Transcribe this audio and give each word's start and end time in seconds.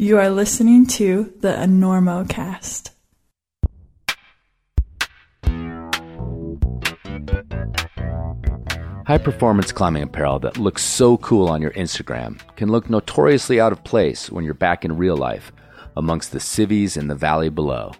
You 0.00 0.16
are 0.16 0.30
listening 0.30 0.86
to 0.96 1.30
the 1.40 1.52
Enormocast. 1.52 2.88
High 9.06 9.18
performance 9.18 9.72
climbing 9.72 10.04
apparel 10.04 10.38
that 10.38 10.56
looks 10.56 10.82
so 10.82 11.18
cool 11.18 11.48
on 11.48 11.60
your 11.60 11.72
Instagram 11.72 12.40
can 12.56 12.70
look 12.70 12.88
notoriously 12.88 13.60
out 13.60 13.72
of 13.72 13.84
place 13.84 14.30
when 14.30 14.42
you're 14.42 14.54
back 14.54 14.86
in 14.86 14.96
real 14.96 15.18
life 15.18 15.52
amongst 15.98 16.32
the 16.32 16.40
civies 16.40 16.96
in 16.96 17.08
the 17.08 17.14
valley 17.14 17.50
below. 17.50 17.92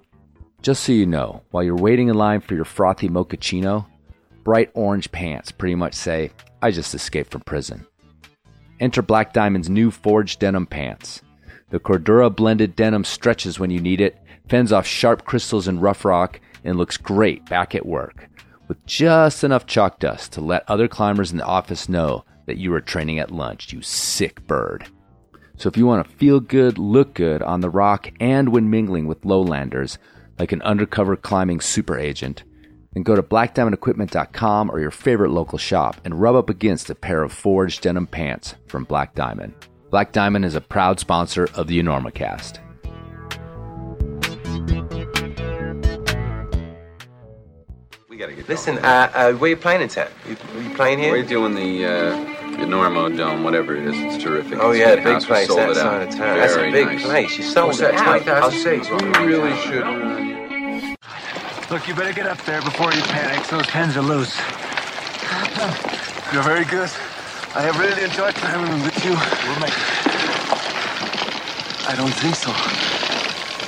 Just 0.63 0.85
so 0.85 0.93
you 0.93 1.05
know, 1.05 1.43
while 1.51 1.63
you're 1.63 1.77
waiting 1.77 2.09
in 2.09 2.15
line 2.15 2.41
for 2.41 2.55
your 2.55 2.65
frothy 2.65 3.11
mochaccino, 3.11 3.85
bright 4.43 4.71
orange 4.73 5.13
pants 5.13 5.53
pretty 5.53 5.75
much 5.75 5.93
say, 5.93 6.31
I 6.63 6.71
just 6.71 6.95
escaped 6.95 7.31
from 7.31 7.43
prison. 7.43 7.87
Enter 8.81 9.03
Black 9.03 9.35
Diamond's 9.35 9.69
new 9.69 9.91
forged 9.91 10.39
denim 10.39 10.65
pants. 10.65 11.21
The 11.71 11.81
Cordura 11.81 12.35
blended 12.35 12.77
denim 12.77 13.05
stretches 13.05 13.59
when 13.59 13.71
you 13.71 13.81
need 13.81 14.01
it, 14.01 14.19
fends 14.49 14.73
off 14.73 14.87
sharp 14.87 15.25
crystals 15.25 15.69
and 15.69 15.81
rough 15.81 16.05
rock, 16.05 16.41
and 16.65 16.77
looks 16.77 16.97
great 16.97 17.45
back 17.47 17.75
at 17.75 17.87
work 17.87 18.29
with 18.71 18.87
just 18.87 19.43
enough 19.43 19.67
chalk 19.67 19.99
dust 19.99 20.33
to 20.33 20.41
let 20.41 20.63
other 20.71 20.87
climbers 20.87 21.33
in 21.33 21.39
the 21.39 21.45
office 21.45 21.89
know 21.89 22.25
that 22.47 22.57
you 22.57 22.73
are 22.73 22.81
training 22.81 23.19
at 23.19 23.33
lunch, 23.33 23.73
you 23.73 23.83
sick 23.83 24.47
bird. 24.47 24.87
So 25.57 25.69
if 25.69 25.77
you 25.77 25.87
want 25.87 26.07
to 26.07 26.17
feel 26.17 26.39
good, 26.39 26.79
look 26.79 27.15
good 27.15 27.43
on 27.43 27.63
the 27.63 27.69
rock, 27.69 28.13
and 28.21 28.51
when 28.51 28.71
mingling 28.71 29.09
with 29.09 29.25
lowlanders, 29.25 29.99
like 30.39 30.53
an 30.53 30.63
undercover 30.63 31.17
climbing 31.17 31.61
super 31.61 31.99
agent, 31.99 32.45
then 32.93 33.03
go 33.03 33.17
to 33.17 33.25
blackdiamondequipment.com 33.25 34.71
or 34.71 34.79
your 34.79 34.93
favorite 34.93 35.33
local 35.33 35.59
shop 35.59 36.01
and 36.05 36.21
rub 36.21 36.37
up 36.37 36.49
against 36.49 36.91
a 36.91 36.95
pair 36.95 37.25
of 37.25 37.33
forged 37.33 37.83
denim 37.83 38.07
pants 38.07 38.55
from 38.69 38.85
Black 38.85 39.17
Diamond. 39.17 39.53
Black 39.91 40.13
Diamond 40.13 40.45
is 40.45 40.55
a 40.55 40.61
proud 40.61 41.01
sponsor 41.01 41.49
of 41.55 41.67
the 41.67 41.81
Enormocast. 41.83 42.59
We 48.09 48.17
gotta 48.17 48.33
get 48.33 48.49
Listen, 48.49 48.79
uh, 48.79 49.11
uh, 49.15 49.33
where 49.35 49.51
you 49.51 49.57
playing 49.57 49.83
in 49.83 49.89
town? 49.89 50.09
You, 50.29 50.37
you 50.61 50.71
playing 50.75 50.99
here? 50.99 51.13
We're 51.13 51.23
doing 51.25 51.55
the 51.55 51.85
uh, 51.85 52.11
the 52.57 52.67
Normo 52.67 53.17
Dome, 53.17 53.43
whatever 53.45 53.75
it 53.77 53.85
is. 53.87 53.95
It's 53.97 54.23
terrific. 54.23 54.59
oh 54.61 54.71
It's 54.71 54.81
yeah, 54.81 54.95
big 54.97 55.05
big 55.05 55.13
house. 55.15 55.27
Place 55.27 55.47
sold 55.49 55.59
that 55.61 55.71
it 55.71 55.77
out. 55.79 55.83
side 55.83 56.03
of 56.09 56.15
town. 56.15 56.37
That's 56.39 56.55
a 56.55 56.71
big 56.71 56.87
nice. 56.87 57.03
place. 57.05 57.39
You 57.39 57.45
sold 57.45 57.67
What's 57.69 57.81
it 57.81 57.93
that, 57.93 57.95
out. 57.95 58.23
20,000 58.25 58.43
I'll 58.43 58.51
see. 58.51 58.63
seats? 58.85 58.91
We 58.91 58.97
really 59.27 59.57
should. 59.63 59.85
Look, 61.71 61.87
you 61.89 61.95
better 61.95 62.13
get 62.13 62.27
up 62.27 62.39
there 62.45 62.61
before 62.63 62.93
you 62.93 63.01
panic. 63.03 63.47
Those 63.49 63.67
pens 63.67 63.97
are 63.97 64.03
loose. 64.03 64.37
You're 66.33 66.43
very 66.43 66.65
good. 66.65 66.91
I 67.53 67.63
have 67.63 67.79
really 67.79 68.03
enjoyed 68.05 68.35
climbing 68.35 68.83
with 68.83 69.05
you. 69.05 69.11
We'll 69.11 69.61
make 69.61 69.71
it. 69.71 70.11
I 71.89 71.95
don't 71.97 72.15
think 72.15 72.35
so. 72.37 72.53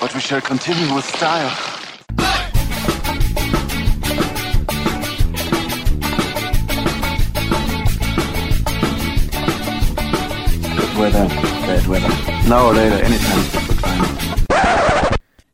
But 0.00 0.14
we 0.14 0.20
shall 0.20 0.40
continue 0.40 0.94
with 0.94 1.04
style. 1.04 1.50
Good 9.62 10.96
weather, 10.98 11.26
bad 11.28 11.86
weather. 11.86 12.08
Now 12.48 12.66
or 12.66 12.74
later, 12.74 12.96
anytime. 13.04 13.44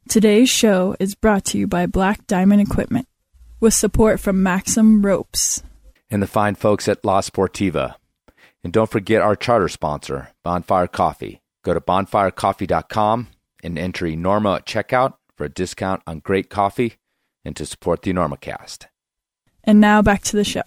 Today's 0.08 0.48
show 0.48 0.96
is 0.98 1.14
brought 1.14 1.44
to 1.46 1.58
you 1.58 1.66
by 1.66 1.86
Black 1.86 2.26
Diamond 2.26 2.62
Equipment 2.62 3.06
with 3.60 3.74
support 3.74 4.20
from 4.20 4.42
Maxim 4.42 5.02
Ropes. 5.04 5.62
and 6.10 6.22
the 6.22 6.26
fine 6.26 6.54
folks 6.54 6.88
at 6.88 7.04
La 7.04 7.20
Sportiva. 7.20 7.96
And 8.64 8.72
don't 8.72 8.90
forget 8.90 9.22
our 9.22 9.36
charter 9.36 9.68
sponsor, 9.68 10.30
Bonfire 10.42 10.88
Coffee. 10.88 11.40
Go 11.64 11.74
to 11.74 11.80
bonfirecoffee.com 11.80 13.28
and 13.62 13.78
enter 13.78 14.04
Enorma 14.04 14.56
at 14.56 14.66
checkout 14.66 15.14
for 15.36 15.44
a 15.44 15.48
discount 15.48 16.02
on 16.06 16.18
great 16.18 16.50
coffee 16.50 16.94
and 17.44 17.54
to 17.56 17.64
support 17.64 18.02
the 18.02 18.12
Enormocast. 18.12 18.86
And 19.62 19.80
now 19.80 20.02
back 20.02 20.22
to 20.22 20.36
the 20.36 20.44
show. 20.44 20.62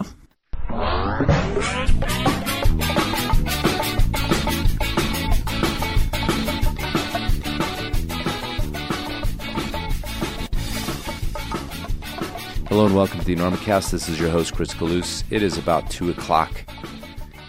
Hello 12.70 12.86
and 12.86 12.96
welcome 12.96 13.20
to 13.20 13.26
the 13.26 13.36
Enormocast. 13.36 13.92
This 13.92 14.08
is 14.08 14.18
your 14.18 14.30
host, 14.30 14.56
Chris 14.56 14.74
Kalous. 14.74 15.26
It 15.30 15.44
is 15.44 15.58
about 15.58 15.90
2 15.90 16.10
o'clock 16.10 16.64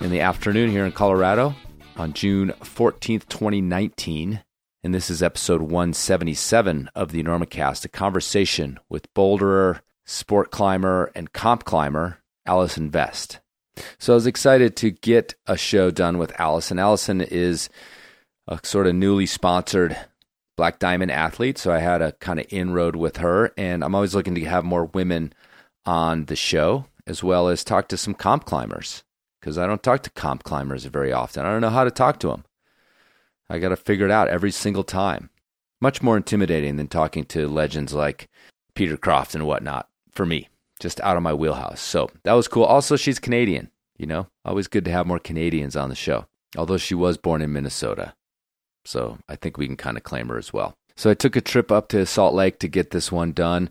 in 0.02 0.10
the 0.10 0.20
afternoon 0.20 0.68
here 0.70 0.84
in 0.84 0.90
Colorado 0.90 1.54
on 1.96 2.12
June 2.12 2.52
14th, 2.60 3.28
2019. 3.28 4.42
And 4.82 4.92
this 4.92 5.08
is 5.08 5.22
episode 5.22 5.62
177 5.62 6.90
of 6.94 7.12
the 7.12 7.22
Enormocast, 7.22 7.84
a 7.84 7.88
conversation 7.88 8.80
with 8.88 9.12
boulderer, 9.14 9.80
sport 10.04 10.50
climber, 10.50 11.12
and 11.14 11.32
comp 11.32 11.64
climber, 11.64 12.18
Allison 12.44 12.90
Vest. 12.90 13.38
So 13.98 14.12
I 14.12 14.16
was 14.16 14.26
excited 14.26 14.76
to 14.76 14.90
get 14.90 15.34
a 15.46 15.56
show 15.56 15.92
done 15.92 16.18
with 16.18 16.38
Allison. 16.40 16.80
Allison 16.80 17.20
is 17.20 17.68
a 18.48 18.58
sort 18.64 18.88
of 18.88 18.96
newly 18.96 19.26
sponsored 19.26 19.96
Black 20.56 20.80
Diamond 20.80 21.12
athlete, 21.12 21.58
so 21.58 21.72
I 21.72 21.78
had 21.78 22.02
a 22.02 22.12
kind 22.12 22.40
of 22.40 22.46
inroad 22.50 22.96
with 22.96 23.18
her, 23.18 23.52
and 23.56 23.84
I'm 23.84 23.94
always 23.94 24.16
looking 24.16 24.34
to 24.34 24.44
have 24.46 24.64
more 24.64 24.86
women 24.86 25.32
on 25.86 26.24
the 26.24 26.36
show, 26.36 26.86
as 27.06 27.22
well 27.22 27.48
as 27.48 27.62
talk 27.62 27.86
to 27.88 27.96
some 27.96 28.14
comp 28.14 28.44
climbers, 28.44 29.04
because 29.42 29.58
I 29.58 29.66
don't 29.66 29.82
talk 29.82 30.04
to 30.04 30.10
comp 30.10 30.44
climbers 30.44 30.84
very 30.84 31.12
often. 31.12 31.44
I 31.44 31.50
don't 31.50 31.60
know 31.60 31.70
how 31.70 31.82
to 31.82 31.90
talk 31.90 32.20
to 32.20 32.28
them. 32.28 32.44
I 33.50 33.58
got 33.58 33.70
to 33.70 33.76
figure 33.76 34.06
it 34.06 34.12
out 34.12 34.28
every 34.28 34.52
single 34.52 34.84
time. 34.84 35.30
Much 35.80 36.00
more 36.00 36.16
intimidating 36.16 36.76
than 36.76 36.86
talking 36.86 37.24
to 37.24 37.48
legends 37.48 37.92
like 37.92 38.30
Peter 38.74 38.96
Croft 38.96 39.34
and 39.34 39.44
whatnot 39.44 39.88
for 40.12 40.24
me, 40.24 40.48
just 40.78 41.00
out 41.00 41.16
of 41.16 41.24
my 41.24 41.34
wheelhouse. 41.34 41.80
So 41.80 42.08
that 42.22 42.34
was 42.34 42.46
cool. 42.46 42.62
Also, 42.62 42.94
she's 42.94 43.18
Canadian, 43.18 43.70
you 43.98 44.06
know, 44.06 44.28
always 44.44 44.68
good 44.68 44.84
to 44.84 44.92
have 44.92 45.08
more 45.08 45.18
Canadians 45.18 45.74
on 45.74 45.88
the 45.88 45.96
show, 45.96 46.26
although 46.56 46.76
she 46.76 46.94
was 46.94 47.18
born 47.18 47.42
in 47.42 47.52
Minnesota. 47.52 48.14
So 48.84 49.18
I 49.28 49.34
think 49.34 49.58
we 49.58 49.66
can 49.66 49.76
kind 49.76 49.96
of 49.96 50.04
claim 50.04 50.28
her 50.28 50.38
as 50.38 50.52
well. 50.52 50.74
So 50.94 51.10
I 51.10 51.14
took 51.14 51.34
a 51.34 51.40
trip 51.40 51.72
up 51.72 51.88
to 51.88 52.06
Salt 52.06 52.34
Lake 52.34 52.60
to 52.60 52.68
get 52.68 52.90
this 52.90 53.10
one 53.10 53.32
done. 53.32 53.70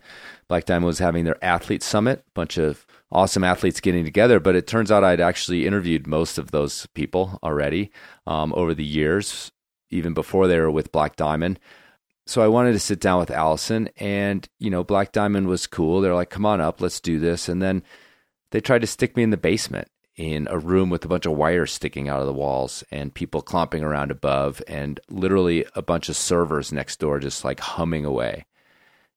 Black 0.50 0.66
Diamond 0.66 0.88
was 0.88 1.00
having 1.00 1.24
their 1.24 1.44
athlete 1.44 1.84
summit, 1.84 2.26
bunch 2.34 2.58
of 2.58 2.86
awesome 3.12 3.44
athletes 3.44 3.80
getting 3.80 4.06
together. 4.06 4.40
But 4.40 4.56
it 4.56 4.68
turns 4.68 4.92
out 4.92 5.04
I'd 5.04 5.20
actually 5.20 5.66
interviewed 5.66 6.08
most 6.08 6.38
of 6.38 6.52
those 6.52 6.86
people 6.88 7.40
already 7.44 7.92
um, 8.28 8.54
over 8.56 8.74
the 8.74 8.86
years, 8.86 9.52
even 9.90 10.14
before 10.14 10.48
they 10.48 10.60
were 10.60 10.72
with 10.72 10.92
Black 10.92 11.16
Diamond. 11.16 11.60
So 12.28 12.42
I 12.42 12.48
wanted 12.48 12.74
to 12.74 12.80
sit 12.80 13.00
down 13.00 13.20
with 13.20 13.32
Allison, 13.32 13.90
and 13.98 14.48
you 14.60 14.70
know, 14.70 14.84
Black 14.84 15.12
Diamond 15.12 15.48
was 15.48 15.68
cool. 15.68 16.02
They're 16.02 16.16
like, 16.16 16.30
"Come 16.30 16.46
on 16.46 16.62
up, 16.62 16.80
let's 16.80 17.00
do 17.00 17.20
this." 17.20 17.50
And 17.50 17.62
then 17.62 17.84
they 18.52 18.62
tried 18.62 18.82
to 18.82 18.88
stick 18.88 19.18
me 19.18 19.24
in 19.24 19.32
the 19.32 19.38
basement 19.38 19.88
in 20.16 20.48
a 20.50 20.60
room 20.60 20.90
with 20.90 21.04
a 21.06 21.08
bunch 21.08 21.26
of 21.26 21.34
wires 21.34 21.72
sticking 21.72 22.10
out 22.10 22.20
of 22.20 22.28
the 22.28 22.34
walls 22.34 22.84
and 22.92 23.14
people 23.14 23.42
clomping 23.42 23.84
around 23.84 24.12
above 24.12 24.62
and 24.68 25.00
literally 25.10 25.66
a 25.74 25.82
bunch 25.82 26.10
of 26.10 26.18
servers 26.18 26.72
next 26.72 27.00
door 27.00 27.20
just 27.20 27.44
like 27.44 27.60
humming 27.60 28.06
away. 28.06 28.46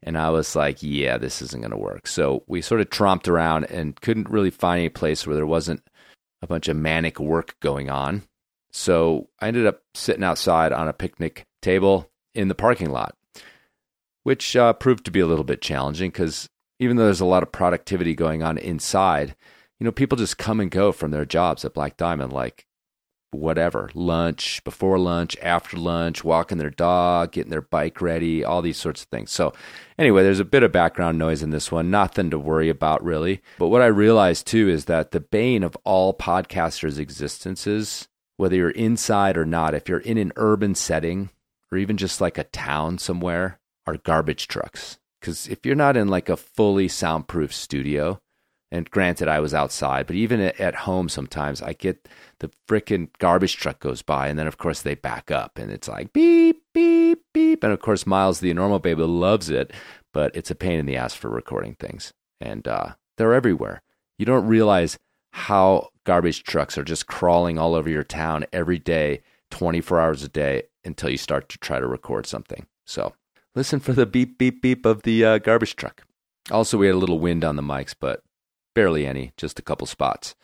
And 0.04 0.18
I 0.18 0.28
was 0.30 0.54
like, 0.54 0.82
yeah, 0.82 1.16
this 1.16 1.40
isn't 1.40 1.62
going 1.62 1.70
to 1.70 1.76
work. 1.78 2.06
So 2.06 2.44
we 2.46 2.60
sort 2.60 2.82
of 2.82 2.90
tromped 2.90 3.26
around 3.26 3.64
and 3.64 3.98
couldn't 4.00 4.28
really 4.28 4.50
find 4.50 4.78
any 4.78 4.90
place 4.90 5.26
where 5.26 5.34
there 5.34 5.46
wasn't 5.46 5.82
a 6.42 6.46
bunch 6.46 6.68
of 6.68 6.76
manic 6.76 7.18
work 7.18 7.56
going 7.60 7.88
on. 7.88 8.22
So 8.70 9.28
I 9.40 9.48
ended 9.48 9.66
up 9.66 9.80
sitting 9.94 10.22
outside 10.22 10.72
on 10.72 10.88
a 10.88 10.92
picnic 10.92 11.46
table 11.62 12.10
in 12.34 12.48
the 12.48 12.54
parking 12.54 12.90
lot, 12.90 13.16
which 14.24 14.54
uh, 14.56 14.74
proved 14.74 15.06
to 15.06 15.10
be 15.10 15.20
a 15.20 15.26
little 15.26 15.44
bit 15.44 15.62
challenging 15.62 16.10
because 16.10 16.50
even 16.78 16.96
though 16.96 17.04
there's 17.04 17.20
a 17.20 17.24
lot 17.24 17.42
of 17.42 17.52
productivity 17.52 18.14
going 18.14 18.42
on 18.42 18.58
inside, 18.58 19.34
you 19.80 19.84
know, 19.84 19.92
people 19.92 20.18
just 20.18 20.36
come 20.36 20.60
and 20.60 20.70
go 20.70 20.92
from 20.92 21.12
their 21.12 21.24
jobs 21.24 21.64
at 21.64 21.72
Black 21.72 21.96
Diamond, 21.96 22.32
like 22.32 22.66
whatever, 23.34 23.90
lunch, 23.94 24.62
before 24.64 24.98
lunch, 24.98 25.36
after 25.42 25.76
lunch, 25.76 26.24
walking 26.24 26.58
their 26.58 26.70
dog, 26.70 27.32
getting 27.32 27.50
their 27.50 27.62
bike 27.62 28.00
ready, 28.00 28.44
all 28.44 28.62
these 28.62 28.76
sorts 28.76 29.02
of 29.02 29.08
things. 29.08 29.30
So, 29.30 29.52
anyway, 29.98 30.22
there's 30.22 30.40
a 30.40 30.44
bit 30.44 30.62
of 30.62 30.72
background 30.72 31.18
noise 31.18 31.42
in 31.42 31.50
this 31.50 31.70
one, 31.70 31.90
nothing 31.90 32.30
to 32.30 32.38
worry 32.38 32.68
about 32.68 33.04
really. 33.04 33.42
But 33.58 33.68
what 33.68 33.82
I 33.82 33.86
realized 33.86 34.46
too 34.46 34.68
is 34.68 34.86
that 34.86 35.10
the 35.10 35.20
bane 35.20 35.62
of 35.62 35.76
all 35.84 36.14
podcasters' 36.14 36.98
existences, 36.98 38.08
whether 38.36 38.56
you're 38.56 38.70
inside 38.70 39.36
or 39.36 39.46
not, 39.46 39.74
if 39.74 39.88
you're 39.88 39.98
in 39.98 40.18
an 40.18 40.32
urban 40.36 40.74
setting 40.74 41.30
or 41.70 41.78
even 41.78 41.96
just 41.96 42.20
like 42.20 42.38
a 42.38 42.44
town 42.44 42.98
somewhere, 42.98 43.58
are 43.86 43.96
garbage 43.96 44.48
trucks. 44.48 44.98
Because 45.20 45.48
if 45.48 45.64
you're 45.64 45.74
not 45.74 45.96
in 45.96 46.08
like 46.08 46.28
a 46.28 46.36
fully 46.36 46.88
soundproof 46.88 47.54
studio, 47.54 48.20
and 48.74 48.90
granted, 48.90 49.28
I 49.28 49.38
was 49.38 49.54
outside, 49.54 50.08
but 50.08 50.16
even 50.16 50.40
at- 50.40 50.74
home, 50.74 51.08
sometimes 51.08 51.62
I 51.62 51.74
get 51.74 52.08
the 52.40 52.50
frickin' 52.68 53.08
garbage 53.18 53.56
truck 53.56 53.78
goes 53.78 54.02
by, 54.02 54.26
and 54.26 54.36
then 54.36 54.48
of 54.48 54.58
course 54.58 54.82
they 54.82 54.96
back 54.96 55.30
up, 55.30 55.58
and 55.58 55.70
it's 55.70 55.86
like 55.86 56.12
beep, 56.12 56.60
beep, 56.72 57.20
beep. 57.32 57.62
And 57.62 57.72
of 57.72 57.78
course, 57.78 58.04
Miles, 58.04 58.40
the 58.40 58.52
normal 58.52 58.80
baby, 58.80 59.04
loves 59.04 59.48
it, 59.48 59.72
but 60.12 60.34
it's 60.34 60.50
a 60.50 60.56
pain 60.56 60.80
in 60.80 60.86
the 60.86 60.96
ass 60.96 61.14
for 61.14 61.30
recording 61.30 61.76
things. 61.76 62.12
And 62.40 62.66
uh, 62.66 62.94
they're 63.16 63.32
everywhere. 63.32 63.80
You 64.18 64.26
don't 64.26 64.48
realize 64.48 64.98
how 65.30 65.90
garbage 66.02 66.42
trucks 66.42 66.76
are 66.76 66.82
just 66.82 67.06
crawling 67.06 67.58
all 67.58 67.76
over 67.76 67.88
your 67.88 68.02
town 68.02 68.44
every 68.52 68.80
day, 68.80 69.22
24 69.52 70.00
hours 70.00 70.24
a 70.24 70.28
day, 70.28 70.64
until 70.84 71.10
you 71.10 71.16
start 71.16 71.48
to 71.50 71.58
try 71.58 71.78
to 71.78 71.86
record 71.86 72.26
something. 72.26 72.66
So 72.84 73.14
listen 73.54 73.78
for 73.78 73.92
the 73.92 74.04
beep, 74.04 74.36
beep, 74.36 74.60
beep 74.60 74.84
of 74.84 75.02
the 75.02 75.24
uh, 75.24 75.38
garbage 75.38 75.76
truck. 75.76 76.02
Also, 76.50 76.76
we 76.76 76.86
had 76.86 76.96
a 76.96 76.98
little 76.98 77.20
wind 77.20 77.44
on 77.44 77.54
the 77.54 77.62
mics, 77.62 77.94
but 77.98 78.24
barely 78.74 79.06
any, 79.06 79.32
just 79.36 79.58
a 79.58 79.62
couple 79.62 79.86
spots. 79.86 80.34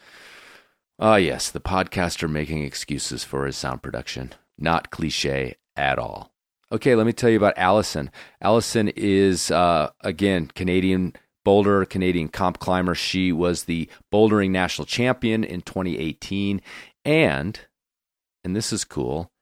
Ah, 0.98 1.16
yes, 1.16 1.50
the 1.50 1.60
podcaster 1.60 2.30
making 2.30 2.62
excuses 2.62 3.24
for 3.24 3.46
his 3.46 3.56
sound 3.56 3.82
production. 3.82 4.32
Not 4.58 4.90
cliche 4.90 5.56
at 5.76 5.98
all. 5.98 6.32
Okay, 6.72 6.94
let 6.94 7.06
me 7.06 7.12
tell 7.12 7.30
you 7.30 7.36
about 7.36 7.58
Allison. 7.58 8.10
Allison 8.40 8.88
is, 8.94 9.50
uh, 9.50 9.90
again, 10.02 10.46
Canadian 10.54 11.14
boulder, 11.44 11.84
Canadian 11.84 12.28
comp 12.28 12.58
climber. 12.58 12.94
She 12.94 13.32
was 13.32 13.64
the 13.64 13.88
bouldering 14.12 14.50
national 14.50 14.86
champion 14.86 15.42
in 15.42 15.62
2018. 15.62 16.60
And, 17.04 17.58
and 18.44 18.54
this 18.54 18.72
is 18.72 18.84
cool, 18.84 19.32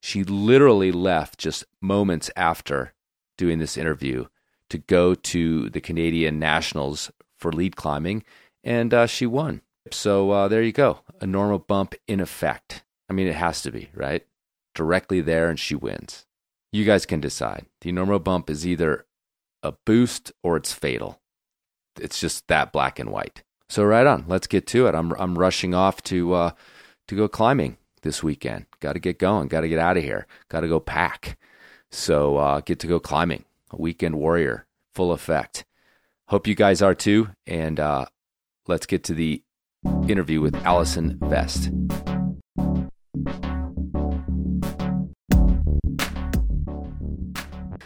she 0.00 0.22
literally 0.22 0.92
left 0.92 1.38
just 1.38 1.64
moments 1.80 2.30
after 2.36 2.92
doing 3.36 3.58
this 3.58 3.76
interview 3.76 4.26
to 4.70 4.78
go 4.78 5.14
to 5.14 5.70
the 5.70 5.80
Canadian 5.80 6.38
Nationals 6.38 7.10
for 7.38 7.52
lead 7.52 7.76
climbing, 7.76 8.24
and 8.64 8.92
uh, 8.92 9.06
she 9.06 9.26
won. 9.26 9.62
So 9.92 10.30
uh, 10.30 10.48
there 10.48 10.62
you 10.62 10.72
go. 10.72 11.00
A 11.20 11.26
normal 11.26 11.58
bump 11.58 11.94
in 12.08 12.20
effect. 12.20 12.82
I 13.08 13.12
mean, 13.12 13.28
it 13.28 13.36
has 13.36 13.62
to 13.62 13.70
be, 13.70 13.90
right? 13.94 14.26
Directly 14.74 15.20
there, 15.20 15.48
and 15.48 15.58
she 15.58 15.74
wins. 15.74 16.26
You 16.72 16.84
guys 16.84 17.06
can 17.06 17.20
decide. 17.20 17.66
The 17.80 17.92
normal 17.92 18.18
bump 18.18 18.50
is 18.50 18.66
either 18.66 19.06
a 19.62 19.72
boost 19.72 20.32
or 20.42 20.56
it's 20.56 20.72
fatal. 20.72 21.20
It's 22.00 22.20
just 22.20 22.48
that 22.48 22.72
black 22.72 22.98
and 22.98 23.10
white. 23.10 23.42
So 23.68 23.84
right 23.84 24.06
on. 24.06 24.24
Let's 24.28 24.46
get 24.46 24.66
to 24.68 24.86
it. 24.86 24.94
I'm 24.94 25.12
I'm 25.12 25.38
rushing 25.38 25.74
off 25.74 26.02
to 26.04 26.34
uh, 26.34 26.50
to 27.08 27.16
go 27.16 27.28
climbing 27.28 27.78
this 28.02 28.22
weekend. 28.22 28.66
Got 28.80 28.94
to 28.94 28.98
get 28.98 29.18
going. 29.18 29.48
Got 29.48 29.62
to 29.62 29.68
get 29.68 29.78
out 29.78 29.96
of 29.96 30.02
here. 30.04 30.26
Got 30.48 30.60
to 30.60 30.68
go 30.68 30.80
pack. 30.80 31.38
So 31.90 32.36
uh, 32.36 32.60
get 32.60 32.78
to 32.80 32.86
go 32.86 33.00
climbing. 33.00 33.44
A 33.70 33.76
weekend 33.76 34.16
warrior, 34.16 34.66
full 34.94 35.12
effect. 35.12 35.64
Hope 36.28 36.48
you 36.48 36.56
guys 36.56 36.82
are 36.82 36.94
too. 36.94 37.28
And 37.46 37.78
uh, 37.78 38.06
let's 38.66 38.86
get 38.86 39.04
to 39.04 39.14
the 39.14 39.42
interview 40.08 40.40
with 40.40 40.56
Allison 40.64 41.18
Vest. 41.22 41.70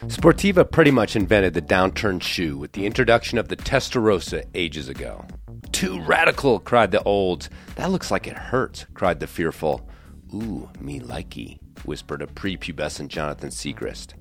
Sportiva 0.06 0.70
pretty 0.70 0.90
much 0.90 1.16
invented 1.16 1.52
the 1.52 1.62
downturned 1.62 2.22
shoe 2.22 2.56
with 2.56 2.72
the 2.72 2.86
introduction 2.86 3.36
of 3.36 3.48
the 3.48 3.56
Testarossa 3.56 4.44
ages 4.54 4.88
ago. 4.88 5.24
Too 5.72 6.00
radical, 6.00 6.60
cried 6.60 6.92
the 6.92 7.02
olds. 7.02 7.50
That 7.76 7.90
looks 7.90 8.10
like 8.10 8.26
it 8.26 8.36
hurts, 8.36 8.86
cried 8.94 9.20
the 9.20 9.26
fearful. 9.26 9.86
Ooh, 10.34 10.70
me 10.80 10.98
likey, 10.98 11.58
whispered 11.84 12.22
a 12.22 12.26
prepubescent 12.26 13.08
Jonathan 13.08 13.50
Siegrist. 13.50 14.14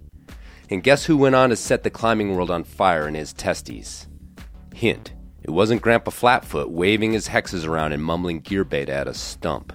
And 0.69 0.83
guess 0.83 1.05
who 1.05 1.17
went 1.17 1.35
on 1.35 1.49
to 1.49 1.55
set 1.55 1.83
the 1.83 1.89
climbing 1.89 2.35
world 2.35 2.51
on 2.51 2.63
fire 2.65 3.07
in 3.07 3.15
his 3.15 3.33
testes? 3.33 4.08
Hint, 4.79 5.11
it 5.43 5.49
wasn't 5.49 5.81
Grandpa 5.81 6.09
Flatfoot 6.09 6.69
waving 6.69 7.11
his 7.11 7.27
hexes 7.27 7.67
around 7.67 7.91
and 7.91 8.01
mumbling 8.01 8.39
gear 8.39 8.63
beta 8.63 8.93
at 8.93 9.09
a 9.09 9.13
stump. 9.13 9.73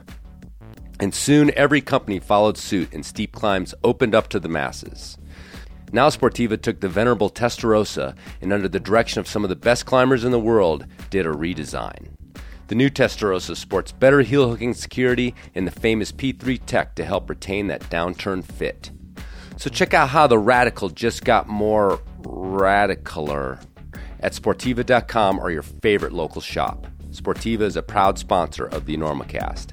And 0.99 1.15
soon 1.15 1.51
every 1.57 1.83
company 1.83 2.19
followed 2.21 2.57
suit 2.57 2.91
and 2.95 3.05
steep 3.05 3.33
climbs 3.33 3.75
opened 3.85 4.15
up 4.15 4.29
to 4.29 4.41
the 4.41 4.49
masses. 4.49 5.19
Now 5.93 6.09
Sportiva 6.09 6.59
took 6.59 6.81
the 6.81 6.89
venerable 6.89 7.29
Testarossa 7.29 8.17
and, 8.41 8.51
under 8.51 8.67
the 8.67 8.81
direction 8.81 9.21
of 9.21 9.29
some 9.29 9.45
of 9.45 9.51
the 9.51 9.57
best 9.57 9.85
climbers 9.85 10.25
in 10.25 10.33
the 10.33 10.41
world, 10.41 10.87
did 11.11 11.27
a 11.27 11.33
redesign. 11.33 12.09
The 12.69 12.75
new 12.75 12.89
Testarossa 12.89 13.59
sports 13.59 13.93
better 13.93 14.23
heel 14.23 14.49
hooking 14.49 14.73
security 14.73 15.35
and 15.55 15.67
the 15.67 15.81
famous 15.81 16.13
P3 16.13 16.65
tech 16.65 16.95
to 16.95 17.05
help 17.05 17.29
retain 17.29 17.67
that 17.67 17.91
downturn 17.91 18.43
fit. 18.43 18.91
So 19.59 19.69
check 19.69 19.93
out 19.93 20.09
how 20.09 20.27
the 20.29 20.39
Radical 20.39 20.89
just 20.89 21.27
got 21.27 21.47
more 21.47 22.01
radicaler 22.23 23.61
at 24.25 24.33
Sportiva.com 24.33 25.39
or 25.39 25.51
your 25.51 25.63
favorite 25.63 26.13
local 26.13 26.41
shop. 26.41 26.87
Sportiva 27.11 27.61
is 27.61 27.77
a 27.77 27.83
proud 27.83 28.19
sponsor 28.19 28.65
of 28.65 28.87
the 28.87 28.97
Enormocast. 28.97 29.73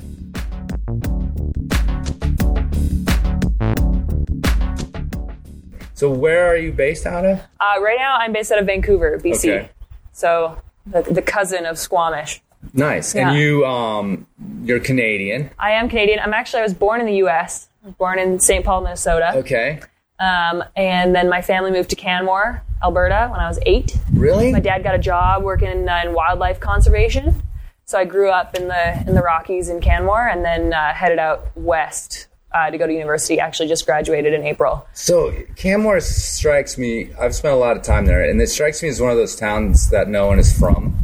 So 5.94 6.12
where 6.12 6.48
are 6.48 6.58
you 6.58 6.74
based 6.74 7.06
out 7.06 7.26
of? 7.26 7.40
Uh, 7.60 7.80
right 7.82 7.98
now, 7.98 8.18
I'm 8.18 8.34
based 8.34 8.52
out 8.52 8.60
of 8.60 8.66
Vancouver, 8.66 9.20
BC. 9.24 9.36
Okay. 9.36 9.70
So 10.12 10.62
the, 10.86 11.04
the 11.04 11.22
cousin 11.22 11.66
of 11.66 11.78
Squamish. 11.78 12.42
Nice. 12.74 13.16
Yeah. 13.16 13.30
And 13.30 13.40
you 13.40 13.66
um 13.66 14.28
you're 14.64 14.80
Canadian. 14.80 15.50
I 15.58 15.72
am 15.72 15.90
Canadian. 15.90 16.20
I'm 16.20 16.34
actually 16.34 16.60
I 16.60 16.64
was 16.64 16.74
born 16.74 17.00
in 17.00 17.06
the 17.06 17.16
U.S. 17.18 17.70
I 17.84 17.88
was 17.88 17.96
born 17.96 18.20
in 18.20 18.40
St. 18.40 18.66
Paul, 18.66 18.82
Minnesota. 18.82 19.34
Okay. 19.38 19.80
Um, 20.20 20.64
and 20.76 21.16
then 21.16 21.30
my 21.30 21.42
family 21.42 21.72
moved 21.72 21.90
to 21.92 21.96
Canmore, 21.96 22.64
Alberta, 22.84 23.28
when 23.32 23.40
I 23.40 23.48
was 23.48 23.60
eight. 23.66 23.98
Really? 24.14 24.52
My 24.52 24.60
dad 24.60 24.84
got 24.84 24.96
a 24.96 25.00
job 25.00 25.44
working 25.44 25.88
uh, 25.88 26.02
in 26.04 26.14
wildlife 26.14 26.60
conservation, 26.60 27.42
so 27.86 27.98
I 28.00 28.06
grew 28.06 28.30
up 28.30 28.56
in 28.56 28.68
the 28.68 29.04
in 29.08 29.14
the 29.16 29.22
Rockies 29.22 29.70
in 29.70 29.82
Canmore, 29.82 30.28
and 30.28 30.44
then 30.44 30.74
uh, 30.74 30.94
headed 30.94 31.20
out 31.20 31.48
west 31.56 32.28
uh, 32.54 32.70
to 32.72 32.78
go 32.78 32.88
to 32.88 32.94
university. 32.94 33.40
Actually, 33.40 33.70
just 33.70 33.86
graduated 33.86 34.34
in 34.34 34.44
April. 34.44 34.88
So 34.94 35.32
Canmore 35.56 36.00
strikes 36.02 36.78
me. 36.78 37.10
I've 37.20 37.36
spent 37.36 37.54
a 37.54 37.58
lot 37.58 37.78
of 37.78 37.84
time 37.84 38.06
there, 38.06 38.24
and 38.24 38.42
it 38.42 38.50
strikes 38.50 38.82
me 38.82 38.90
as 38.90 39.00
one 39.02 39.12
of 39.12 39.18
those 39.18 39.36
towns 39.36 39.90
that 39.90 40.08
no 40.08 40.26
one 40.28 40.40
is 40.40 40.52
from. 40.58 40.98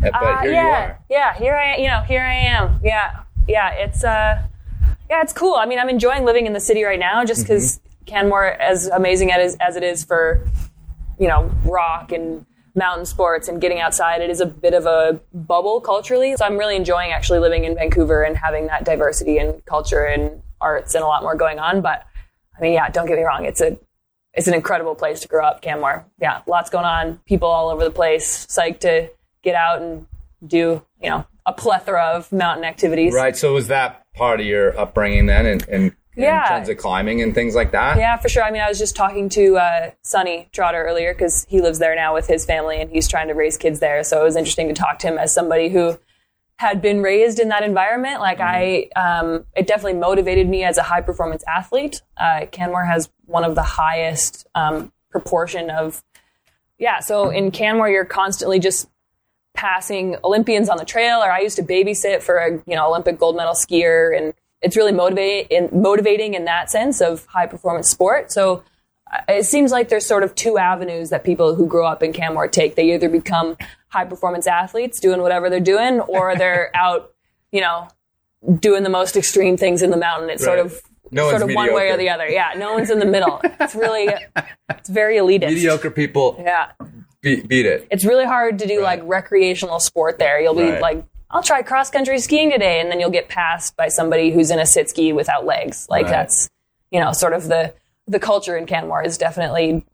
But 0.00 0.14
Uh, 0.14 0.40
here 0.40 0.52
yeah, 0.52 0.62
you 0.62 0.68
are. 0.68 0.98
yeah. 1.10 1.34
Here 1.34 1.54
I, 1.54 1.76
you 1.76 1.86
know, 1.88 2.00
here 2.00 2.22
I 2.22 2.32
am. 2.34 2.80
Yeah, 2.82 3.20
yeah. 3.46 3.70
It's 3.72 4.02
uh, 4.02 4.42
yeah, 5.10 5.20
it's 5.22 5.32
cool. 5.34 5.54
I 5.56 5.66
mean, 5.66 5.78
I'm 5.78 5.90
enjoying 5.90 6.24
living 6.24 6.46
in 6.46 6.54
the 6.54 6.60
city 6.60 6.84
right 6.84 6.98
now, 6.98 7.22
just 7.24 7.42
because 7.42 7.80
Canmore, 8.06 8.46
as 8.46 8.86
amazing 8.86 9.30
as 9.30 9.56
as 9.56 9.76
it 9.76 9.82
is 9.82 10.02
for, 10.04 10.46
you 11.20 11.28
know, 11.28 11.48
rock 11.64 12.10
and 12.10 12.44
mountain 12.74 13.04
sports 13.04 13.46
and 13.46 13.60
getting 13.60 13.78
outside, 13.78 14.22
it 14.22 14.30
is 14.30 14.40
a 14.40 14.46
bit 14.46 14.74
of 14.74 14.86
a 14.86 15.20
bubble 15.34 15.80
culturally. 15.80 16.34
So 16.36 16.44
I'm 16.44 16.56
really 16.56 16.76
enjoying 16.76 17.12
actually 17.12 17.38
living 17.38 17.64
in 17.64 17.74
Vancouver 17.74 18.22
and 18.22 18.36
having 18.36 18.66
that 18.68 18.84
diversity 18.84 19.38
and 19.38 19.64
culture 19.66 20.04
and 20.04 20.42
arts 20.60 20.94
and 20.94 21.04
a 21.04 21.06
lot 21.06 21.22
more 21.22 21.34
going 21.34 21.58
on. 21.58 21.82
But 21.82 22.06
I 22.56 22.60
mean, 22.60 22.72
yeah, 22.72 22.88
don't 22.88 23.06
get 23.06 23.16
me 23.16 23.22
wrong, 23.22 23.44
it's 23.44 23.60
a 23.60 23.78
it's 24.32 24.46
an 24.46 24.54
incredible 24.54 24.94
place 24.94 25.20
to 25.20 25.28
grow 25.28 25.44
up, 25.44 25.60
Canmore. 25.60 26.06
Yeah, 26.20 26.42
lots 26.46 26.70
going 26.70 26.84
on, 26.84 27.18
people 27.26 27.48
all 27.48 27.68
over 27.68 27.82
the 27.84 27.90
place, 27.90 28.46
psyched 28.46 28.80
to 28.80 29.10
get 29.42 29.56
out 29.56 29.82
and 29.82 30.06
do, 30.46 30.82
you 31.02 31.10
know, 31.10 31.26
a 31.46 31.52
plethora 31.52 32.12
of 32.14 32.30
mountain 32.30 32.64
activities. 32.64 33.12
Right. 33.12 33.36
So 33.36 33.54
was 33.54 33.68
that 33.68 34.06
part 34.14 34.40
of 34.40 34.46
your 34.46 34.78
upbringing 34.78 35.26
then, 35.26 35.46
and, 35.46 35.68
in, 35.68 35.96
Yeah. 36.16 36.42
in 36.42 36.48
terms 36.48 36.68
of 36.68 36.76
climbing 36.76 37.22
and 37.22 37.34
things 37.34 37.54
like 37.54 37.72
that? 37.72 37.96
Yeah, 37.98 38.16
for 38.16 38.28
sure. 38.28 38.42
I 38.42 38.50
mean, 38.50 38.62
I 38.62 38.68
was 38.68 38.78
just 38.78 38.96
talking 38.96 39.28
to 39.30 39.56
uh, 39.56 39.90
Sonny 40.02 40.48
Trotter 40.52 40.82
earlier 40.82 41.14
because 41.14 41.46
he 41.48 41.60
lives 41.60 41.78
there 41.78 41.94
now 41.94 42.14
with 42.14 42.26
his 42.26 42.44
family 42.44 42.80
and 42.80 42.90
he's 42.90 43.08
trying 43.08 43.28
to 43.28 43.34
raise 43.34 43.56
kids 43.56 43.80
there. 43.80 44.02
So 44.02 44.20
it 44.20 44.24
was 44.24 44.36
interesting 44.36 44.68
to 44.68 44.74
talk 44.74 44.98
to 45.00 45.06
him 45.06 45.18
as 45.18 45.32
somebody 45.32 45.68
who 45.68 45.98
had 46.56 46.82
been 46.82 47.00
raised 47.00 47.38
in 47.38 47.48
that 47.48 47.62
environment. 47.62 48.20
Like 48.20 48.38
I, 48.40 48.88
um, 48.96 49.46
it 49.56 49.66
definitely 49.66 49.98
motivated 49.98 50.48
me 50.48 50.62
as 50.64 50.76
a 50.76 50.82
high 50.82 51.00
performance 51.00 51.42
athlete. 51.48 52.02
Uh, 52.16 52.46
Canmore 52.52 52.84
has 52.84 53.08
one 53.24 53.44
of 53.44 53.54
the 53.54 53.62
highest 53.62 54.46
um, 54.54 54.92
proportion 55.10 55.70
of, 55.70 56.02
yeah. 56.78 57.00
So 57.00 57.30
in 57.30 57.50
Canmore, 57.50 57.88
you're 57.88 58.04
constantly 58.04 58.58
just 58.58 58.88
passing 59.54 60.16
Olympians 60.22 60.68
on 60.68 60.76
the 60.76 60.84
trail, 60.84 61.20
or 61.20 61.30
I 61.30 61.40
used 61.40 61.56
to 61.56 61.62
babysit 61.62 62.22
for 62.22 62.36
a 62.36 62.52
you 62.66 62.76
know 62.76 62.88
Olympic 62.88 63.18
gold 63.18 63.36
medal 63.36 63.54
skier, 63.54 64.16
and 64.16 64.32
it's 64.62 64.76
really 64.76 64.92
motivating 64.92 65.46
in, 65.50 65.82
motivating 65.82 66.34
in 66.34 66.44
that 66.44 66.70
sense 66.70 67.00
of 67.00 67.26
high 67.26 67.46
performance 67.46 67.88
sport. 67.88 68.30
So 68.30 68.62
uh, 69.10 69.20
it 69.28 69.44
seems 69.44 69.72
like 69.72 69.88
there's 69.88 70.06
sort 70.06 70.22
of 70.22 70.34
two 70.34 70.58
avenues 70.58 71.10
that 71.10 71.24
people 71.24 71.54
who 71.54 71.66
grow 71.66 71.86
up 71.86 72.02
in 72.02 72.12
Canmore 72.12 72.48
take. 72.48 72.74
They 72.74 72.94
either 72.94 73.08
become 73.08 73.56
high 73.88 74.04
performance 74.04 74.46
athletes 74.46 75.00
doing 75.00 75.20
whatever 75.22 75.50
they're 75.50 75.60
doing, 75.60 76.00
or 76.00 76.36
they're 76.38 76.70
out, 76.74 77.12
you 77.52 77.60
know, 77.60 77.88
doing 78.60 78.82
the 78.82 78.90
most 78.90 79.16
extreme 79.16 79.56
things 79.56 79.82
in 79.82 79.90
the 79.90 79.96
mountain. 79.96 80.30
It's 80.30 80.44
sort 80.44 80.58
of 80.58 80.80
No 81.10 81.30
sort 81.30 81.42
of 81.42 81.54
one 81.54 81.74
way 81.74 81.90
or 81.90 81.96
the 81.96 82.10
other. 82.10 82.28
Yeah, 82.28 82.52
no 82.56 82.74
one's 82.74 82.90
in 82.90 82.98
the 82.98 83.06
middle. 83.06 83.40
It's 83.42 83.74
really 83.74 84.08
it's 84.70 84.88
very 84.88 85.16
elitist. 85.16 85.48
Mediocre 85.48 85.90
people 85.90 86.36
Yeah 86.38 86.72
beat, 87.22 87.48
beat 87.48 87.66
it. 87.66 87.86
it's 87.90 88.04
really 88.04 88.24
hard 88.24 88.58
to 88.60 88.66
do 88.66 88.82
like 88.82 89.00
recreational 89.04 89.80
sport 89.80 90.18
there. 90.18 90.40
You'll 90.40 90.54
be 90.54 90.62
Right. 90.70 90.80
like, 90.80 91.04
I'll 91.30 91.42
try 91.42 91.62
cross 91.62 91.90
country 91.90 92.18
skiing 92.18 92.50
today, 92.50 92.80
and 92.80 92.90
then 92.90 92.98
you'll 93.00 93.10
get 93.10 93.28
passed 93.28 93.76
by 93.76 93.88
somebody 93.88 94.30
who's 94.30 94.50
in 94.50 94.58
a 94.58 94.66
sit 94.66 94.88
ski 94.90 95.12
without 95.12 95.46
legs. 95.46 95.86
Like 95.88 96.04
Right. 96.04 96.10
that's, 96.10 96.50
you 96.90 97.00
know, 97.00 97.12
sort 97.12 97.32
of 97.32 97.48
the 97.48 97.72
the 98.06 98.18
culture 98.18 98.56
in 98.56 98.66
Canmore 98.66 99.04
is 99.04 99.16
definitely. 99.18 99.84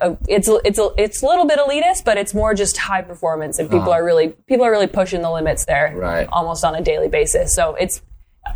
uh, 0.00 0.16
It's 0.26 0.48
it's 0.64 0.78
a, 0.78 0.88
it's 0.98 1.22
a 1.22 1.26
little 1.26 1.46
bit 1.46 1.58
elitist, 1.60 2.04
but 2.04 2.18
it's 2.18 2.34
more 2.34 2.52
just 2.54 2.76
high 2.76 3.02
performance, 3.02 3.58
and 3.60 3.70
people 3.70 3.92
are 3.92 4.04
really 4.04 4.30
people 4.48 4.64
are 4.66 4.70
really 4.72 4.88
pushing 4.88 5.22
the 5.22 5.30
limits 5.30 5.64
there, 5.66 5.88
Uh-huh. 5.88 5.98
Right. 5.98 6.28
almost 6.32 6.64
on 6.64 6.74
a 6.74 6.80
daily 6.82 7.08
basis. 7.08 7.54
So 7.54 7.74
it's 7.76 8.02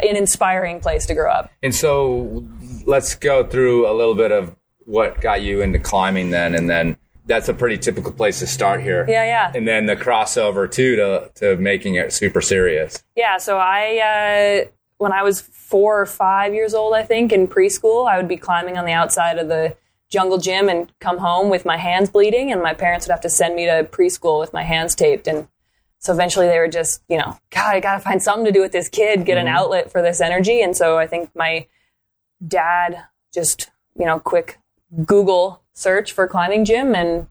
an 0.01 0.17
inspiring 0.17 0.81
place 0.81 1.07
to 1.07 1.15
grow 1.15 1.31
up. 1.31 1.51
And 1.63 1.73
so 1.75 2.45
let's 2.87 3.15
go 3.15 3.45
through 3.45 3.89
a 3.89 3.93
little 3.95 4.15
bit 4.17 4.33
of 4.33 4.57
what 4.87 5.21
got 5.21 5.43
you 5.43 5.61
into 5.61 5.79
climbing 5.79 6.31
then, 6.31 6.55
and 6.57 6.69
then 6.69 6.97
that's 7.27 7.49
a 7.49 7.55
pretty 7.55 7.79
typical 7.79 8.13
place 8.13 8.41
to 8.41 8.47
start 8.47 8.83
here. 8.83 9.05
Yeah, 9.09 9.25
yeah. 9.25 9.53
And 9.55 9.67
then 9.67 9.87
the 9.87 9.97
crossover 9.97 10.71
too 10.71 10.97
to 10.97 11.31
to 11.37 11.57
making 11.57 11.95
it 11.95 12.13
super 12.13 12.41
serious. 12.41 13.03
Yeah, 13.17 13.39
so 13.39 13.59
I 13.59 14.65
uh, 14.67 14.71
when 14.99 15.13
I 15.13 15.23
was 15.23 15.41
four 15.41 16.01
or 16.01 16.07
five 16.07 16.55
years 16.55 16.75
old, 16.75 16.95
I 16.95 17.03
think, 17.03 17.33
in 17.33 17.49
preschool, 17.49 18.11
I 18.11 18.17
would 18.17 18.29
be 18.29 18.37
climbing 18.37 18.77
on 18.77 18.85
the 18.85 18.93
outside 18.93 19.39
of 19.39 19.49
the 19.49 19.77
jungle 20.09 20.39
gym 20.39 20.69
and 20.69 20.93
come 21.01 21.19
home 21.19 21.49
with 21.49 21.65
my 21.65 21.77
hands 21.77 22.11
bleeding, 22.11 22.53
and 22.53 22.63
my 22.63 22.75
parents 22.75 23.07
would 23.07 23.13
have 23.13 23.23
to 23.23 23.31
send 23.31 23.57
me 23.57 23.67
to 23.67 23.85
preschool 23.91 24.39
with 24.39 24.53
my 24.53 24.63
hands 24.63 24.95
taped. 24.95 25.27
And 25.27 25.49
so 25.99 26.13
eventually 26.13 26.47
they 26.47 26.59
were 26.59 26.69
just, 26.69 27.03
you 27.09 27.17
know, 27.17 27.39
God, 27.51 27.75
I 27.75 27.81
got 27.81 27.95
to 27.95 28.01
find 28.01 28.23
something 28.23 28.45
to 28.45 28.53
do 28.53 28.61
with 28.61 28.73
this 28.73 28.89
kid, 28.89 29.25
get 29.25 29.39
an 29.39 29.47
outlet 29.47 29.91
for 29.91 30.03
this 30.03 30.21
energy. 30.21 30.61
And 30.61 30.77
so 30.77 30.99
I 30.99 31.07
think 31.07 31.31
my 31.35 31.67
dad 32.47 33.05
just, 33.33 33.71
you 33.97 34.05
know, 34.05 34.19
quick 34.19 34.59
Google 35.07 35.62
search 35.75 36.13
for 36.13 36.27
climbing 36.27 36.65
gym 36.65 36.95
and 36.95 37.27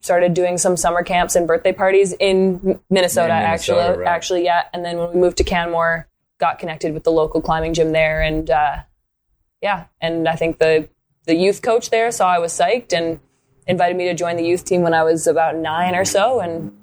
started 0.00 0.34
doing 0.34 0.58
some 0.58 0.76
summer 0.76 1.02
camps 1.02 1.34
and 1.34 1.46
birthday 1.46 1.72
parties 1.72 2.12
in 2.20 2.60
Minnesota, 2.60 2.78
In 2.80 2.90
Minnesota, 2.90 3.32
actually, 3.32 3.98
right. 3.98 4.06
actually, 4.06 4.44
yeah. 4.44 4.64
And 4.72 4.84
then 4.84 4.98
when 4.98 5.12
we 5.14 5.20
moved 5.20 5.38
to 5.38 5.44
Canmore, 5.44 6.08
got 6.38 6.58
connected 6.58 6.92
with 6.92 7.04
the 7.04 7.12
local 7.12 7.40
climbing 7.40 7.74
gym 7.74 7.92
there, 7.92 8.20
and 8.20 8.50
uh, 8.50 8.76
yeah, 9.62 9.86
and 10.00 10.28
I 10.28 10.36
think 10.36 10.58
the 10.58 10.88
the 11.26 11.34
youth 11.34 11.62
coach 11.62 11.90
there 11.90 12.10
saw 12.10 12.28
I 12.28 12.38
was 12.38 12.52
psyched 12.52 12.92
and 12.92 13.18
invited 13.66 13.96
me 13.96 14.04
to 14.06 14.14
join 14.14 14.36
the 14.36 14.44
youth 14.44 14.64
team 14.64 14.82
when 14.82 14.92
I 14.92 15.04
was 15.04 15.26
about 15.26 15.56
nine 15.56 15.94
or 15.94 16.04
so, 16.04 16.40
and 16.40 16.76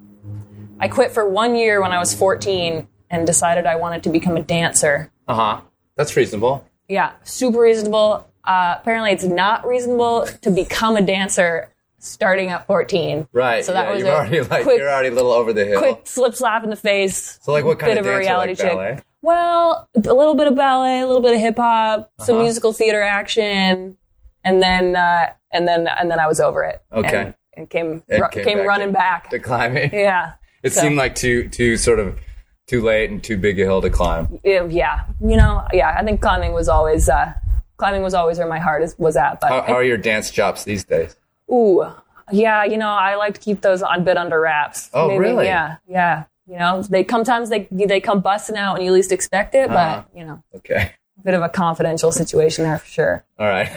I 0.79 0.87
quit 0.87 1.11
for 1.11 1.29
one 1.29 1.55
year 1.55 1.79
when 1.79 1.91
I 1.91 1.99
was 1.99 2.15
fourteen 2.15 2.87
and 3.09 3.27
decided 3.27 3.67
I 3.67 3.75
wanted 3.75 4.03
to 4.03 4.09
become 4.09 4.35
a 4.35 4.41
dancer. 4.41 5.11
Uh 5.27 5.35
huh. 5.35 5.61
That's 5.95 6.15
reasonable. 6.15 6.67
Yeah, 6.87 7.11
super 7.23 7.59
reasonable. 7.59 8.27
Uh, 8.43 8.75
apparently, 8.79 9.11
it's 9.11 9.23
not 9.23 9.65
reasonable 9.65 10.25
to 10.41 10.51
become 10.51 10.95
a 10.97 11.01
dancer 11.01 11.69
starting 11.99 12.49
at 12.49 12.65
14. 12.65 13.27
Right. 13.31 13.63
So 13.63 13.73
that 13.73 13.85
yeah, 13.85 13.91
was 13.93 13.99
you're 14.01 14.09
a 14.11 14.15
already 14.15 14.41
like 14.49 14.63
quick, 14.63 14.79
you're 14.79 14.89
already 14.89 15.09
a 15.09 15.13
little 15.13 15.31
over 15.31 15.53
the 15.53 15.65
hill. 15.65 15.79
quick 15.79 16.01
slip 16.05 16.33
slap 16.33 16.63
in 16.63 16.69
the 16.71 16.75
face. 16.75 17.39
So 17.43 17.51
like 17.51 17.63
what 17.65 17.77
kind 17.79 17.91
bit 17.91 17.99
of 17.99 18.05
of 18.07 18.13
a 18.13 18.17
reality 18.17 18.55
like 18.61 18.71
ballet? 18.73 18.99
Well, 19.21 19.87
a 19.95 19.99
little 20.13 20.33
bit 20.33 20.47
of 20.47 20.55
ballet, 20.55 21.01
a 21.01 21.05
little 21.05 21.21
bit 21.21 21.35
of 21.35 21.39
hip 21.39 21.57
hop, 21.57 22.11
some 22.21 22.35
Uh-huh. 22.37 22.43
musical 22.43 22.73
theater 22.73 23.01
action, 23.03 23.97
and 24.43 24.63
then 24.63 24.95
uh, 24.95 25.31
and 25.51 25.67
then 25.67 25.87
and 25.87 26.09
then 26.09 26.19
I 26.19 26.25
was 26.25 26.39
over 26.39 26.63
it. 26.63 26.81
Okay. 26.91 27.17
and, 27.17 27.35
and 27.55 27.69
came 27.69 28.01
ru- 28.09 28.27
came 28.31 28.43
came, 28.43 28.57
back 28.59 28.67
running 28.67 28.91
back. 28.91 29.29
To 29.29 29.37
climbing. 29.39 29.91
yeah. 29.93 30.33
It 30.63 30.73
So- 30.73 30.81
seemed 30.81 30.95
like 30.95 31.13
too 31.13 31.49
too 31.49 31.77
sort 31.77 31.99
of 31.99 32.17
too 32.65 32.81
late 32.81 33.11
and 33.11 33.23
too 33.23 33.37
big 33.37 33.59
a 33.59 33.63
hill 33.63 33.81
to 33.81 33.89
climb. 33.91 34.39
Yeah, 34.43 34.65
yeah, 34.65 35.01
you 35.19 35.35
know, 35.37 35.67
yeah. 35.73 35.95
I 35.99 36.03
think 36.03 36.19
climbing 36.21 36.53
was 36.53 36.67
always 36.69 37.07
uh, 37.09 37.33
climbing 37.81 38.03
was 38.03 38.13
always 38.13 38.37
where 38.37 38.47
my 38.47 38.59
heart 38.59 38.81
is, 38.83 38.95
was 38.97 39.15
at. 39.17 39.39
But 39.41 39.49
How, 39.49 39.61
how 39.61 39.73
are 39.73 39.83
your 39.83 39.97
dance 39.97 40.29
chops 40.31 40.63
these 40.63 40.83
days? 40.83 41.15
Ooh, 41.51 41.83
yeah. 42.31 42.63
You 42.63 42.77
know, 42.77 42.89
I 42.89 43.15
like 43.15 43.33
to 43.33 43.39
keep 43.41 43.61
those 43.61 43.81
on 43.81 44.03
bit 44.03 44.17
under 44.17 44.39
wraps. 44.39 44.89
Oh, 44.93 45.15
really? 45.17 45.45
Yeah, 45.45 45.77
yeah. 45.87 46.25
You 46.47 46.57
know, 46.59 46.81
they 46.83 47.05
sometimes 47.09 47.49
they 47.49 47.67
they 47.71 47.99
come 47.99 48.19
busting 48.21 48.57
out 48.57 48.71
when 48.77 48.85
you 48.85 48.91
least 48.91 49.11
expect 49.11 49.55
it, 49.55 49.69
Uh-huh. 49.69 50.03
but 50.03 50.17
you 50.19 50.25
know, 50.25 50.43
Okay. 50.57 50.91
a 51.19 51.23
bit 51.23 51.33
of 51.33 51.41
a 51.41 51.49
confidential 51.49 52.11
situation 52.11 52.63
there 52.65 52.77
for 52.77 52.87
sure. 52.87 53.25
All 53.39 53.47
right. 53.47 53.69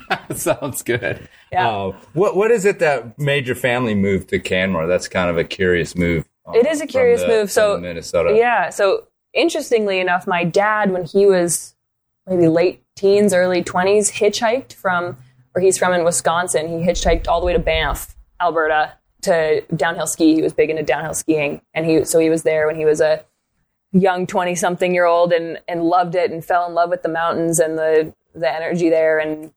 Sounds 0.34 0.82
good. 0.82 1.28
Yeah. 1.52 1.68
Uh, 1.68 1.92
what 2.12 2.36
what 2.36 2.50
is 2.50 2.64
it 2.64 2.78
that 2.80 3.18
made 3.18 3.46
your 3.46 3.56
family 3.56 3.94
move 3.94 4.26
to 4.28 4.38
Canmore? 4.38 4.86
That's 4.86 5.08
kind 5.08 5.30
of 5.30 5.36
a 5.38 5.44
curious 5.44 5.96
move. 5.96 6.28
uh, 6.46 6.52
It 6.52 6.66
is 6.66 6.80
a 6.80 6.86
curious 6.86 7.22
the- 7.22 7.28
move. 7.28 7.50
So 7.50 7.78
Minnesota. 7.78 8.34
Yeah. 8.36 8.70
So 8.70 9.06
interestingly 9.32 9.98
enough, 10.00 10.26
my 10.26 10.44
dad, 10.44 10.90
when 10.92 11.04
he 11.04 11.26
was 11.26 11.74
maybe 12.26 12.48
late 12.48 12.82
teens, 13.00 13.32
early 13.32 13.62
twenties, 13.62 14.12
hitchhiked 14.12 14.74
from 14.74 15.16
where 15.52 15.64
he's 15.64 15.78
from 15.78 15.92
in 15.92 16.04
Wisconsin. 16.04 16.68
He 16.68 16.86
hitchhiked 16.86 17.26
all 17.26 17.40
the 17.40 17.46
way 17.46 17.52
to 17.54 17.58
Banff, 17.58 18.14
Alberta, 18.40 18.92
to 19.22 19.62
downhill 19.74 20.06
ski. 20.06 20.34
He 20.34 20.42
was 20.42 20.52
big 20.52 20.70
into 20.70 20.82
downhill 20.82 21.14
skiing, 21.14 21.62
and 21.74 21.86
he 21.86 22.04
so 22.04 22.18
he 22.18 22.28
was 22.28 22.42
there 22.42 22.66
when 22.66 22.76
he 22.76 22.84
was 22.84 23.00
a 23.00 23.24
young 23.92 24.26
twenty 24.26 24.54
something 24.54 24.94
year 24.94 25.06
old 25.06 25.32
and 25.32 25.58
and 25.66 25.82
loved 25.82 26.14
it 26.14 26.30
and 26.30 26.44
fell 26.44 26.66
in 26.66 26.74
love 26.74 26.90
with 26.90 27.02
the 27.02 27.08
mountains 27.08 27.58
and 27.58 27.78
the 27.78 28.14
the 28.34 28.48
energy 28.48 28.88
there 28.88 29.18
and 29.18 29.52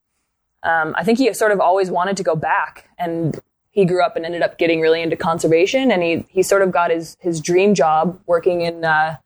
um, 0.64 0.96
I 0.98 1.04
think 1.04 1.20
he 1.20 1.32
sort 1.34 1.52
of 1.52 1.60
always 1.60 1.92
wanted 1.92 2.18
to 2.18 2.24
go 2.24 2.36
back 2.36 2.90
and 2.98 3.40
he 3.70 3.86
grew 3.86 4.04
up 4.04 4.16
and 4.16 4.26
ended 4.26 4.42
up 4.42 4.58
getting 4.58 4.82
really 4.82 5.02
into 5.04 5.16
conservation 5.16 5.92
and 5.92 6.02
he 6.02 6.26
he 6.30 6.42
sort 6.42 6.64
of 6.64 6.72
got 6.72 6.90
his 6.90 7.16
his 7.20 7.40
dream 7.40 7.76
job 7.76 8.20
working 8.26 8.62
in 8.62 8.84
uh, 8.84 9.18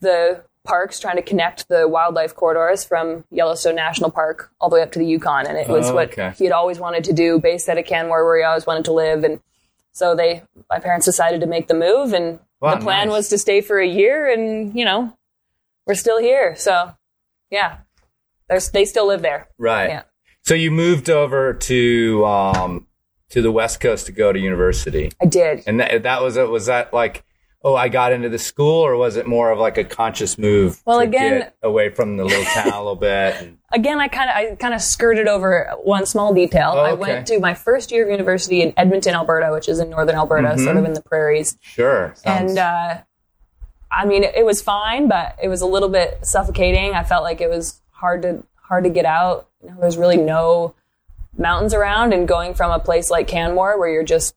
the 0.00 0.42
parks 0.64 1.00
trying 1.00 1.16
to 1.16 1.22
connect 1.22 1.68
the 1.68 1.88
wildlife 1.88 2.34
corridors 2.34 2.84
from 2.84 3.24
Yellowstone 3.30 3.74
National 3.74 4.10
Park 4.10 4.50
all 4.60 4.68
the 4.68 4.74
way 4.76 4.82
up 4.82 4.92
to 4.92 4.98
the 4.98 5.04
Yukon 5.06 5.46
and 5.46 5.56
it 5.58 5.68
was 5.68 5.90
Oh, 5.90 5.94
what 5.94 6.14
he 6.36 6.44
had 6.44 6.52
always 6.52 6.78
wanted 6.78 7.04
to 7.04 7.12
do 7.12 7.40
based 7.40 7.68
out 7.68 7.78
of 7.78 7.84
Canmore 7.84 8.24
where 8.24 8.38
he 8.38 8.44
always 8.44 8.66
wanted 8.66 8.84
to 8.84 8.92
live 8.92 9.24
and 9.24 9.40
so 9.92 10.14
they 10.14 10.42
my 10.70 10.78
parents 10.78 11.04
decided 11.04 11.40
to 11.40 11.46
make 11.46 11.66
the 11.68 11.74
move 11.74 12.12
and 12.12 12.38
Wow, 12.60 12.76
the 12.76 12.80
plan 12.80 13.08
nice. 13.08 13.16
was 13.16 13.28
to 13.30 13.38
stay 13.38 13.60
for 13.60 13.80
a 13.80 13.86
year 13.88 14.32
and 14.32 14.78
you 14.78 14.84
know 14.84 15.16
we're 15.86 15.94
still 15.94 16.20
here 16.20 16.54
so 16.54 16.94
yeah 17.50 17.78
There's, 18.48 18.70
they 18.70 18.84
still 18.84 19.08
live 19.08 19.22
there 19.22 19.48
Right. 19.58 19.88
Yeah. 19.88 20.02
So 20.42 20.54
you 20.54 20.70
moved 20.70 21.10
over 21.10 21.54
to 21.54 22.24
um, 22.24 22.86
to 23.30 23.42
the 23.42 23.50
West 23.50 23.80
Coast 23.80 24.06
to 24.06 24.12
go 24.12 24.32
to 24.32 24.38
university, 24.38 25.10
I 25.20 25.26
did 25.26 25.64
and 25.66 25.80
that, 25.80 26.02
that 26.04 26.22
was 26.22 26.36
it. 26.36 26.48
Was 26.48 26.66
that 26.66 26.92
like, 26.92 27.24
oh, 27.64 27.76
I 27.76 27.88
got 27.88 28.12
into 28.12 28.28
the 28.28 28.38
school, 28.38 28.84
or 28.84 28.96
was 28.96 29.16
it 29.16 29.26
more 29.26 29.50
of 29.50 29.58
like 29.58 29.78
a 29.78 29.84
conscious 29.84 30.36
move? 30.38 30.80
Well, 30.84 30.98
to 30.98 31.04
again- 31.04 31.38
get 31.40 31.56
away 31.62 31.90
from 31.90 32.16
the 32.16 32.24
little 32.24 32.44
town 32.44 32.68
a 32.72 32.78
little 32.78 32.96
bit. 32.96 33.36
And, 33.40 33.58
again, 33.72 34.00
I 34.00 34.08
kind 34.08 34.28
of 34.30 34.36
I 34.36 34.54
kind 34.56 34.74
of 34.74 34.80
skirted 34.82 35.28
over 35.28 35.70
one 35.82 36.04
small 36.06 36.34
detail. 36.34 36.72
Oh, 36.74 36.80
I 36.80 36.92
went 36.94 37.26
to 37.28 37.38
my 37.40 37.54
first 37.54 37.90
year 37.92 38.04
of 38.04 38.10
university 38.10 38.62
in 38.62 38.72
Edmonton, 38.76 39.14
Alberta, 39.14 39.52
which 39.52 39.68
is 39.68 39.78
in 39.78 39.90
northern 39.90 40.16
Alberta, 40.16 40.48
Mm-hmm. 40.48 40.64
sort 40.64 40.76
of 40.76 40.84
in 40.84 40.92
the 40.94 41.02
prairies. 41.02 41.56
sure. 41.60 42.12
Sounds, 42.16 42.50
And 42.50 42.58
uh, 42.58 43.00
I 43.90 44.06
mean, 44.06 44.24
it, 44.24 44.34
it 44.36 44.44
was 44.46 44.60
fine, 44.62 45.06
but 45.08 45.36
it 45.42 45.48
was 45.48 45.60
a 45.60 45.66
little 45.66 45.88
bit 45.88 46.24
suffocating. 46.26 46.94
I 46.94 47.04
felt 47.04 47.22
like 47.22 47.40
it 47.40 47.48
was 47.50 47.80
hard 47.90 48.22
to 48.22 48.42
hard 48.56 48.84
to 48.84 48.90
get 48.90 49.04
out. 49.04 49.48
You 49.62 49.70
know, 49.70 49.76
there's 49.80 49.96
really 49.98 50.16
no 50.16 50.74
mountains 51.36 51.74
around, 51.74 52.12
and 52.12 52.26
going 52.26 52.54
from 52.54 52.70
a 52.70 52.78
place 52.78 53.10
like 53.10 53.28
Canmore, 53.28 53.78
where 53.78 53.88
you're 53.88 54.02
just 54.02 54.34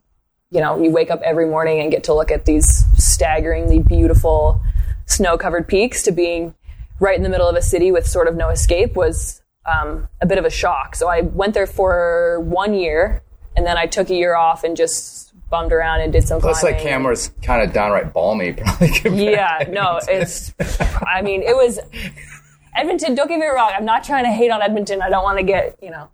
you 0.52 0.62
know, 0.62 0.82
you 0.82 0.92
wake 0.92 1.12
up 1.12 1.22
every 1.24 1.48
morning 1.48 1.82
and 1.82 1.92
get 1.92 2.04
to 2.06 2.14
look 2.14 2.32
at 2.32 2.46
these 2.46 2.86
staggeringly 2.96 3.80
beautiful 3.80 4.62
snow 5.06 5.38
covered 5.38 5.68
peaks 5.68 6.04
to 6.04 6.12
being 6.12 6.54
right 7.00 7.18
in 7.18 7.24
the 7.24 7.30
middle 7.30 7.48
of 7.48 7.56
a 7.56 7.62
city 7.62 7.92
with 7.92 8.08
sort 8.08 8.28
of 8.28 8.36
no 8.36 8.50
escape 8.50 8.96
was 8.96 9.42
um, 9.66 10.08
a 10.22 10.26
bit 10.26 10.38
of 10.38 10.46
a 10.46 10.50
shock. 10.50 10.96
So 10.96 11.08
I 11.08 11.22
went 11.22 11.54
there 11.54 11.68
for 11.68 12.40
one 12.42 12.74
year 12.74 13.24
and 13.56 13.66
then 13.66 13.78
I 13.78 13.86
took 13.86 14.10
a 14.10 14.16
year 14.16 14.36
off 14.36 14.64
and 14.64 14.78
just 14.78 15.34
bummed 15.50 15.72
around 15.72 16.02
and 16.02 16.12
did 16.12 16.28
some 16.28 16.42
Plus, 16.42 16.64
like 16.64 16.76
climbing. 16.76 16.92
Canmore's 16.92 17.30
kind 17.42 17.62
of 17.62 17.74
downright 17.74 18.14
balmy, 18.14 18.54
probably. 18.58 19.32
Yeah, 19.32 19.66
no, 19.70 20.00
it's, 20.08 20.54
I 21.06 21.22
mean, 21.22 21.42
it 21.42 21.56
was 21.56 21.80
Edmonton. 22.76 23.16
Don't 23.16 23.28
get 23.28 23.40
me 23.40 23.48
wrong. 23.48 23.72
I'm 23.74 23.86
not 23.86 24.04
trying 24.04 24.26
to 24.26 24.32
hate 24.32 24.52
on 24.52 24.62
Edmonton. 24.62 25.02
I 25.02 25.10
don't 25.10 25.24
want 25.24 25.38
to 25.38 25.44
get, 25.44 25.78
you 25.82 25.92
know, 25.92 26.10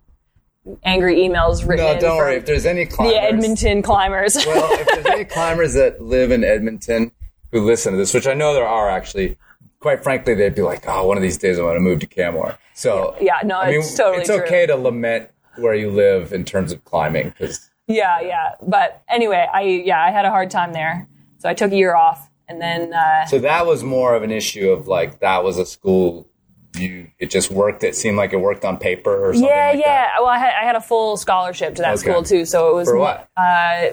angry 0.84 1.16
emails 1.16 1.66
written 1.66 1.84
No, 1.86 2.00
don't 2.00 2.16
worry. 2.16 2.36
If 2.36 2.46
there's 2.46 2.66
any 2.66 2.86
climbers, 2.86 3.14
the 3.14 3.22
Edmonton 3.22 3.82
climbers. 3.82 4.36
well, 4.46 4.72
if 4.72 4.86
there's 4.86 5.06
any 5.06 5.24
climbers 5.24 5.74
that 5.74 6.00
live 6.00 6.30
in 6.30 6.44
Edmonton 6.44 7.12
who 7.50 7.60
listen 7.60 7.92
to 7.92 7.98
this, 7.98 8.14
which 8.14 8.26
I 8.26 8.34
know 8.34 8.54
there 8.54 8.66
are 8.66 8.88
actually, 8.88 9.36
quite 9.80 10.02
frankly, 10.02 10.34
they'd 10.34 10.54
be 10.54 10.62
like, 10.62 10.84
"Oh, 10.86 11.06
one 11.06 11.16
of 11.16 11.22
these 11.22 11.38
days 11.38 11.58
I 11.58 11.62
want 11.62 11.76
to 11.76 11.80
move 11.80 11.98
to 12.00 12.06
Canmore." 12.06 12.58
So, 12.74 13.16
Yeah, 13.20 13.40
no, 13.44 13.58
I 13.60 13.70
mean, 13.70 13.80
it's 13.80 13.94
totally 13.96 14.18
it's 14.20 14.28
true. 14.28 14.42
okay 14.42 14.66
to 14.66 14.76
lament 14.76 15.28
where 15.56 15.74
you 15.74 15.90
live 15.90 16.32
in 16.32 16.44
terms 16.44 16.72
of 16.72 16.84
climbing 16.84 17.30
because 17.30 17.70
Yeah, 17.86 18.20
yeah. 18.20 18.52
But 18.62 19.02
anyway, 19.08 19.46
I 19.52 19.62
yeah, 19.62 20.02
I 20.02 20.10
had 20.10 20.24
a 20.24 20.30
hard 20.30 20.50
time 20.50 20.72
there. 20.72 21.08
So 21.38 21.48
I 21.48 21.54
took 21.54 21.72
a 21.72 21.76
year 21.76 21.94
off 21.94 22.30
and 22.48 22.60
then 22.60 22.92
uh 22.94 23.26
so 23.26 23.38
that 23.40 23.66
was 23.66 23.82
more 23.82 24.14
of 24.14 24.22
an 24.22 24.30
issue 24.30 24.70
of 24.70 24.86
like 24.88 25.20
that 25.20 25.44
was 25.44 25.58
a 25.58 25.66
school 25.66 26.28
you 26.78 27.08
it 27.18 27.30
just 27.30 27.50
worked. 27.50 27.84
It 27.84 27.94
seemed 27.96 28.16
like 28.16 28.32
it 28.32 28.38
worked 28.38 28.64
on 28.64 28.78
paper 28.78 29.28
or 29.28 29.34
something. 29.34 29.48
yeah, 29.48 29.70
like 29.72 29.78
yeah. 29.80 29.84
That. 30.06 30.14
Well, 30.18 30.28
I 30.28 30.38
had, 30.38 30.52
I 30.60 30.64
had 30.64 30.76
a 30.76 30.80
full 30.80 31.16
scholarship 31.16 31.74
to 31.76 31.82
that 31.82 31.92
Okay. 31.94 32.10
school 32.10 32.22
too, 32.22 32.44
so 32.44 32.70
it 32.70 32.74
was 32.74 32.88
For 32.88 32.98
what? 32.98 33.28
Uh, 33.36 33.90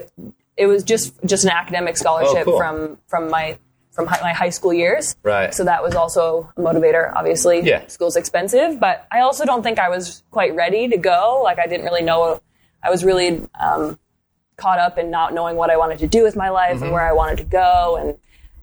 it 0.56 0.66
was 0.66 0.82
just 0.82 1.14
just 1.24 1.44
an 1.44 1.50
academic 1.50 1.96
scholarship 1.96 2.42
Oh, 2.46 2.50
cool. 2.52 2.58
from 2.58 2.98
from 3.06 3.30
my 3.30 3.58
from 3.92 4.06
hi- 4.06 4.20
my 4.22 4.32
high 4.32 4.50
school 4.50 4.72
years. 4.72 5.16
Right. 5.22 5.52
So 5.52 5.64
that 5.64 5.82
was 5.82 5.94
also 5.94 6.50
a 6.56 6.60
motivator. 6.60 7.12
Obviously, 7.14 7.60
Yeah. 7.60 7.86
school's 7.88 8.16
expensive, 8.16 8.78
but 8.80 9.06
I 9.10 9.20
also 9.20 9.44
don't 9.44 9.62
think 9.62 9.78
I 9.78 9.88
was 9.88 10.22
quite 10.30 10.54
ready 10.54 10.88
to 10.88 10.96
go. 10.96 11.40
Like 11.42 11.58
I 11.58 11.66
didn't 11.66 11.84
really 11.84 12.02
know. 12.02 12.40
I 12.82 12.88
was 12.90 13.04
really 13.04 13.46
um, 13.58 13.98
caught 14.56 14.78
up 14.78 14.96
in 14.96 15.10
not 15.10 15.34
knowing 15.34 15.56
what 15.56 15.70
I 15.70 15.76
wanted 15.76 15.98
to 16.00 16.06
do 16.06 16.22
with 16.22 16.36
my 16.36 16.48
life 16.50 16.76
Mm-hmm. 16.76 16.84
and 16.84 16.92
where 16.92 17.06
I 17.06 17.12
wanted 17.12 17.38
to 17.38 17.44
go, 17.44 17.96
and 18.00 18.18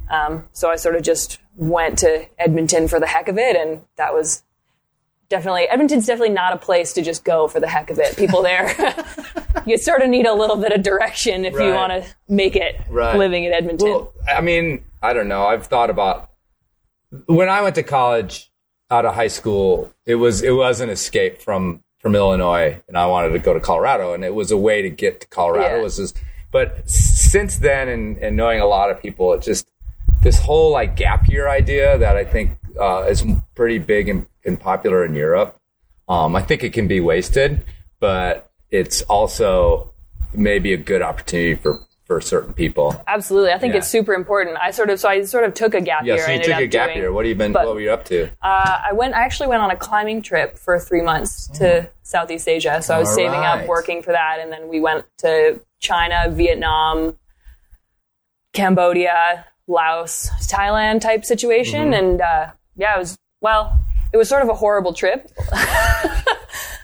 um, 0.09 0.43
so 0.53 0.69
I 0.69 0.75
sort 0.77 0.95
of 0.95 1.01
just 1.03 1.39
went 1.57 1.99
to 1.99 2.25
Edmonton 2.39 2.87
for 2.87 2.99
the 2.99 3.07
heck 3.07 3.27
of 3.27 3.37
it, 3.37 3.55
and 3.57 3.81
that 3.97 4.13
was 4.13 4.43
definitely 5.29 5.63
Edmonton's 5.67 6.05
definitely 6.05 6.33
not 6.33 6.53
a 6.53 6.57
place 6.57 6.93
to 6.93 7.01
just 7.01 7.25
go 7.25 7.47
for 7.49 7.59
the 7.59 7.67
heck 7.67 7.89
of 7.89 7.99
it. 7.99 8.15
People 8.15 8.41
there, 8.41 8.73
you 9.65 9.77
sort 9.77 10.01
of 10.01 10.09
need 10.09 10.25
a 10.25 10.33
little 10.33 10.55
bit 10.55 10.71
of 10.71 10.83
direction 10.83 11.43
if 11.43 11.53
you 11.53 11.73
want 11.73 11.91
to 11.91 12.05
make 12.29 12.55
it 12.55 12.79
Right. 12.89 13.17
living 13.17 13.43
in 13.43 13.51
Edmonton. 13.51 13.89
Well, 13.89 14.13
I 14.33 14.39
mean, 14.41 14.85
I 15.01 15.11
don't 15.13 15.27
know. 15.27 15.45
I've 15.47 15.67
thought 15.67 15.89
about 15.89 16.29
when 17.25 17.49
I 17.49 17.61
went 17.61 17.75
to 17.75 17.83
college 17.83 18.49
out 18.89 19.05
of 19.05 19.15
high 19.15 19.27
school. 19.27 19.91
It 20.05 20.15
was 20.15 20.41
it 20.41 20.51
was 20.55 20.79
an 20.79 20.89
escape 20.89 21.41
from 21.41 21.83
from 21.99 22.15
Illinois, 22.15 22.81
and 22.87 22.97
I 22.97 23.07
wanted 23.07 23.29
to 23.29 23.39
go 23.39 23.53
to 23.53 23.59
Colorado, 23.59 24.13
and 24.13 24.23
it 24.23 24.33
was 24.35 24.51
a 24.51 24.57
way 24.57 24.83
to 24.83 24.89
get 24.89 25.21
to 25.21 25.27
Colorado. 25.27 25.77
Yeah. 25.77 25.81
Was 25.81 25.97
just, 25.97 26.17
but 26.51 26.87
since 26.89 27.57
then, 27.57 27.89
and, 27.89 28.17
and 28.19 28.37
knowing 28.37 28.61
a 28.61 28.65
lot 28.67 28.91
of 28.91 29.01
people, 29.01 29.33
it 29.33 29.41
just 29.41 29.67
this 30.21 30.39
whole 30.39 30.71
like 30.71 30.95
gap 30.95 31.27
year 31.29 31.47
idea 31.47 31.97
that 31.97 32.15
I 32.15 32.23
think 32.25 32.57
uh, 32.79 33.03
is 33.03 33.23
pretty 33.55 33.79
big 33.79 34.09
and, 34.09 34.25
and 34.45 34.59
popular 34.59 35.05
in 35.05 35.13
Europe. 35.15 35.59
Um, 36.09 36.35
I 36.35 36.41
think 36.41 36.63
it 36.63 36.73
can 36.73 36.87
be 36.87 36.99
wasted, 36.99 37.65
but 37.99 38.49
it's 38.71 39.01
also 39.03 39.93
maybe 40.33 40.73
a 40.73 40.77
good 40.77 41.01
opportunity 41.01 41.55
for 41.55 41.81
for 42.05 42.21
certain 42.21 42.53
people. 42.53 43.03
Absolutely, 43.05 43.51
I 43.51 43.57
think 43.59 43.73
Yeah. 43.73 43.79
it's 43.79 43.89
super 43.89 44.13
important. 44.13 44.55
I 44.61 44.71
sort 44.71 44.89
of 44.89 44.97
so 44.97 45.09
I 45.09 45.23
sort 45.23 45.43
of 45.43 45.53
took 45.53 45.73
a 45.73 45.81
gap 45.81 46.05
Yeah, 46.05 46.15
year. 46.15 46.25
so 46.25 46.31
you 46.31 46.43
took 46.43 46.55
a 46.59 46.65
gap 46.67 46.87
doing- 46.87 46.99
year. 46.99 47.11
What 47.11 47.25
have 47.25 47.29
you 47.29 47.35
been? 47.35 47.51
but- 47.51 47.65
what 47.65 47.75
were 47.75 47.81
you 47.81 47.91
up 47.91 48.05
to? 48.05 48.29
Uh, 48.41 48.79
I 48.89 48.93
went. 48.93 49.13
I 49.13 49.23
actually 49.25 49.47
went 49.49 49.61
on 49.61 49.71
a 49.71 49.75
climbing 49.75 50.21
trip 50.21 50.57
for 50.57 50.79
three 50.79 51.01
months 51.01 51.47
to 51.59 51.89
Southeast 52.03 52.47
Asia. 52.47 52.81
So 52.81 52.95
I 52.95 52.99
was 52.99 53.09
All 53.09 53.15
saving 53.15 53.41
right. 53.41 53.61
up, 53.61 53.67
working 53.67 54.01
for 54.03 54.13
that, 54.13 54.37
and 54.39 54.49
then 54.53 54.69
we 54.69 54.79
went 54.79 55.03
to 55.17 55.59
China, 55.79 56.29
Vietnam, 56.29 57.17
Cambodia, 58.53 59.45
Laos, 59.67 60.29
Thailand 60.47 61.01
type 61.01 61.25
situation, 61.25 61.91
Mm-hmm. 61.91 61.93
and 61.93 62.21
uh, 62.21 62.51
yeah, 62.75 62.95
it 62.95 62.99
was 62.99 63.17
well. 63.41 63.79
It 64.13 64.17
was 64.17 64.29
sort 64.29 64.41
of 64.41 64.49
a 64.49 64.53
horrible 64.53 64.93
trip. 64.93 65.29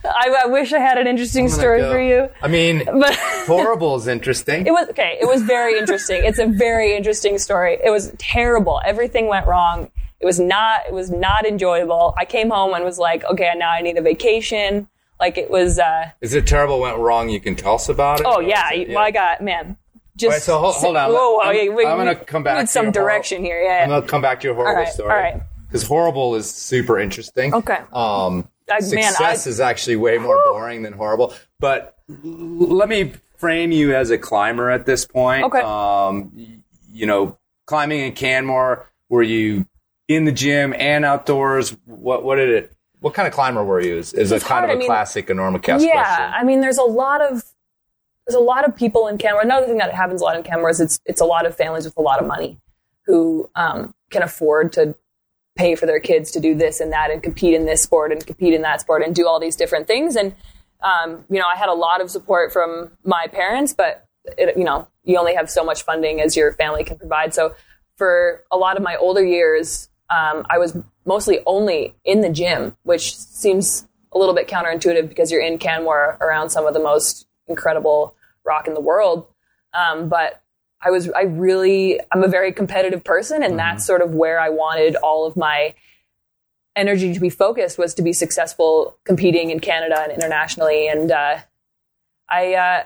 I, 0.06 0.42
I 0.44 0.48
wish 0.48 0.74
I 0.74 0.80
had 0.80 0.98
an 0.98 1.08
interesting 1.08 1.48
story 1.48 1.80
go. 1.80 1.92
for 1.94 2.02
you, 2.02 2.30
I 2.42 2.48
mean, 2.50 2.84
but 2.86 3.16
horrible 3.46 3.96
is 3.96 4.08
interesting. 4.08 4.68
it 4.68 4.72
was 4.72 4.90
okay. 4.90 5.18
It 5.22 5.26
was 5.26 5.42
very 5.44 5.78
interesting. 5.80 6.24
It's 6.26 6.40
a 6.40 6.46
very 6.48 6.96
interesting 6.96 7.38
story. 7.38 7.78
It 7.84 7.90
was 7.90 8.12
terrible. 8.18 8.82
Everything 8.86 9.28
went 9.28 9.48
wrong. 9.48 9.90
It 10.20 10.26
was 10.26 10.40
not. 10.40 10.82
It 10.88 10.94
was 10.94 11.10
not 11.10 11.46
enjoyable. 11.46 12.14
I 12.18 12.26
came 12.26 12.50
home 12.50 12.74
and 12.74 12.84
was 12.84 13.00
like, 13.00 13.24
okay, 13.26 13.52
now 13.56 13.72
I 13.72 13.82
need 13.82 13.98
a 13.98 14.02
vacation. 14.02 14.88
Like 15.20 15.38
it 15.38 15.50
was. 15.50 15.80
uh 15.80 16.10
Is 16.20 16.34
it 16.34 16.46
terrible? 16.46 16.82
Went 16.82 16.98
wrong? 16.98 17.30
You 17.30 17.40
can 17.40 17.56
tell 17.56 17.76
us 17.76 17.88
about 17.88 18.20
it. 18.20 18.26
Oh 18.28 18.42
yeah. 18.42 18.72
it- 18.74 18.90
Well, 18.90 18.98
I 19.00 19.12
got 19.12 19.42
man. 19.42 19.78
Just 20.16 20.32
Wait, 20.36 20.42
so 20.44 20.60
hold, 20.60 20.76
hold 20.76 20.96
on. 20.98 21.12
Whoa, 21.12 21.40
I'm, 21.42 21.76
we- 21.76 21.86
I'm 21.86 21.98
gonna 21.98 22.16
come 22.16 22.44
back. 22.44 22.60
to 22.62 22.68
some 22.68 22.92
direction 22.92 23.44
here. 23.44 23.62
Yeah. 23.62 23.82
I'm 23.84 23.90
gonna 23.90 24.06
come 24.06 24.22
back 24.22 24.40
to 24.42 24.48
your 24.48 24.56
horrible 24.56 24.78
All 24.78 24.84
right, 24.84 24.94
story. 24.94 25.12
all 25.12 25.18
right. 25.18 25.42
Because 25.68 25.88
horrible 25.88 26.36
is 26.36 26.50
super 26.50 27.00
interesting. 27.00 27.54
Okay. 27.54 27.80
Um, 27.92 28.48
I- 28.70 28.74
man, 28.76 28.82
success 28.82 29.48
I- 29.48 29.50
is 29.50 29.60
actually 29.60 29.96
way 29.96 30.18
more 30.20 30.40
boring 30.46 30.84
than 30.84 30.94
horrible. 30.94 31.34
But 31.60 31.98
let 32.24 32.90
me 32.90 33.14
frame 33.38 33.72
you 33.72 33.96
as 33.96 34.12
a 34.12 34.18
climber 34.18 34.70
at 34.70 34.86
this 34.86 35.06
point. 35.06 35.46
Okay. 35.46 35.60
Um, 35.62 36.32
you 36.92 37.08
know, 37.08 37.38
climbing 37.66 38.02
in 38.02 38.14
Canmore. 38.14 38.88
Were 39.10 39.24
you 39.24 39.66
in 40.08 40.26
the 40.26 40.32
gym 40.32 40.74
and 40.78 41.04
outdoors? 41.06 41.76
What 41.86 42.24
What 42.24 42.36
did 42.36 42.50
it? 42.50 42.72
What 43.00 43.14
kind 43.16 43.28
of 43.28 43.34
climber 43.34 43.64
were 43.64 43.82
you? 43.82 43.98
Is, 43.98 44.14
is 44.14 44.32
a 44.32 44.40
kind 44.40 44.50
hard. 44.50 44.64
of 44.66 44.70
I 44.70 44.74
a 44.74 44.78
mean, 44.78 44.88
classic 44.88 45.28
Enormocast 45.28 45.68
yeah, 45.68 45.74
question. 45.76 45.92
Yeah, 45.92 46.34
I 46.40 46.44
mean, 46.46 46.62
there's 46.62 46.78
a 46.78 46.84
lot 46.84 47.22
of 47.22 47.44
there's 48.26 48.36
a 48.36 48.40
lot 48.40 48.68
of 48.68 48.76
people 48.76 49.08
in 49.08 49.18
Canmore. 49.18 49.42
Another 49.42 49.66
thing 49.66 49.78
that 49.78 49.94
happens 49.94 50.22
a 50.22 50.24
lot 50.24 50.38
in 50.38 50.44
Canmore 50.44 50.70
is 50.70 50.80
it's 50.80 51.00
it's 51.06 51.22
a 51.22 51.26
lot 51.26 51.46
of 51.46 51.56
families 51.56 51.86
with 51.86 51.98
a 51.98 52.02
lot 52.02 52.20
of 52.20 52.28
money 52.28 52.60
who 53.06 53.50
um, 53.56 53.94
can 54.12 54.24
afford 54.24 54.72
to 54.74 54.96
pay 55.56 55.76
for 55.76 55.86
their 55.86 56.00
kids 56.00 56.32
to 56.32 56.40
do 56.40 56.56
this 56.56 56.80
and 56.80 56.92
that 56.92 57.12
and 57.12 57.22
compete 57.22 57.54
in 57.54 57.66
this 57.66 57.84
sport 57.84 58.12
and 58.12 58.26
compete 58.26 58.54
in 58.54 58.62
that 58.62 58.82
sport 58.82 59.04
and 59.04 59.14
do 59.14 59.28
all 59.28 59.40
these 59.40 59.56
different 59.56 59.88
things. 59.88 60.16
And 60.16 60.34
um, 60.82 61.26
you 61.30 61.40
know, 61.40 61.46
I 61.46 61.58
had 61.58 61.70
a 61.70 61.74
lot 61.74 62.02
of 62.02 62.10
support 62.10 62.52
from 62.52 62.92
my 63.04 63.28
parents, 63.28 63.74
but 63.74 64.06
it, 64.38 64.58
you 64.58 64.64
know, 64.64 64.88
you 65.04 65.18
only 65.18 65.36
have 65.36 65.50
so 65.50 65.64
much 65.64 65.84
funding 65.84 66.22
as 66.22 66.36
your 66.36 66.54
family 66.54 66.84
can 66.84 66.98
provide. 66.98 67.34
So 67.34 67.56
for 67.98 68.44
a 68.52 68.58
lot 68.58 68.78
of 68.78 68.84
my 68.84 68.96
older 68.96 69.24
years, 69.24 69.90
um, 70.10 70.46
I 70.50 70.58
was 70.58 70.78
mostly 71.06 71.40
only 71.46 71.96
in 72.04 72.22
the 72.22 72.30
gym, 72.30 72.76
which 72.84 73.16
seems 73.16 73.88
a 74.12 74.18
little 74.18 74.36
bit 74.36 74.48
counterintuitive 74.48 75.10
because 75.10 75.32
you're 75.32 75.42
in 75.42 75.58
Canmore 75.58 76.18
around 76.22 76.50
some 76.50 76.66
of 76.66 76.74
the 76.74 76.80
most 76.80 77.28
incredible 77.48 78.16
rock 78.46 78.68
in 78.68 78.74
the 78.74 78.82
world. 78.82 79.28
Um, 79.74 80.10
but 80.10 80.42
I 80.82 80.92
was, 80.92 81.10
I 81.12 81.22
really, 81.24 82.00
I'm 82.12 82.24
a 82.24 82.28
very 82.28 82.52
competitive 82.52 83.04
person, 83.04 83.42
and 83.42 83.58
that's 83.58 83.86
sort 83.86 84.02
of 84.02 84.14
where 84.14 84.40
I 84.40 84.50
wanted 84.50 84.96
all 84.98 85.26
of 85.26 85.38
my 85.38 85.76
energy 86.76 87.14
to 87.14 87.20
be 87.20 87.30
focused 87.30 87.78
was 87.78 87.94
to 87.94 88.02
be 88.02 88.14
successful 88.14 88.98
competing 89.04 89.52
in 89.52 89.60
Canada 89.60 90.02
and 90.02 90.12
internationally. 90.12 90.88
And 90.88 91.12
uh, 91.12 91.38
I, 92.30 92.54
uh, 92.56 92.84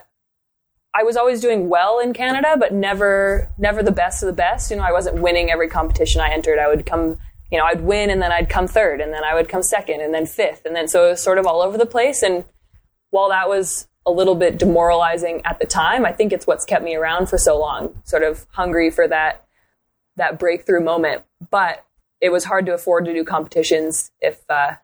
I 0.94 1.04
was 1.04 1.16
always 1.16 1.42
doing 1.42 1.70
well 1.70 2.00
in 2.00 2.14
Canada, 2.14 2.56
but 2.60 2.74
never, 2.74 3.50
never 3.58 3.84
the 3.84 3.92
best 3.92 4.22
of 4.24 4.28
the 4.28 4.34
best. 4.34 4.70
You 4.72 4.78
know, 4.78 4.84
I 4.84 4.92
wasn't 4.92 5.22
winning 5.22 5.52
every 5.52 5.70
competition 5.70 6.22
I 6.22 6.32
entered. 6.32 6.60
I 6.60 6.68
would 6.68 6.86
come, 6.86 7.18
you 7.52 7.58
know, 7.58 7.66
I'd 7.66 7.82
win 7.82 8.10
and 8.10 8.22
then 8.22 8.32
I'd 8.32 8.50
come 8.50 8.68
third 8.68 9.00
and 9.00 9.14
then 9.14 9.24
I 9.24 9.34
would 9.34 9.48
come 9.48 9.64
second 9.64 10.02
and 10.02 10.14
then 10.14 10.26
fifth. 10.26 10.66
And 10.66 10.76
then 10.76 10.88
so 10.88 11.08
it 11.08 11.10
was 11.12 11.24
sort 11.24 11.38
of 11.38 11.46
all 11.46 11.62
over 11.62 11.78
the 11.78 11.86
place. 11.86 12.24
And 12.24 12.46
while 13.12 13.30
that 13.30 13.48
was 13.48 13.87
a 14.08 14.12
little 14.12 14.36
bit 14.36 14.58
demoralizing 14.58 15.42
at 15.46 15.60
the 15.60 15.68
time, 15.68 16.06
I 16.06 16.14
think 16.14 16.32
it's 16.32 16.48
what's 16.48 16.66
kept 16.66 16.84
me 16.84 16.96
around 16.96 17.28
for 17.28 17.38
so 17.38 17.60
long, 17.60 18.02
sort 18.06 18.24
of 18.24 18.48
hungry 18.52 18.90
for 18.90 19.08
that, 19.08 19.46
that 20.16 20.40
breakthrough 20.40 20.84
moment. 20.84 21.24
But 21.52 21.86
it 22.22 22.30
was 22.30 22.46
hard 22.46 22.66
to 22.66 22.74
afford 22.74 23.06
to 23.06 23.14
do 23.14 23.24
competitions 23.24 24.12
if, 24.20 24.42
uh, 24.50 24.76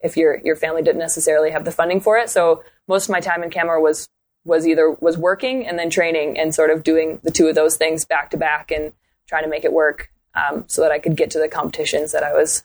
if 0.00 0.16
your, 0.16 0.40
your 0.44 0.56
family 0.56 0.82
didn't 0.82 1.00
necessarily 1.00 1.50
have 1.50 1.64
the 1.64 1.72
funding 1.72 2.00
for 2.00 2.16
it. 2.16 2.30
So 2.30 2.62
most 2.88 3.04
of 3.04 3.10
my 3.10 3.20
time 3.20 3.42
in 3.42 3.50
Canmore 3.50 3.80
was 3.80 4.08
was 4.44 4.66
either 4.66 4.90
was 5.00 5.18
working 5.18 5.66
and 5.66 5.78
then 5.78 5.90
training 5.90 6.38
and 6.38 6.54
sort 6.54 6.70
of 6.70 6.82
doing 6.82 7.20
the 7.22 7.30
two 7.30 7.46
of 7.46 7.54
those 7.54 7.76
things 7.76 8.06
back 8.06 8.30
to 8.30 8.38
back 8.38 8.70
and 8.70 8.92
trying 9.28 9.44
to 9.44 9.50
make 9.50 9.64
it 9.64 9.72
work 9.72 10.10
um, 10.34 10.64
so 10.66 10.80
that 10.80 10.90
I 10.90 10.98
could 10.98 11.14
get 11.14 11.30
to 11.32 11.38
the 11.38 11.48
competitions 11.48 12.12
that 12.12 12.22
I 12.22 12.32
was 12.32 12.64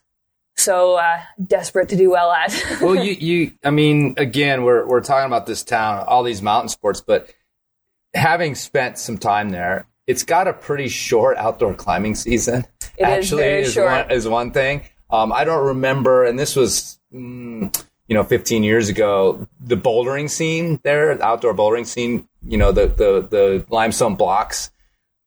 so 0.55 0.95
uh, 0.95 1.21
desperate 1.43 1.89
to 1.89 1.95
do 1.95 2.09
well 2.09 2.31
at. 2.31 2.51
well, 2.81 2.95
you, 2.95 3.11
you, 3.13 3.51
I 3.63 3.71
mean, 3.71 4.15
again, 4.17 4.63
we're, 4.63 4.85
we're 4.87 5.01
talking 5.01 5.27
about 5.27 5.45
this 5.45 5.63
town, 5.63 6.03
all 6.07 6.23
these 6.23 6.41
mountain 6.41 6.69
sports, 6.69 7.01
but 7.01 7.29
having 8.13 8.55
spent 8.55 8.97
some 8.97 9.17
time 9.17 9.49
there, 9.49 9.87
it's 10.07 10.23
got 10.23 10.47
a 10.47 10.53
pretty 10.53 10.87
short 10.87 11.37
outdoor 11.37 11.73
climbing 11.73 12.15
season. 12.15 12.65
It 12.97 13.03
is 13.03 13.07
actually, 13.07 13.43
is 13.43 13.73
short. 13.73 13.91
one, 13.91 14.11
is 14.11 14.27
one 14.27 14.51
thing. 14.51 14.83
Um, 15.09 15.33
I 15.33 15.43
don't 15.43 15.67
remember, 15.67 16.23
and 16.23 16.39
this 16.39 16.55
was, 16.55 16.99
mm, 17.13 17.83
you 18.07 18.13
know, 18.15 18.23
15 18.23 18.63
years 18.63 18.89
ago, 18.89 19.47
the 19.59 19.75
bouldering 19.75 20.29
scene 20.29 20.79
there, 20.83 21.15
the 21.15 21.25
outdoor 21.25 21.53
bouldering 21.53 21.85
scene, 21.85 22.27
you 22.43 22.57
know, 22.57 22.71
the, 22.71 22.87
the, 22.87 23.27
the 23.29 23.65
limestone 23.69 24.15
blocks, 24.15 24.71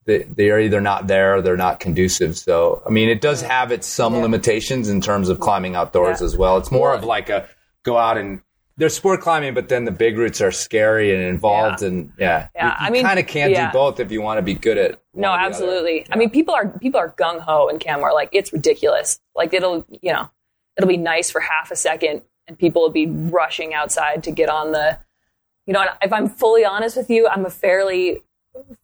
they, 0.09 0.23
they 0.23 0.49
are 0.49 0.59
either 0.59 0.81
not 0.81 1.07
there 1.07 1.35
or 1.37 1.41
they're 1.41 1.55
not 1.55 1.79
conducive. 1.79 2.37
So, 2.37 2.81
I 2.85 2.89
mean, 2.89 3.07
it 3.09 3.21
does 3.21 3.41
have 3.43 3.71
its 3.71 3.85
some 3.87 4.17
limitations 4.17 4.89
in 4.89 4.99
terms 5.01 5.29
of 5.29 5.39
climbing 5.39 5.75
outdoors 5.75 6.19
Yeah. 6.19 6.25
as 6.25 6.35
well. 6.35 6.57
It's 6.57 6.71
more 6.71 6.93
of 6.93 7.03
like 7.03 7.29
a 7.29 7.47
go 7.83 7.97
out 7.97 8.17
and 8.17 8.41
there's 8.77 8.95
sport 8.95 9.21
climbing, 9.21 9.53
but 9.53 9.67
then 9.69 9.83
the 9.85 9.91
big 9.91 10.17
routes 10.17 10.39
are 10.41 10.51
scary 10.51 11.13
and 11.13 11.21
involved, 11.21 11.81
Yeah. 11.81 11.87
and 11.87 12.11
yeah, 12.17 12.47
Yeah, 12.55 12.67
you, 12.67 12.73
I 12.87 12.89
mean, 12.89 13.03
kind 13.05 13.19
of 13.19 13.27
can't 13.27 13.51
yeah. 13.51 13.67
do 13.71 13.73
both 13.73 13.99
if 13.99 14.09
you 14.11 14.21
want 14.21 14.37
to 14.37 14.41
be 14.41 14.53
good 14.53 14.77
at. 14.77 14.99
no, 15.13 15.29
one 15.29 15.39
or 15.39 15.41
the 15.41 15.45
other. 15.45 15.53
absolutely. 15.55 16.05
I 16.11 16.15
mean, 16.17 16.29
people 16.29 16.53
are 16.55 16.67
people 16.79 16.99
are 16.99 17.09
gung 17.19 17.39
ho 17.41 17.67
in 17.67 17.77
Canmore. 17.79 18.13
Like 18.13 18.29
it's 18.31 18.51
ridiculous. 18.53 19.19
Like 19.35 19.53
it'll 19.53 19.85
you 20.01 20.13
know 20.13 20.29
it'll 20.77 20.87
be 20.87 20.97
nice 20.97 21.29
for 21.29 21.41
half 21.41 21.71
a 21.71 21.75
second, 21.75 22.21
and 22.47 22.57
people 22.57 22.81
will 22.81 22.89
be 22.89 23.05
rushing 23.07 23.73
outside 23.73 24.23
to 24.23 24.31
get 24.31 24.49
on 24.49 24.71
the. 24.71 24.97
You 25.67 25.73
know, 25.73 25.85
if 26.01 26.11
I'm 26.11 26.27
fully 26.29 26.65
honest 26.65 26.97
with 26.97 27.09
you, 27.11 27.27
I'm 27.27 27.45
a 27.45 27.49
fairly 27.51 28.23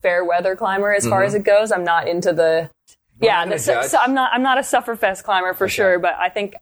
fair 0.02 0.24
weather 0.24 0.56
climber 0.56 0.92
as 0.94 1.06
far 1.06 1.22
as 1.24 1.34
it 1.34 1.44
goes. 1.44 1.70
I'm 1.72 1.84
not 1.84 2.08
into 2.08 2.32
the. 2.32 2.70
Yeah, 3.20 3.46
the, 3.46 3.58
so, 3.58 3.80
so 3.82 3.98
I'm 3.98 4.12
not. 4.12 4.30
I'm 4.34 4.42
not 4.42 4.58
a 4.58 4.60
sufferfest 4.60 5.22
climber 5.24 5.54
for 5.54 5.68
sure, 5.68 5.98
but 5.98 6.14
I 6.14 6.28
think 6.28 6.54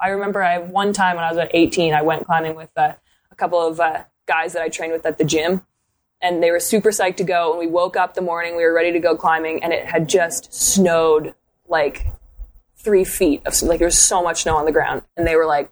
I 0.00 0.08
remember 0.08 0.42
I 0.42 0.58
one 0.58 0.92
time 0.94 1.16
when 1.16 1.24
I 1.24 1.28
was 1.28 1.36
at 1.38 1.50
18, 1.52 1.92
I 1.92 2.00
went 2.02 2.24
climbing 2.24 2.54
with 2.54 2.70
uh, 2.76 2.92
a 3.30 3.34
couple 3.34 3.60
of 3.66 3.78
uh, 3.78 4.04
guys 4.26 4.54
that 4.54 4.62
I 4.62 4.68
trained 4.70 4.92
with 4.94 5.04
at 5.04 5.18
the 5.18 5.24
gym, 5.24 5.66
and 6.22 6.42
they 6.42 6.50
were 6.50 6.60
super 6.60 6.90
psyched 6.90 7.16
to 7.16 7.24
go. 7.24 7.50
And 7.50 7.58
we 7.58 7.66
woke 7.66 7.96
up 7.96 8.14
the 8.14 8.22
morning, 8.22 8.56
we 8.56 8.64
were 8.64 8.72
ready 8.72 8.90
to 8.92 8.98
go 9.00 9.16
climbing, 9.16 9.62
and 9.62 9.72
it 9.74 9.84
had 9.84 10.08
just 10.08 10.54
snowed 10.54 11.34
like 11.68 12.06
three 12.76 13.04
feet 13.04 13.42
of 13.46 13.60
like 13.62 13.78
there 13.78 13.86
was 13.86 13.98
so 13.98 14.22
much 14.22 14.44
snow 14.44 14.56
on 14.56 14.64
the 14.64 14.72
ground, 14.72 15.02
and 15.16 15.26
they 15.26 15.36
were 15.36 15.44
like, 15.46 15.70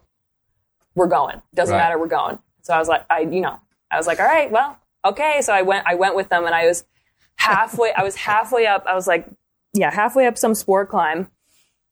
"We're 0.93 1.07
going. 1.07 1.41
Doesn't 1.55 1.73
Right. 1.73 1.81
matter. 1.81 1.97
We're 1.97 2.07
going." 2.07 2.37
So 2.61 2.75
I 2.75 2.77
was 2.79 2.87
like, 2.87 3.05
I 3.09 3.21
you 3.21 3.41
know, 3.41 3.59
I 3.89 3.97
was 3.97 4.05
like, 4.05 4.19
"All 4.19 4.25
right, 4.27 4.51
well, 4.51 4.77
okay." 5.09 5.41
So 5.41 5.53
I 5.53 5.61
went. 5.61 5.85
I 5.87 5.95
went 5.95 6.15
with 6.15 6.29
them, 6.29 6.45
and 6.45 6.55
I 6.55 6.65
was 6.67 6.85
halfway. 7.35 7.91
I 7.93 8.03
was 8.03 8.15
halfway 8.15 8.65
up. 8.65 8.85
I 8.87 8.95
was 8.95 9.07
like, 9.07 9.27
yeah, 9.73 9.91
halfway 9.91 10.27
up 10.27 10.37
some 10.37 10.55
sport 10.55 10.89
climb, 10.89 11.29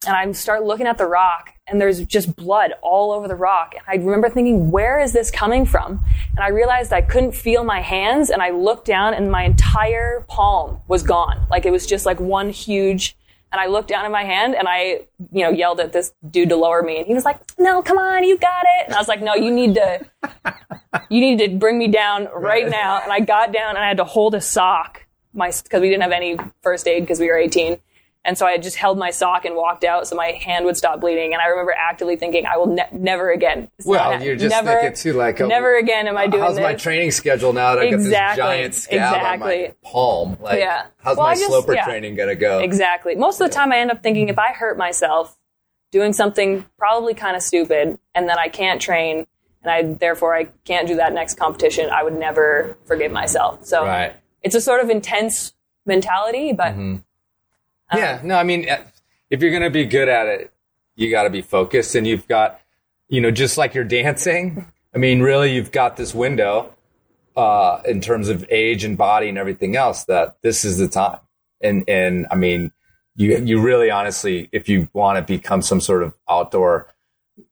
and 0.06 0.16
I 0.16 0.30
start 0.32 0.64
looking 0.64 0.86
at 0.86 0.98
the 0.98 1.06
rock, 1.06 1.50
and 1.66 1.80
there's 1.80 2.04
just 2.04 2.36
blood 2.36 2.72
all 2.82 3.12
over 3.12 3.28
the 3.28 3.36
rock. 3.36 3.74
And 3.74 3.82
I 3.88 4.04
remember 4.04 4.28
thinking, 4.28 4.70
where 4.70 4.98
is 4.98 5.12
this 5.12 5.30
coming 5.30 5.64
from? 5.64 6.02
And 6.30 6.40
I 6.40 6.48
realized 6.48 6.92
I 6.92 7.02
couldn't 7.02 7.32
feel 7.32 7.64
my 7.64 7.80
hands, 7.80 8.30
and 8.30 8.42
I 8.42 8.50
looked 8.50 8.86
down, 8.86 9.14
and 9.14 9.30
my 9.30 9.44
entire 9.44 10.24
palm 10.28 10.80
was 10.88 11.02
gone. 11.02 11.46
Like 11.50 11.66
it 11.66 11.70
was 11.70 11.86
just 11.86 12.06
like 12.06 12.20
one 12.20 12.50
huge. 12.50 13.16
And 13.56 13.62
I 13.62 13.68
looked 13.68 13.88
down 13.88 14.04
at 14.04 14.10
my 14.10 14.22
hand, 14.22 14.54
and 14.54 14.68
I, 14.68 15.06
you 15.32 15.42
know, 15.42 15.48
yelled 15.48 15.80
at 15.80 15.94
this 15.94 16.12
dude 16.30 16.50
to 16.50 16.56
lower 16.56 16.82
me, 16.82 16.98
and 16.98 17.06
he 17.06 17.14
was 17.14 17.24
like, 17.24 17.40
"No, 17.58 17.80
come 17.80 17.96
on, 17.96 18.22
you 18.22 18.36
got 18.36 18.64
it." 18.78 18.86
And 18.86 18.94
I 18.94 18.98
was 18.98 19.08
like, 19.08 19.22
"No, 19.22 19.34
you 19.34 19.50
need 19.50 19.76
to, 19.76 20.00
you 21.08 21.20
need 21.22 21.38
to 21.38 21.48
bring 21.56 21.78
me 21.78 21.88
down 21.88 22.28
right 22.34 22.68
now." 22.68 23.00
And 23.02 23.10
I 23.10 23.20
got 23.20 23.54
down, 23.54 23.76
and 23.76 23.78
I 23.78 23.88
had 23.88 23.96
to 23.96 24.04
hold 24.04 24.34
a 24.34 24.42
sock 24.42 25.06
my 25.32 25.50
because 25.50 25.80
we 25.80 25.88
didn't 25.88 26.02
have 26.02 26.12
any 26.12 26.36
first 26.62 26.86
aid 26.86 27.02
because 27.04 27.18
we 27.18 27.28
were 27.28 27.38
18 27.38 27.78
and 28.26 28.36
so 28.36 28.44
i 28.46 28.58
just 28.58 28.76
held 28.76 28.98
my 28.98 29.10
sock 29.10 29.44
and 29.44 29.54
walked 29.56 29.84
out 29.84 30.06
so 30.06 30.14
my 30.16 30.32
hand 30.32 30.64
would 30.64 30.76
stop 30.76 31.00
bleeding 31.00 31.32
and 31.32 31.40
i 31.40 31.46
remember 31.46 31.72
actively 31.78 32.16
thinking 32.16 32.44
i 32.46 32.56
will 32.56 32.66
ne- 32.66 32.88
never 32.92 33.30
again 33.30 33.70
Well, 33.84 34.22
you're 34.22 34.36
just 34.36 34.50
never, 34.54 34.72
thinking 34.80 34.96
too, 34.96 35.12
like, 35.14 35.40
oh, 35.40 35.46
never 35.46 35.76
again 35.76 36.06
am 36.08 36.16
i 36.18 36.26
doing 36.26 36.42
How's 36.42 36.56
this 36.56 36.62
my 36.62 36.74
training 36.74 37.10
schedule 37.12 37.52
now 37.52 37.74
that 37.74 37.82
I've 37.84 37.90
got 37.92 37.96
this 37.98 38.06
Exactly, 38.06 38.42
giant 38.42 38.74
scab 38.74 39.14
on 39.14 39.20
my 39.40 39.52
exactly. 39.52 39.74
palm? 39.82 40.36
Like, 40.40 40.58
Yeah. 40.58 40.86
how's 40.98 41.16
Well, 41.16 41.26
my 41.28 41.34
just- 41.34 41.46
sloper 41.46 41.74
yeah. 41.74 41.84
training 41.84 42.16
gonna 42.16 42.34
go? 42.34 42.58
exactly 42.58 43.14
most 43.14 43.40
of 43.40 43.48
the 43.48 43.54
time 43.54 43.72
i 43.72 43.78
end 43.78 43.90
up 43.90 44.02
thinking 44.02 44.28
if 44.28 44.38
i 44.38 44.52
hurt 44.52 44.76
myself 44.76 45.36
doing 45.92 46.12
something 46.12 46.66
probably 46.78 47.14
kind 47.14 47.36
of 47.36 47.42
stupid 47.42 47.96
and 48.14 48.28
then 48.28 48.36
I 48.38 48.48
can't 48.48 48.82
train 48.82 49.24
and 49.62 49.70
I 49.70 49.82
therefore 49.82 50.34
I 50.34 50.44
can't 50.64 50.86
do 50.88 50.96
that 50.96 51.12
next 51.12 51.38
competition, 51.38 51.88
I 51.90 52.02
would 52.02 52.18
never 52.18 52.76
forgive 52.86 53.12
myself. 53.12 53.64
So 53.64 53.84
Right. 53.84 54.12
it's 54.42 54.54
a 54.56 54.60
sort 54.60 54.80
of 54.80 54.90
intense 54.90 55.54
mentality, 55.86 56.52
but 56.52 56.72
Mm-hmm. 56.72 56.96
Yeah, 57.94 58.20
no, 58.24 58.36
I 58.36 58.42
mean, 58.42 58.68
uh, 58.68 58.82
if 59.30 59.42
you're 59.42 59.50
going 59.50 59.62
to 59.62 59.70
be 59.70 59.84
good 59.84 60.08
at 60.08 60.26
it, 60.26 60.52
you 60.96 61.10
got 61.10 61.24
to 61.24 61.30
be 61.30 61.42
focused, 61.42 61.94
and 61.94 62.06
you've 62.06 62.26
got, 62.26 62.60
you 63.08 63.20
know, 63.20 63.30
just 63.30 63.58
like 63.58 63.74
you're 63.74 63.84
dancing. 63.84 64.66
I 64.94 64.98
mean, 64.98 65.20
really, 65.20 65.54
you've 65.54 65.72
got 65.72 65.96
this 65.96 66.14
window 66.14 66.74
uh, 67.36 67.80
in 67.84 68.00
terms 68.00 68.28
of 68.28 68.44
age 68.48 68.82
and 68.82 68.96
body 68.96 69.28
and 69.28 69.36
everything 69.38 69.76
else 69.76 70.04
that 70.04 70.36
this 70.42 70.64
is 70.64 70.78
the 70.78 70.88
time. 70.88 71.18
And 71.60 71.84
and 71.88 72.26
I 72.30 72.34
mean, 72.34 72.72
you 73.14 73.36
you 73.38 73.60
really 73.60 73.90
honestly, 73.90 74.48
if 74.52 74.68
you 74.68 74.88
want 74.92 75.16
to 75.18 75.22
become 75.22 75.62
some 75.62 75.80
sort 75.80 76.02
of 76.02 76.14
outdoor, 76.28 76.88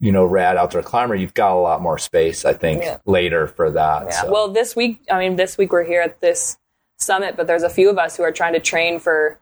you 0.00 0.10
know, 0.12 0.24
rad 0.24 0.56
outdoor 0.56 0.82
climber, 0.82 1.14
you've 1.14 1.34
got 1.34 1.52
a 1.54 1.60
lot 1.60 1.82
more 1.82 1.98
space, 1.98 2.44
I 2.44 2.54
think, 2.54 2.82
Yeah. 2.82 2.98
later 3.06 3.46
for 3.46 3.70
that. 3.70 4.04
Yeah. 4.06 4.10
so. 4.22 4.32
Well, 4.32 4.48
this 4.48 4.74
week, 4.74 5.00
I 5.10 5.18
mean, 5.18 5.36
this 5.36 5.58
week 5.58 5.72
we're 5.72 5.84
here 5.84 6.00
at 6.02 6.20
this 6.20 6.56
summit, 6.96 7.36
but 7.36 7.46
there's 7.46 7.62
a 7.62 7.70
few 7.70 7.90
of 7.90 7.98
us 7.98 8.16
who 8.16 8.22
are 8.22 8.32
trying 8.32 8.54
to 8.54 8.60
train 8.60 8.98
for 8.98 9.38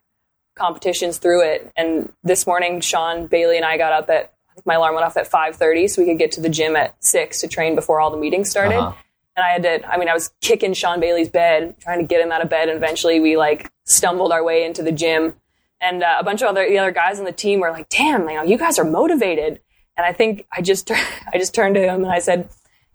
competitions 0.55 1.19
through 1.19 1.45
it. 1.45 1.71
And 1.77 2.13
this 2.23 2.47
morning, 2.47 2.81
Sean 2.81 3.27
Bailey 3.27 3.57
and 3.57 3.65
I 3.65 3.79
got 3.79 3.93
up 3.93 4.11
at 4.11 4.33
my 4.67 4.75
alarm 4.75 4.95
went 4.95 5.07
off 5.07 5.17
at 5.17 5.31
5:30, 5.31 5.89
so 5.89 6.03
we 6.03 6.09
could 6.09 6.19
get 6.19 6.33
to 6.33 6.41
the 6.41 6.49
gym 6.49 6.77
at 6.77 6.95
six 7.01 7.41
to 7.41 7.49
train 7.49 7.75
before 7.75 8.01
all 8.01 8.11
the 8.11 8.19
meetings 8.19 8.51
started. 8.51 8.77
Uh-huh. 8.77 8.95
And 9.35 9.45
I 9.45 9.49
had 9.49 9.63
to, 9.63 9.91
I 9.91 9.97
mean, 9.97 10.11
I 10.11 10.15
was 10.15 10.31
kicking 10.43 10.75
Sean 10.75 11.01
Bailey's 11.01 11.31
bed, 11.31 11.77
trying 11.81 12.01
to 12.01 12.07
get 12.07 12.21
him 12.21 12.31
out 12.31 12.43
of 12.43 12.51
bed, 12.51 12.69
and 12.69 12.77
eventually 12.77 13.19
we 13.19 13.37
like 13.37 13.73
stumbled 13.85 14.31
our 14.31 14.45
way 14.45 14.65
into 14.65 14.83
the 14.83 14.93
gym. 14.93 15.37
And 15.81 16.03
uh, 16.03 16.17
a 16.21 16.25
bunch 16.25 16.43
of 16.43 16.49
other 16.49 16.69
the 16.69 16.79
other 16.79 16.93
guys 16.93 17.19
on 17.19 17.25
the 17.25 17.33
team 17.33 17.61
were 17.61 17.71
like, 17.71 17.89
"Damn, 17.89 18.29
you 18.29 18.35
know, 18.37 18.43
you 18.43 18.59
guys 18.59 18.79
are 18.79 18.85
motivated." 18.85 19.61
And 19.97 20.07
I 20.07 20.13
think 20.13 20.47
I 20.53 20.61
just 20.61 20.91
I 21.33 21.39
just 21.39 21.55
turned 21.55 21.75
to 21.77 21.83
him 21.83 22.03
and 22.03 22.13
I 22.13 22.19
said, 22.19 22.49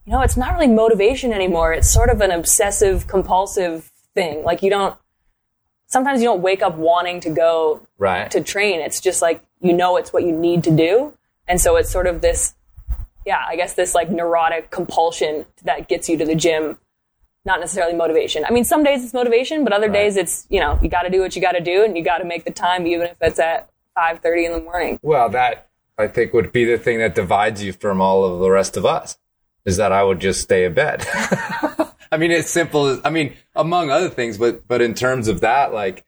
you 0.08 0.14
know, 0.14 0.22
it's 0.22 0.38
not 0.38 0.54
really 0.54 0.68
motivation 0.68 1.34
anymore. 1.34 1.74
It's 1.74 1.90
sort 1.90 2.10
of 2.10 2.22
an 2.22 2.32
obsessive 2.32 3.08
compulsive 3.08 3.92
thing. 4.16 4.44
Like 4.44 4.64
you 4.64 4.70
don't, 4.70 4.96
sometimes 5.88 6.22
you 6.22 6.28
don't 6.28 6.42
wake 6.42 6.62
up 6.62 6.76
wanting 6.76 7.20
to 7.22 7.30
go 7.30 7.86
right. 7.98 8.30
to 8.32 8.42
train. 8.42 8.82
It's 8.82 9.02
just 9.02 9.22
like, 9.22 9.44
you 9.60 9.74
know, 9.74 9.98
it's 9.98 10.14
what 10.14 10.24
you 10.24 10.32
need 10.32 10.64
to 10.66 10.72
do. 10.72 11.14
And 11.48 11.60
so 11.60 11.78
it's 11.78 11.90
sort 11.90 12.08
of 12.08 12.22
this, 12.22 12.54
yeah, 13.26 13.44
I 13.48 13.56
guess 13.56 13.74
this 13.74 13.96
like 13.96 14.10
neurotic 14.10 14.70
compulsion 14.70 15.46
that 15.64 15.88
gets 15.88 16.08
you 16.08 16.18
to 16.18 16.26
the 16.26 16.36
gym. 16.36 16.78
Not 17.46 17.62
necessarily 17.62 17.94
motivation. 17.94 18.44
I 18.44 18.52
mean, 18.52 18.66
some 18.66 18.84
days 18.84 19.06
it's 19.06 19.14
motivation, 19.14 19.64
but 19.64 19.72
other 19.72 19.88
days 19.88 20.18
it's, 20.18 20.46
you 20.50 20.60
know, 20.60 20.78
you 20.82 20.90
got 20.90 21.04
to 21.04 21.10
do 21.10 21.22
what 21.22 21.34
you 21.34 21.42
got 21.42 21.54
to 21.54 21.62
do 21.62 21.86
and 21.86 21.98
you 21.98 22.04
got 22.04 22.18
to 22.18 22.26
make 22.26 22.44
the 22.44 22.52
time, 22.52 22.86
even 22.86 23.08
if 23.08 23.16
it's 23.22 23.40
at 23.40 23.70
5.30 23.98 24.46
in 24.46 24.52
the 24.52 24.62
morning. 24.62 25.00
Well, 25.02 25.30
that 25.30 25.70
I 25.98 26.08
think 26.08 26.34
would 26.34 26.52
be 26.52 26.66
the 26.66 26.78
thing 26.78 27.00
that 27.00 27.16
divides 27.16 27.64
you 27.64 27.72
from 27.72 28.02
all 28.02 28.26
of 28.26 28.42
the 28.42 28.52
rest 28.52 28.76
of 28.76 28.86
us 28.86 29.18
is 29.64 29.78
that 29.78 29.94
I 29.94 30.04
would 30.04 30.20
just 30.20 30.42
stay 30.42 30.66
in 30.66 30.74
bed. 30.74 31.08
I 32.12 32.18
mean, 32.18 32.32
it's 32.32 32.50
simple 32.50 32.86
as, 32.88 33.00
I 33.04 33.10
mean, 33.10 33.34
among 33.56 33.90
other 33.92 34.10
things, 34.10 34.38
but, 34.38 34.68
but 34.68 34.82
in 34.82 34.94
terms 34.94 35.28
of 35.28 35.42
that, 35.42 35.74
like, 35.74 36.06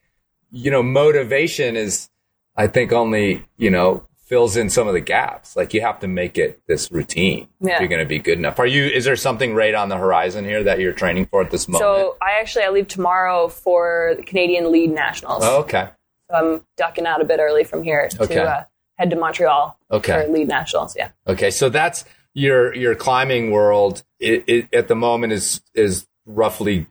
you 0.51 0.71
know, 0.71 0.81
motivation 0.81 1.75
is, 1.75 2.09
I 2.55 2.67
think 2.67 2.91
only, 2.91 3.45
you 3.57 3.69
know, 3.69 4.05
fills 4.25 4.55
in 4.57 4.69
some 4.69 4.87
of 4.87 4.93
the 4.93 4.99
gaps. 5.01 5.55
Like 5.55 5.73
you 5.73 5.81
have 5.81 5.99
to 6.01 6.07
make 6.07 6.37
it 6.37 6.61
this 6.67 6.91
routine 6.91 7.47
if 7.61 7.67
Yeah. 7.67 7.79
you're 7.79 7.87
going 7.89 7.99
to 8.03 8.07
be 8.07 8.19
good 8.19 8.37
enough. 8.37 8.59
Are 8.59 8.65
you, 8.67 8.85
is 8.85 9.03
there 9.05 9.15
something 9.15 9.55
right 9.55 9.73
on 9.73 9.89
the 9.89 9.97
horizon 9.97 10.45
here 10.45 10.63
that 10.63 10.79
you're 10.79 10.93
training 10.93 11.25
for 11.25 11.41
at 11.41 11.49
this 11.51 11.67
moment? 11.67 11.81
So 11.81 12.15
I 12.21 12.39
actually, 12.39 12.65
I 12.65 12.69
leave 12.69 12.87
tomorrow 12.87 13.47
for 13.47 14.13
the 14.17 14.23
Canadian 14.23 14.71
Lead 14.71 14.91
Nationals. 14.91 15.43
oh, 15.43 15.61
okay. 15.61 15.89
So 16.29 16.35
I'm 16.35 16.65
ducking 16.77 17.07
out 17.07 17.21
a 17.21 17.25
bit 17.25 17.39
early 17.39 17.63
from 17.63 17.81
here 17.81 18.07
Okay. 18.19 18.35
to 18.35 18.43
uh, 18.43 18.63
head 18.99 19.09
to 19.09 19.15
Montreal 19.15 19.75
Okay. 19.91 20.11
for 20.25 20.31
lead 20.31 20.47
nationals. 20.47 20.95
Yeah. 20.95 21.09
Okay, 21.25 21.49
so 21.49 21.69
that's 21.69 22.05
your 22.33 22.73
your 22.75 22.95
climbing 22.95 23.51
world. 23.51 24.03
It, 24.19 24.43
it, 24.47 24.73
at 24.73 24.87
the 24.87 24.95
moment 24.95 25.33
is 25.33 25.61
is 25.73 26.07
roughly 26.25 26.87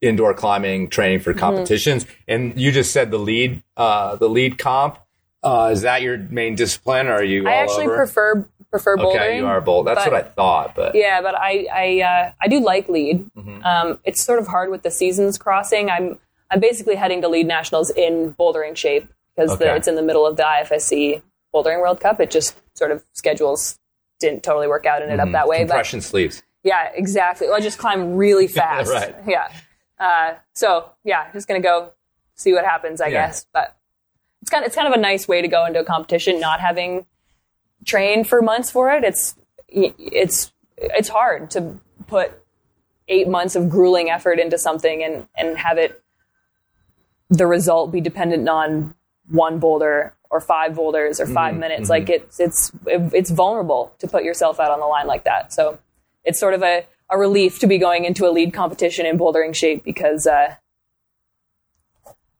indoor 0.00 0.32
climbing 0.34 0.88
training 0.88 1.18
Mm-hmm. 1.18 1.24
for 1.24 1.34
competitions. 1.34 2.06
And 2.28 2.58
you 2.58 2.72
just 2.72 2.92
said 2.92 3.10
the 3.10 3.18
lead 3.18 3.62
uh, 3.76 4.16
the 4.16 4.28
lead 4.28 4.58
comp. 4.58 4.98
Uh, 5.42 5.70
is 5.72 5.82
that 5.82 6.02
your 6.02 6.18
main 6.18 6.54
discipline? 6.54 7.06
Or 7.08 7.14
are 7.14 7.24
you? 7.24 7.48
I 7.48 7.54
all 7.56 7.62
actually 7.62 7.86
over? 7.86 7.96
prefer 7.96 8.48
prefer 8.70 8.96
bouldering. 8.96 9.14
Okay, 9.16 9.36
you 9.38 9.46
are 9.46 9.60
bold. 9.60 9.86
That's 9.88 10.04
but- 10.04 10.12
what 10.12 10.24
I 10.24 10.28
thought. 10.28 10.74
But 10.76 10.94
Yeah, 10.94 11.20
but 11.22 11.34
I 11.34 11.66
I 11.72 12.00
uh, 12.02 12.32
I 12.40 12.48
do 12.48 12.60
like 12.60 12.88
lead. 12.88 13.26
Mm-hmm. 13.36 13.64
Um, 13.64 13.98
it's 14.04 14.22
sort 14.22 14.38
of 14.38 14.46
hard 14.46 14.70
with 14.70 14.82
the 14.82 14.90
seasons 14.90 15.38
crossing. 15.38 15.90
I'm 15.90 16.18
I'm 16.50 16.60
basically 16.60 16.94
heading 16.94 17.20
to 17.22 17.28
lead 17.28 17.46
nationals 17.46 17.90
in 17.90 18.34
bouldering 18.38 18.76
shape 18.76 19.08
because 19.34 19.58
the, 19.58 19.64
Okay. 19.66 19.76
it's 19.76 19.88
in 19.88 19.96
the 19.96 20.02
middle 20.02 20.26
of 20.26 20.36
the 20.36 20.42
IFSC 20.44 21.22
Bouldering 21.54 21.80
World 21.80 22.00
Cup. 22.00 22.20
It 22.20 22.30
just 22.30 22.54
sort 22.74 22.92
of 22.92 23.04
schedules 23.12 23.78
didn't 24.20 24.42
totally 24.44 24.68
work 24.68 24.86
out 24.86 25.02
and 25.02 25.10
it 25.10 25.18
up 25.18 25.32
that 25.32 25.48
way. 25.48 25.58
But 25.64 25.68
compression 25.70 26.00
sleeves. 26.00 26.42
Yeah, 26.62 26.90
exactly. 26.94 27.48
Well, 27.48 27.56
I 27.56 27.60
just 27.60 27.78
climb 27.78 28.16
really 28.16 28.46
fast. 28.60 28.90
Right. 28.92 29.14
Yeah. 29.26 29.50
Uh, 29.98 30.34
so 30.54 30.90
yeah, 31.04 31.30
just 31.32 31.48
gonna 31.48 31.60
go 31.60 31.92
see 32.36 32.52
what 32.52 32.64
happens, 32.64 33.00
I 33.00 33.06
Yeah. 33.08 33.26
guess. 33.26 33.46
But 33.52 33.76
it's 34.42 34.50
kind 34.50 34.62
of 34.64 34.68
it's 34.68 34.76
kind 34.76 34.86
of 34.88 34.94
a 34.94 35.00
nice 35.00 35.26
way 35.28 35.42
to 35.42 35.48
go 35.48 35.66
into 35.66 35.80
a 35.80 35.84
competition, 35.84 36.38
not 36.40 36.60
having 36.60 37.06
trained 37.84 38.28
for 38.28 38.40
months 38.42 38.70
for 38.70 38.90
it. 38.92 39.04
It's 39.04 39.34
it's 39.68 40.52
it's 40.76 41.08
hard 41.08 41.50
to 41.52 41.78
put 42.06 42.32
eight 43.08 43.28
months 43.28 43.56
of 43.56 43.68
grueling 43.68 44.08
effort 44.10 44.38
into 44.38 44.56
something 44.56 45.02
and 45.04 45.26
and 45.36 45.58
have 45.58 45.76
it 45.78 46.02
the 47.28 47.46
result 47.46 47.92
be 47.92 48.00
dependent 48.00 48.48
on 48.48 48.94
one 49.28 49.58
boulder 49.58 50.14
or 50.30 50.40
five 50.40 50.74
boulders 50.74 51.20
or 51.20 51.26
5 51.26 51.56
minutes. 51.56 51.90
Like 51.90 52.08
it's 52.08 52.38
it's 52.40 52.72
it's 52.86 53.30
vulnerable 53.30 53.94
to 53.98 54.06
put 54.06 54.24
yourself 54.24 54.60
out 54.60 54.70
on 54.70 54.80
the 54.80 54.86
line 54.86 55.06
like 55.06 55.24
that. 55.24 55.52
So 55.52 55.78
it's 56.24 56.38
sort 56.38 56.54
of 56.54 56.62
a, 56.62 56.86
a 57.10 57.18
relief 57.18 57.58
to 57.60 57.66
be 57.66 57.78
going 57.78 58.04
into 58.04 58.28
a 58.28 58.30
lead 58.30 58.52
competition 58.52 59.06
in 59.06 59.18
bouldering 59.18 59.54
shape 59.54 59.82
because 59.84 60.26
uh, 60.26 60.54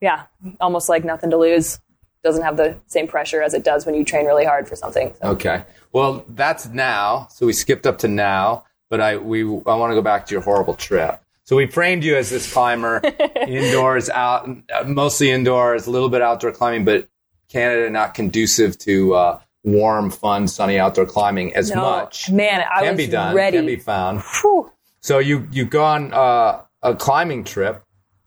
yeah, 0.00 0.24
almost 0.60 0.88
like 0.88 1.04
nothing 1.04 1.30
to 1.30 1.36
lose. 1.36 1.80
Doesn't 2.22 2.42
have 2.42 2.56
the 2.56 2.76
same 2.86 3.08
pressure 3.08 3.42
as 3.42 3.54
it 3.54 3.64
does 3.64 3.86
when 3.86 3.94
you 3.94 4.04
train 4.04 4.26
really 4.26 4.44
hard 4.44 4.68
for 4.68 4.76
something. 4.76 5.14
So. 5.20 5.28
Okay. 5.30 5.64
Well, 5.92 6.24
that's 6.28 6.66
now. 6.68 7.28
So 7.30 7.46
we 7.46 7.54
skipped 7.54 7.86
up 7.86 7.98
to 7.98 8.08
now, 8.08 8.64
but 8.90 9.00
I 9.00 9.16
we 9.16 9.42
I 9.42 9.74
want 9.74 9.90
to 9.90 9.94
go 9.94 10.02
back 10.02 10.26
to 10.26 10.34
your 10.34 10.42
horrible 10.42 10.74
trip. 10.74 11.20
So 11.44 11.56
we 11.56 11.66
framed 11.66 12.04
you 12.04 12.16
as 12.16 12.30
this 12.30 12.52
climber, 12.52 13.00
indoors, 13.48 14.08
out, 14.08 14.48
mostly 14.86 15.32
indoors, 15.32 15.88
a 15.88 15.90
little 15.90 16.08
bit 16.08 16.22
outdoor 16.22 16.52
climbing, 16.52 16.84
but 16.84 17.08
Canada 17.50 17.90
not 17.90 18.14
conducive 18.14 18.78
to 18.78 19.14
uh, 19.14 19.40
warm, 19.64 20.10
fun, 20.10 20.48
sunny 20.48 20.78
outdoor 20.78 21.04
climbing 21.06 21.54
as 21.54 21.70
No, 21.70 21.80
much. 21.82 22.30
man, 22.30 22.64
I 22.72 22.80
can 22.84 22.96
was 22.96 23.06
be 23.06 23.10
done. 23.10 23.34
ready. 23.34 23.58
Can 23.58 23.66
be 23.66 23.76
found. 23.76 24.22
Whew. 24.40 24.70
So 25.00 25.18
you 25.18 25.46
you 25.50 25.64
go 25.66 25.84
on 25.84 26.12
uh, 26.14 26.62
a 26.82 26.94
climbing 26.94 27.44
trip, 27.44 27.82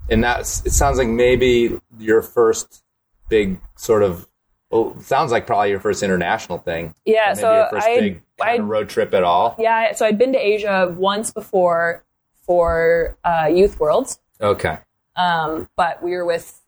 and 0.09 0.23
that's 0.23 0.65
it. 0.65 0.71
Sounds 0.71 0.97
like 0.97 1.07
maybe 1.07 1.79
your 1.97 2.21
first 2.21 2.83
big 3.29 3.59
sort 3.75 4.03
of. 4.03 4.27
Well, 4.69 4.99
sounds 5.01 5.31
like 5.31 5.45
probably 5.45 5.69
your 5.69 5.79
first 5.79 6.01
international 6.01 6.57
thing. 6.57 6.95
Yeah, 7.05 7.25
maybe 7.27 7.39
so 7.41 7.53
your 7.55 7.69
first 7.69 7.87
I- 7.87 7.99
big 7.99 8.21
I- 8.41 8.57
road 8.57 8.89
trip 8.89 9.13
at 9.13 9.23
all. 9.23 9.55
Yeah, 9.59 9.93
so 9.93 10.05
I'd 10.05 10.17
been 10.17 10.33
to 10.33 10.39
Asia 10.39 10.91
once 10.97 11.29
before 11.31 12.03
for 12.41 13.15
uh, 13.23 13.49
Youth 13.53 13.79
Worlds, 13.79 14.19
Okay. 14.41 14.79
um, 15.15 15.69
but 15.77 16.01
we 16.03 16.11
were 16.15 16.25
with 16.25 16.59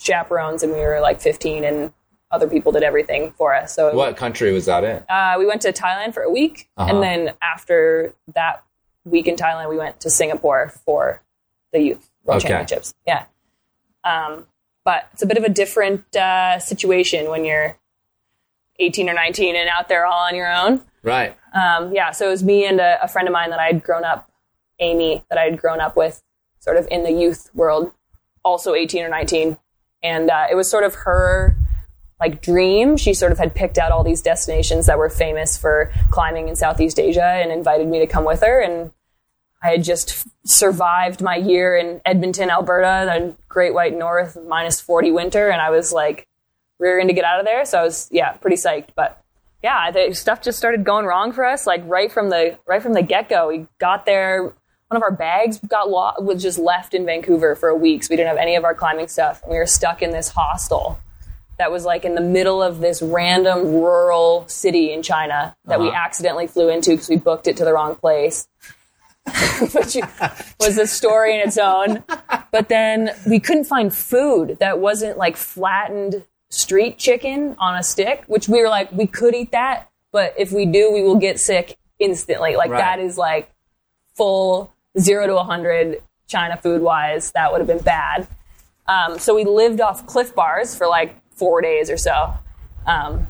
chaperones 0.00 0.62
and 0.62 0.72
we 0.72 0.78
were 0.80 0.98
like 1.00 1.20
15 1.20 1.62
and 1.64 1.92
other 2.30 2.48
people 2.48 2.72
did 2.72 2.82
everything 2.82 3.32
for 3.32 3.54
us. 3.54 3.74
So 3.74 3.94
What 3.94 4.16
country 4.16 4.52
was 4.52 4.64
that 4.66 4.82
in? 4.84 5.02
Uh, 5.08 5.34
we 5.38 5.46
went 5.46 5.62
to 5.62 5.72
Thailand 5.72 6.14
for 6.14 6.22
a 6.22 6.30
week, 6.30 6.68
Uh-huh. 6.76 6.88
and 6.94 7.02
then 7.02 7.34
after 7.42 8.14
that 8.34 8.62
week 9.04 9.26
in 9.26 9.36
Thailand, 9.36 9.68
we 9.68 9.76
went 9.76 10.00
to 10.00 10.10
Singapore 10.10 10.68
for 10.84 11.22
the 11.72 11.80
youth 11.80 12.08
world 12.24 12.38
Okay. 12.40 12.48
championships. 12.48 12.94
Yeah, 13.06 13.24
um, 14.04 14.46
but 14.84 15.08
it's 15.12 15.22
a 15.22 15.26
bit 15.26 15.36
of 15.38 15.44
a 15.44 15.48
different 15.48 16.14
uh, 16.16 16.58
situation 16.60 17.28
when 17.30 17.44
you're 17.44 17.76
18 18.78 19.10
or 19.10 19.14
19 19.14 19.56
and 19.56 19.68
out 19.68 19.88
there 19.88 20.06
all 20.06 20.24
on 20.26 20.34
your 20.34 20.50
own. 20.52 20.82
Right. 21.02 21.36
Um, 21.52 21.92
yeah, 21.94 22.12
so 22.12 22.28
it 22.28 22.30
was 22.30 22.42
me 22.44 22.64
and 22.64 22.80
a, 22.80 23.02
a 23.02 23.08
friend 23.08 23.26
of 23.28 23.32
mine 23.32 23.50
that 23.50 23.58
I 23.58 23.66
had 23.66 23.82
grown 23.82 24.04
up, 24.04 24.30
Amy, 24.78 25.24
that 25.28 25.38
I 25.38 25.42
had 25.44 25.58
grown 25.60 25.80
up 25.80 25.96
with, 25.96 26.22
sort 26.60 26.76
of 26.76 26.86
in 26.90 27.02
the 27.02 27.10
youth 27.12 27.50
world, 27.54 27.92
also 28.44 28.74
18 28.74 29.04
or 29.04 29.08
19, 29.08 29.58
and 30.02 30.30
uh, 30.30 30.46
it 30.50 30.54
was 30.54 30.70
sort 30.70 30.84
of 30.84 30.94
her 30.94 31.56
like 32.20 32.42
dream. 32.42 32.96
She 32.96 33.14
sort 33.14 33.32
of 33.32 33.38
had 33.38 33.54
picked 33.54 33.78
out 33.78 33.92
all 33.92 34.04
these 34.04 34.20
destinations 34.20 34.86
that 34.86 34.98
were 34.98 35.08
famous 35.08 35.56
for 35.56 35.90
climbing 36.10 36.48
in 36.48 36.56
Southeast 36.56 36.98
Asia 36.98 37.24
and 37.24 37.50
invited 37.50 37.88
me 37.88 37.98
to 38.00 38.06
come 38.06 38.24
with 38.24 38.42
her. 38.42 38.60
And 38.60 38.90
I 39.62 39.70
had 39.70 39.84
just 39.84 40.26
survived 40.46 41.22
my 41.22 41.36
year 41.36 41.76
in 41.76 42.00
Edmonton, 42.04 42.50
Alberta, 42.50 43.06
the 43.06 43.34
Great 43.48 43.74
White 43.74 43.96
North, 43.96 44.36
minus 44.46 44.80
40 44.80 45.12
winter, 45.12 45.48
and 45.48 45.60
I 45.60 45.70
was 45.70 45.92
like 45.92 46.26
rearing 46.78 47.08
to 47.08 47.14
get 47.14 47.24
out 47.24 47.40
of 47.40 47.46
there. 47.46 47.64
So 47.64 47.78
I 47.78 47.82
was, 47.82 48.08
yeah, 48.10 48.32
pretty 48.32 48.56
psyched. 48.56 48.88
But 48.94 49.22
yeah, 49.62 49.90
the 49.90 50.14
stuff 50.14 50.40
just 50.40 50.58
started 50.58 50.84
going 50.84 51.04
wrong 51.04 51.32
for 51.32 51.44
us, 51.44 51.66
like 51.66 51.82
right 51.84 52.10
from 52.10 52.30
the 52.30 52.58
right 52.66 52.82
from 52.82 52.94
the 52.94 53.02
get 53.02 53.28
go. 53.28 53.48
We 53.48 53.66
got 53.78 54.06
there. 54.06 54.54
One 54.90 54.96
of 54.96 55.02
our 55.04 55.12
bags 55.12 55.58
got 55.58 55.88
lo- 55.88 56.14
was 56.18 56.42
just 56.42 56.58
left 56.58 56.94
in 56.94 57.06
Vancouver 57.06 57.54
for 57.54 57.68
a 57.68 57.76
week, 57.76 58.02
so 58.02 58.08
we 58.10 58.16
didn't 58.16 58.28
have 58.30 58.38
any 58.38 58.56
of 58.56 58.64
our 58.64 58.74
climbing 58.74 59.06
stuff. 59.06 59.40
And 59.44 59.52
we 59.52 59.56
were 59.56 59.66
stuck 59.66 60.02
in 60.02 60.10
this 60.10 60.30
hostel 60.30 60.98
that 61.58 61.70
was 61.70 61.84
like 61.84 62.04
in 62.04 62.16
the 62.16 62.20
middle 62.20 62.60
of 62.60 62.80
this 62.80 63.00
random 63.00 63.66
rural 63.68 64.48
city 64.48 64.92
in 64.92 65.04
China 65.04 65.54
that 65.66 65.78
we 65.78 65.86
Uh-huh. 65.88 65.96
accidentally 65.96 66.48
flew 66.48 66.70
into 66.70 66.90
because 66.90 67.08
we 67.08 67.14
booked 67.16 67.46
it 67.46 67.56
to 67.58 67.64
the 67.64 67.72
wrong 67.72 67.94
place. 67.94 68.48
Which 69.74 69.96
was 70.58 70.76
a 70.76 70.88
story 70.88 71.36
in 71.36 71.46
its 71.46 71.56
own. 71.56 72.02
But 72.50 72.68
then 72.68 73.14
we 73.28 73.38
couldn't 73.38 73.64
find 73.66 73.94
food 73.94 74.56
that 74.58 74.80
wasn't 74.80 75.18
like 75.18 75.36
flattened 75.36 76.24
street 76.48 76.98
chicken 76.98 77.54
on 77.60 77.76
a 77.76 77.82
stick, 77.84 78.24
which 78.26 78.48
we 78.48 78.60
were 78.60 78.68
like, 78.68 78.90
we 78.90 79.06
could 79.06 79.36
eat 79.36 79.52
that, 79.52 79.88
but 80.10 80.34
if 80.36 80.50
we 80.50 80.66
do, 80.66 80.90
we 80.90 81.04
will 81.04 81.14
get 81.14 81.38
sick 81.38 81.76
instantly. 82.00 82.56
Like 82.56 82.70
Right. 82.72 82.78
that 82.78 82.98
is 82.98 83.16
like 83.16 83.52
full 84.16 84.72
zero 85.00 85.26
to 85.26 85.34
100 85.34 86.02
China 86.28 86.56
food 86.56 86.82
wise. 86.82 87.32
That 87.32 87.50
would 87.52 87.58
have 87.60 87.68
been 87.68 87.82
bad. 87.84 88.28
Um, 88.86 89.18
so 89.18 89.34
we 89.34 89.44
lived 89.44 89.80
off 89.80 90.06
Clif 90.06 90.34
Bars 90.34 90.76
for 90.76 90.86
like 90.86 91.14
four 91.34 91.60
days 91.60 91.90
or 91.90 91.96
so. 91.96 92.34
Um, 92.86 93.26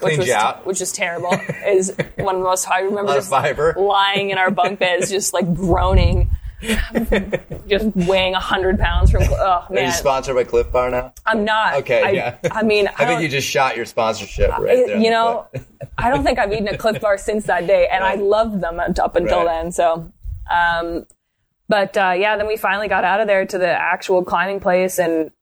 which 0.00 0.18
was 0.18 0.26
you 0.26 0.34
out. 0.34 0.66
which 0.66 0.80
is 0.80 0.92
terrible. 0.92 1.32
is 1.66 1.94
one 2.16 2.34
of 2.36 2.40
the 2.40 2.46
most 2.46 2.68
I 2.68 2.80
remember 2.80 3.14
just 3.14 3.30
fiber. 3.30 3.74
lying 3.78 4.30
in 4.30 4.38
our 4.38 4.50
bunk 4.50 4.78
beds, 4.80 5.08
just 5.10 5.32
like 5.32 5.54
groaning, 5.54 6.30
just 7.68 7.86
weighing 7.94 8.34
hundred 8.34 8.78
pounds 8.78 9.10
from. 9.10 9.22
Oh 9.24 9.66
Are 9.70 9.80
you 9.80 9.90
sponsored 9.92 10.34
by 10.34 10.44
Clif 10.44 10.70
Bar 10.72 10.90
now? 10.90 11.12
I'm 11.26 11.44
not. 11.44 11.74
Okay, 11.74 12.02
I, 12.02 12.10
yeah. 12.10 12.38
I 12.50 12.62
mean, 12.62 12.88
I 12.98 13.04
think 13.06 13.22
you 13.22 13.28
just 13.28 13.46
shot 13.48 13.76
your 13.76 13.84
sponsorship 13.84 14.50
right 14.58 14.86
there. 14.86 14.96
you 14.96 15.04
the 15.04 15.10
know, 15.10 15.46
foot. 15.52 15.62
I 15.98 16.10
don't 16.10 16.24
think 16.24 16.38
I've 16.38 16.52
eaten 16.52 16.68
a 16.68 16.76
Clif 16.76 17.00
Bar 17.00 17.18
since 17.18 17.44
that 17.46 17.66
day, 17.66 17.88
and 17.90 18.02
I 18.02 18.14
loved 18.14 18.60
them 18.60 18.80
up 18.80 19.16
until 19.16 19.44
Right. 19.44 19.62
then. 19.62 19.72
So, 19.72 20.10
um, 20.50 21.06
but 21.68 21.96
uh, 21.96 22.14
yeah, 22.16 22.36
then 22.36 22.46
we 22.46 22.56
finally 22.56 22.88
got 22.88 23.04
out 23.04 23.20
of 23.20 23.26
there 23.26 23.46
to 23.46 23.58
the 23.58 23.68
actual 23.68 24.24
climbing 24.24 24.60
place, 24.60 24.98
and 24.98 25.12
it 25.26 25.32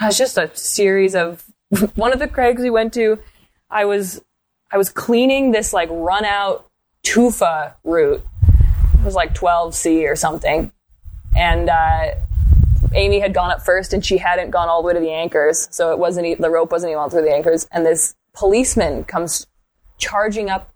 was 0.00 0.18
just 0.18 0.38
a 0.38 0.54
series 0.54 1.14
of 1.14 1.44
one 1.94 2.12
of 2.12 2.18
the 2.18 2.28
crags 2.28 2.62
we 2.62 2.70
went 2.70 2.92
to. 2.94 3.18
I 3.70 3.84
was 3.84 4.22
I 4.70 4.78
was 4.78 4.90
cleaning 4.90 5.52
this 5.52 5.72
like 5.72 5.88
run 5.90 6.24
out 6.24 6.68
tufa 7.02 7.74
route. 7.84 8.24
It 8.94 9.04
was 9.04 9.14
like 9.14 9.34
12C 9.34 10.10
or 10.10 10.16
something, 10.16 10.72
and. 11.36 11.68
Uh, 11.68 12.14
Amy 12.92 13.20
had 13.20 13.32
gone 13.32 13.50
up 13.50 13.62
first 13.62 13.92
and 13.92 14.04
she 14.04 14.18
hadn't 14.18 14.50
gone 14.50 14.68
all 14.68 14.82
the 14.82 14.86
way 14.88 14.94
to 14.94 15.00
the 15.00 15.12
anchors, 15.12 15.68
so 15.70 15.92
it 15.92 15.98
wasn't 15.98 16.40
the 16.40 16.50
rope 16.50 16.72
wasn't 16.72 16.90
even 16.90 17.00
all 17.00 17.08
through 17.08 17.22
the 17.22 17.32
anchors. 17.32 17.68
And 17.70 17.86
this 17.86 18.16
policeman 18.34 19.04
comes 19.04 19.46
charging 19.98 20.50
up 20.50 20.72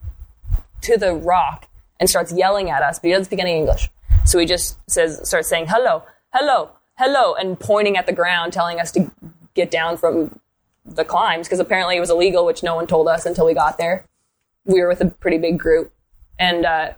to 0.83 0.97
the 0.97 1.15
rock 1.15 1.69
and 2.01 2.09
starts 2.09 2.33
yelling 2.33 2.71
at 2.71 2.83
us, 2.83 2.99
but 2.99 3.09
he 3.09 3.13
doesn't 3.13 3.27
speak 3.27 3.41
any 3.41 3.57
English. 3.57 3.91
So 4.25 4.39
he 4.39 4.47
just 4.47 4.79
says, 4.89 5.21
starts 5.27 5.49
saying 5.49 5.67
hello, 5.69 6.05
hello, 6.33 6.71
hello, 6.97 7.35
and 7.35 7.59
pointing 7.59 7.97
at 7.97 8.07
the 8.07 8.13
ground, 8.13 8.53
telling 8.53 8.81
us 8.81 8.91
to 8.93 9.11
get 9.55 9.71
down 9.71 9.97
from 9.97 10.41
the 10.85 11.05
climbs 11.05 11.47
because 11.47 11.61
apparently 11.61 11.97
it 11.97 12.01
was 12.01 12.11
illegal, 12.11 12.45
which 12.45 12.63
no 12.63 12.75
one 12.75 12.87
told 12.87 13.09
us 13.09 13.27
until 13.27 13.47
we 13.47 13.55
got 13.55 13.79
there. 13.79 14.07
We 14.65 14.81
were 14.81 14.89
with 14.89 15.01
a 15.01 15.07
pretty 15.07 15.39
big 15.39 15.59
group, 15.59 15.93
and 16.39 16.65
uh, 16.65 16.93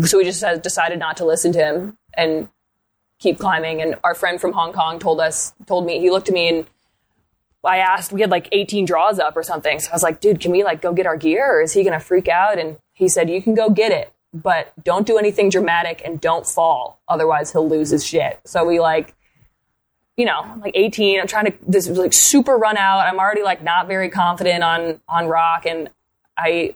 so 0.00 0.18
we 0.18 0.24
just 0.24 0.42
decided 0.62 0.98
not 0.98 1.16
to 1.18 1.24
listen 1.24 1.52
to 1.52 1.58
him 1.58 1.98
and 2.14 2.48
keep 3.18 3.38
climbing. 3.38 3.80
And 3.80 3.96
our 4.02 4.14
friend 4.14 4.40
from 4.40 4.52
Hong 4.52 4.72
Kong 4.72 4.98
told 4.98 5.20
us, 5.20 5.52
told 5.66 5.86
me, 5.86 6.00
he 6.00 6.10
looked 6.10 6.28
at 6.28 6.34
me 6.34 6.48
and 6.48 6.66
I 7.64 7.78
asked, 7.78 8.12
we 8.12 8.20
had 8.20 8.30
like 8.30 8.48
18 8.50 8.84
draws 8.84 9.18
up 9.18 9.36
or 9.36 9.42
something. 9.42 9.78
So 9.78 9.90
I 9.90 9.94
was 9.94 10.02
like, 10.02 10.20
dude, 10.20 10.40
can 10.40 10.50
we 10.50 10.64
like 10.64 10.82
go 10.82 10.92
get 10.92 11.06
our 11.06 11.16
gear 11.16 11.58
or 11.58 11.62
is 11.62 11.72
he 11.72 11.84
going 11.84 11.98
to 11.98 12.04
freak 12.04 12.28
out? 12.28 12.58
And 12.58 12.78
he 12.92 13.08
said, 13.08 13.30
you 13.30 13.42
can 13.42 13.54
go 13.54 13.70
get 13.70 13.92
it, 13.92 14.12
but 14.32 14.72
don't 14.82 15.06
do 15.06 15.18
anything 15.18 15.50
dramatic 15.50 16.02
and 16.04 16.20
don't 16.20 16.46
fall. 16.46 17.00
Otherwise 17.08 17.52
he'll 17.52 17.68
lose 17.68 17.90
his 17.90 18.04
shit. 18.04 18.40
So 18.44 18.64
we 18.64 18.80
like, 18.80 19.14
you 20.16 20.26
know, 20.26 20.40
I'm 20.40 20.60
like 20.60 20.76
18, 20.76 21.20
I'm 21.20 21.26
trying 21.26 21.46
to, 21.46 21.54
this 21.66 21.88
was 21.88 21.98
like 21.98 22.12
super 22.12 22.56
run 22.56 22.76
out. 22.76 23.00
I'm 23.00 23.18
already 23.18 23.42
like 23.42 23.62
not 23.62 23.88
very 23.88 24.10
confident 24.10 24.62
on, 24.62 25.00
on 25.08 25.26
rock. 25.26 25.66
And 25.66 25.88
I 26.36 26.74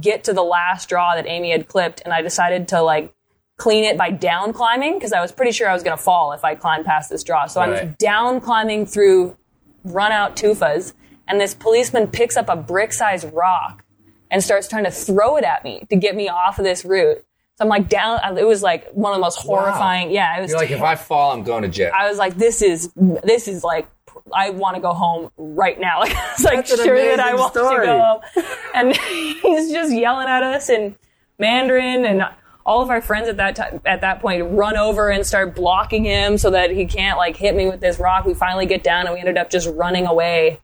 get 0.00 0.24
to 0.24 0.32
the 0.32 0.42
last 0.42 0.88
draw 0.88 1.14
that 1.14 1.26
Amy 1.26 1.50
had 1.50 1.68
clipped 1.68 2.00
and 2.04 2.12
I 2.12 2.22
decided 2.22 2.68
to 2.68 2.82
like 2.82 3.14
clean 3.56 3.84
it 3.84 3.98
by 3.98 4.10
down 4.10 4.54
climbing 4.54 4.94
because 4.94 5.12
I 5.12 5.20
was 5.20 5.32
pretty 5.32 5.52
sure 5.52 5.68
I 5.68 5.74
was 5.74 5.82
going 5.82 5.96
to 5.96 6.02
fall 6.02 6.32
if 6.32 6.44
I 6.44 6.54
climbed 6.54 6.86
past 6.86 7.10
this 7.10 7.22
draw. 7.22 7.46
So 7.46 7.60
I'm 7.60 7.94
down 7.98 8.40
climbing 8.40 8.86
through 8.86 9.36
run 9.84 10.12
out 10.12 10.36
tufas 10.36 10.94
and 11.28 11.40
this 11.40 11.54
policeman 11.54 12.06
picks 12.06 12.36
up 12.36 12.48
a 12.48 12.56
brick 12.56 12.92
sized 12.92 13.30
rock 13.32 13.84
and 14.30 14.42
starts 14.42 14.68
trying 14.68 14.84
to 14.84 14.90
throw 14.90 15.36
it 15.36 15.44
at 15.44 15.64
me 15.64 15.86
to 15.90 15.96
get 15.96 16.14
me 16.14 16.28
off 16.28 16.58
of 16.58 16.64
this 16.64 16.84
route. 16.84 17.24
So 17.56 17.64
I'm 17.64 17.68
like 17.68 17.88
down. 17.88 18.38
It 18.38 18.46
was 18.46 18.62
like 18.62 18.90
one 18.92 19.12
of 19.12 19.16
the 19.16 19.22
most 19.22 19.36
horrifying. 19.36 20.10
Yeah, 20.10 20.38
it 20.38 20.42
was. 20.42 20.50
You're 20.50 20.60
like, 20.60 20.70
if 20.70 20.82
I 20.82 20.94
fall, 20.94 21.32
I'm 21.32 21.42
going 21.42 21.62
to 21.62 21.68
jail. 21.68 21.92
I 21.94 22.08
was 22.08 22.16
like, 22.16 22.36
this 22.36 22.62
is 22.62 22.90
this 22.96 23.48
is 23.48 23.62
like 23.62 23.86
I 24.34 24.50
want 24.50 24.76
to 24.76 24.80
go 24.82 24.92
home 24.92 25.30
right 25.36 25.78
now. 25.78 26.00
Like 26.00 26.14
I 26.14 26.32
was 26.32 26.44
like 26.44 26.66
That's 26.66 26.82
sure 26.82 27.16
that 27.16 27.20
I 27.20 27.34
want 27.34 27.52
story. 27.52 27.86
to 27.86 27.92
go 27.92 27.98
home. 27.98 28.44
And 28.74 28.96
he's 29.42 29.70
just 29.70 29.92
yelling 29.92 30.28
at 30.28 30.42
us 30.42 30.70
in 30.70 30.96
Mandarin 31.38 32.04
and 32.06 32.22
all 32.64 32.82
of 32.82 32.90
our 32.90 33.02
friends 33.02 33.28
at 33.28 33.36
that 33.38 33.56
time 33.56 33.80
at 33.84 34.00
that 34.00 34.20
point 34.20 34.50
run 34.52 34.76
over 34.76 35.10
and 35.10 35.26
start 35.26 35.54
blocking 35.54 36.04
him 36.04 36.38
so 36.38 36.50
that 36.50 36.70
he 36.70 36.86
can't 36.86 37.18
like 37.18 37.36
hit 37.36 37.54
me 37.54 37.66
with 37.68 37.80
this 37.80 37.98
rock. 37.98 38.24
We 38.24 38.32
finally 38.32 38.66
get 38.66 38.82
down 38.82 39.06
and 39.06 39.14
we 39.14 39.20
ended 39.20 39.36
up 39.36 39.50
just 39.50 39.68
running 39.68 40.06
away 40.06 40.60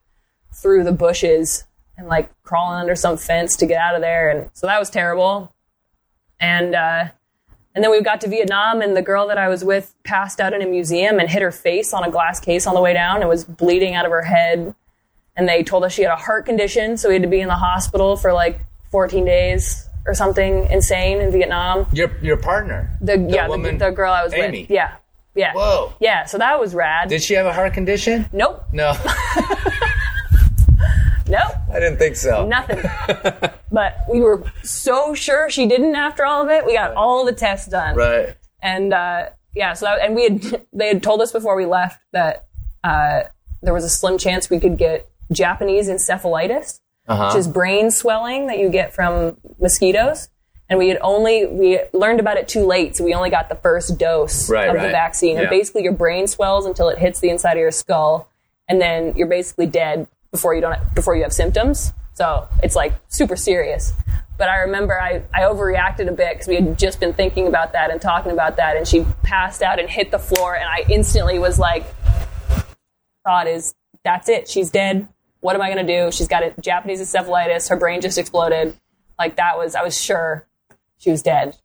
through 0.54 0.84
the 0.84 0.92
bushes 0.92 1.64
and 1.96 2.08
like 2.08 2.30
crawling 2.42 2.78
under 2.80 2.94
some 2.94 3.16
fence 3.16 3.56
to 3.56 3.66
get 3.66 3.80
out 3.80 3.94
of 3.94 4.00
there 4.00 4.28
and 4.30 4.50
so 4.52 4.66
that 4.66 4.78
was 4.78 4.90
terrible. 4.90 5.52
And 6.40 6.74
uh 6.74 7.08
and 7.74 7.84
then 7.84 7.90
we 7.90 8.00
got 8.00 8.22
to 8.22 8.28
Vietnam, 8.28 8.80
and 8.80 8.96
the 8.96 9.02
girl 9.02 9.26
that 9.28 9.36
I 9.36 9.48
was 9.48 9.62
with 9.62 9.94
passed 10.02 10.40
out 10.40 10.54
in 10.54 10.62
a 10.62 10.66
museum 10.66 11.18
and 11.20 11.28
hit 11.28 11.42
her 11.42 11.52
face 11.52 11.92
on 11.92 12.04
a 12.04 12.10
glass 12.10 12.40
case 12.40 12.66
on 12.66 12.74
the 12.74 12.80
way 12.80 12.94
down 12.94 13.20
and 13.20 13.28
was 13.28 13.44
bleeding 13.44 13.94
out 13.94 14.06
of 14.06 14.10
her 14.12 14.22
head. 14.22 14.74
And 15.36 15.46
they 15.46 15.62
told 15.62 15.84
us 15.84 15.92
she 15.92 16.00
had 16.00 16.10
a 16.10 16.16
heart 16.16 16.46
condition, 16.46 16.96
so 16.96 17.08
we 17.10 17.16
had 17.16 17.22
to 17.22 17.28
be 17.28 17.38
in 17.42 17.48
the 17.48 17.54
hospital 17.54 18.16
for 18.16 18.32
like 18.32 18.60
14 18.92 19.26
days 19.26 19.86
or 20.06 20.14
something 20.14 20.66
insane 20.70 21.20
in 21.20 21.30
Vietnam. 21.30 21.84
your 21.92 22.16
your 22.22 22.38
partner, 22.38 22.96
The, 23.02 23.18
yeah, 23.18 23.44
the, 23.44 23.50
woman, 23.50 23.76
the 23.76 23.90
girl 23.90 24.10
I 24.10 24.24
was 24.24 24.32
Amy. 24.32 24.62
with. 24.62 24.70
Yeah, 24.70 24.94
yeah. 25.34 25.52
Whoa. 25.52 25.92
Yeah, 26.00 26.24
so 26.24 26.38
that 26.38 26.58
was 26.58 26.74
rad. 26.74 27.10
Did 27.10 27.22
she 27.22 27.34
have 27.34 27.44
a 27.44 27.52
heart 27.52 27.74
condition? 27.74 28.26
nope, 28.32 28.64
No, 28.72 28.92
nope. 31.38 31.52
I 31.72 31.80
didn't 31.80 31.98
think 31.98 32.16
so. 32.16 32.46
Nothing. 32.46 32.78
but 33.72 33.96
we 34.10 34.20
were 34.20 34.42
so 34.62 35.14
sure 35.14 35.50
she 35.50 35.66
didn't 35.66 35.94
after 35.94 36.24
all 36.24 36.42
of 36.42 36.50
it. 36.50 36.64
We 36.66 36.74
got 36.74 36.94
all 36.94 37.24
the 37.24 37.32
tests 37.32 37.68
done. 37.68 37.96
Right. 37.96 38.34
and 38.62 38.92
uh, 38.94 39.26
yeah, 39.54 39.72
so 39.74 39.86
that, 39.86 40.00
and 40.02 40.14
we 40.14 40.24
had 40.24 40.66
they 40.72 40.88
had 40.88 41.02
told 41.02 41.20
us 41.20 41.32
before 41.32 41.56
we 41.56 41.66
left 41.66 42.00
that 42.12 42.46
uh, 42.84 43.22
there 43.62 43.74
was 43.74 43.84
a 43.84 43.88
slim 43.90 44.18
chance 44.18 44.48
we 44.50 44.60
could 44.60 44.76
get 44.78 45.08
Japanese 45.32 45.88
encephalitis, 45.88 46.78
Uh-huh. 47.08 47.26
which 47.28 47.36
is 47.38 47.48
brain 47.48 47.90
swelling 47.90 48.46
that 48.48 48.58
you 48.58 48.68
get 48.68 48.92
from 48.94 49.36
mosquitoes. 49.60 50.28
And 50.68 50.78
we 50.80 50.88
had 50.88 50.98
only 51.00 51.46
we 51.46 51.78
learned 51.92 52.18
about 52.18 52.36
it 52.38 52.48
too 52.48 52.66
late, 52.66 52.96
so 52.96 53.04
we 53.04 53.14
only 53.14 53.30
got 53.30 53.48
the 53.48 53.54
first 53.54 53.98
dose 53.98 54.50
Right, 54.50 54.68
of 54.68 54.74
the 54.74 54.88
vaccine. 54.88 55.36
Yeah. 55.36 55.42
And 55.42 55.50
basically, 55.50 55.84
your 55.84 55.92
brain 55.92 56.26
swells 56.26 56.66
until 56.66 56.88
it 56.88 56.98
hits 56.98 57.20
the 57.20 57.30
inside 57.30 57.52
of 57.52 57.58
your 57.60 57.70
skull, 57.70 58.28
and 58.68 58.80
then 58.80 59.14
you're 59.16 59.28
basically 59.28 59.66
dead 59.66 60.08
before 60.30 60.54
you 60.54 60.60
don't 60.60 60.94
before 60.94 61.16
you 61.16 61.22
have 61.22 61.32
symptoms. 61.32 61.92
So 62.14 62.48
it's 62.62 62.74
like 62.74 62.94
super 63.08 63.36
serious. 63.36 63.92
But 64.38 64.48
I 64.50 64.58
remember 64.58 65.00
I, 65.00 65.22
I 65.34 65.42
overreacted 65.42 66.08
a 66.08 66.12
bit 66.12 66.34
because 66.34 66.46
we 66.46 66.56
had 66.56 66.78
just 66.78 67.00
been 67.00 67.14
thinking 67.14 67.46
about 67.46 67.72
that 67.72 67.90
and 67.90 68.00
talking 68.00 68.32
about 68.32 68.56
that, 68.56 68.76
and 68.76 68.86
she 68.86 69.06
passed 69.22 69.62
out 69.62 69.78
and 69.78 69.88
hit 69.88 70.10
the 70.10 70.18
floor, 70.18 70.54
and 70.54 70.68
I 70.68 70.84
instantly 70.90 71.38
was 71.38 71.58
like, 71.58 71.84
thought 73.24 73.46
is 73.46 73.74
that's 74.04 74.28
it, 74.28 74.48
she's 74.48 74.70
dead. 74.70 75.08
What 75.40 75.54
am 75.56 75.62
I 75.62 75.68
gonna 75.68 75.86
do? 75.86 76.10
She's 76.12 76.28
got 76.28 76.42
a 76.42 76.54
Japanese 76.60 77.00
encephalitis. 77.00 77.68
Her 77.68 77.76
brain 77.76 78.00
just 78.00 78.18
exploded. 78.18 78.76
Like 79.18 79.36
that 79.36 79.56
was 79.58 79.74
I 79.74 79.82
was 79.82 80.00
sure 80.00 80.46
she 80.98 81.10
was 81.10 81.22
dead. 81.22 81.56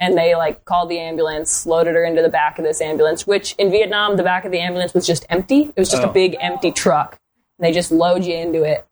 And 0.00 0.16
they 0.16 0.34
like 0.36 0.64
called 0.64 0.90
the 0.90 0.98
ambulance, 0.98 1.66
loaded 1.66 1.94
her 1.94 2.04
into 2.04 2.22
the 2.22 2.28
back 2.28 2.58
of 2.58 2.64
this 2.64 2.80
ambulance, 2.80 3.26
which 3.26 3.54
in 3.58 3.70
Vietnam 3.70 4.16
the 4.16 4.22
back 4.22 4.44
of 4.44 4.52
the 4.52 4.60
ambulance 4.60 4.94
was 4.94 5.06
just 5.06 5.26
empty. 5.28 5.62
It 5.74 5.76
was 5.78 5.90
just 5.90 6.02
a 6.04 6.08
Oh. 6.08 6.12
big 6.12 6.36
empty 6.40 6.70
truck. 6.70 7.18
They 7.58 7.72
just 7.72 7.90
load 7.90 8.24
you 8.24 8.34
into 8.36 8.62
it, 8.62 8.86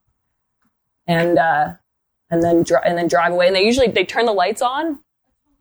and 1.06 1.38
uh, 1.38 1.74
and 2.30 2.42
then 2.42 2.62
dri- 2.64 2.80
and 2.84 2.98
then 2.98 3.06
drive 3.08 3.32
away. 3.32 3.46
And 3.46 3.54
they 3.56 3.64
usually 3.64 3.88
they 3.88 4.04
turn 4.04 4.26
the 4.26 4.32
lights 4.32 4.62
on 4.62 4.98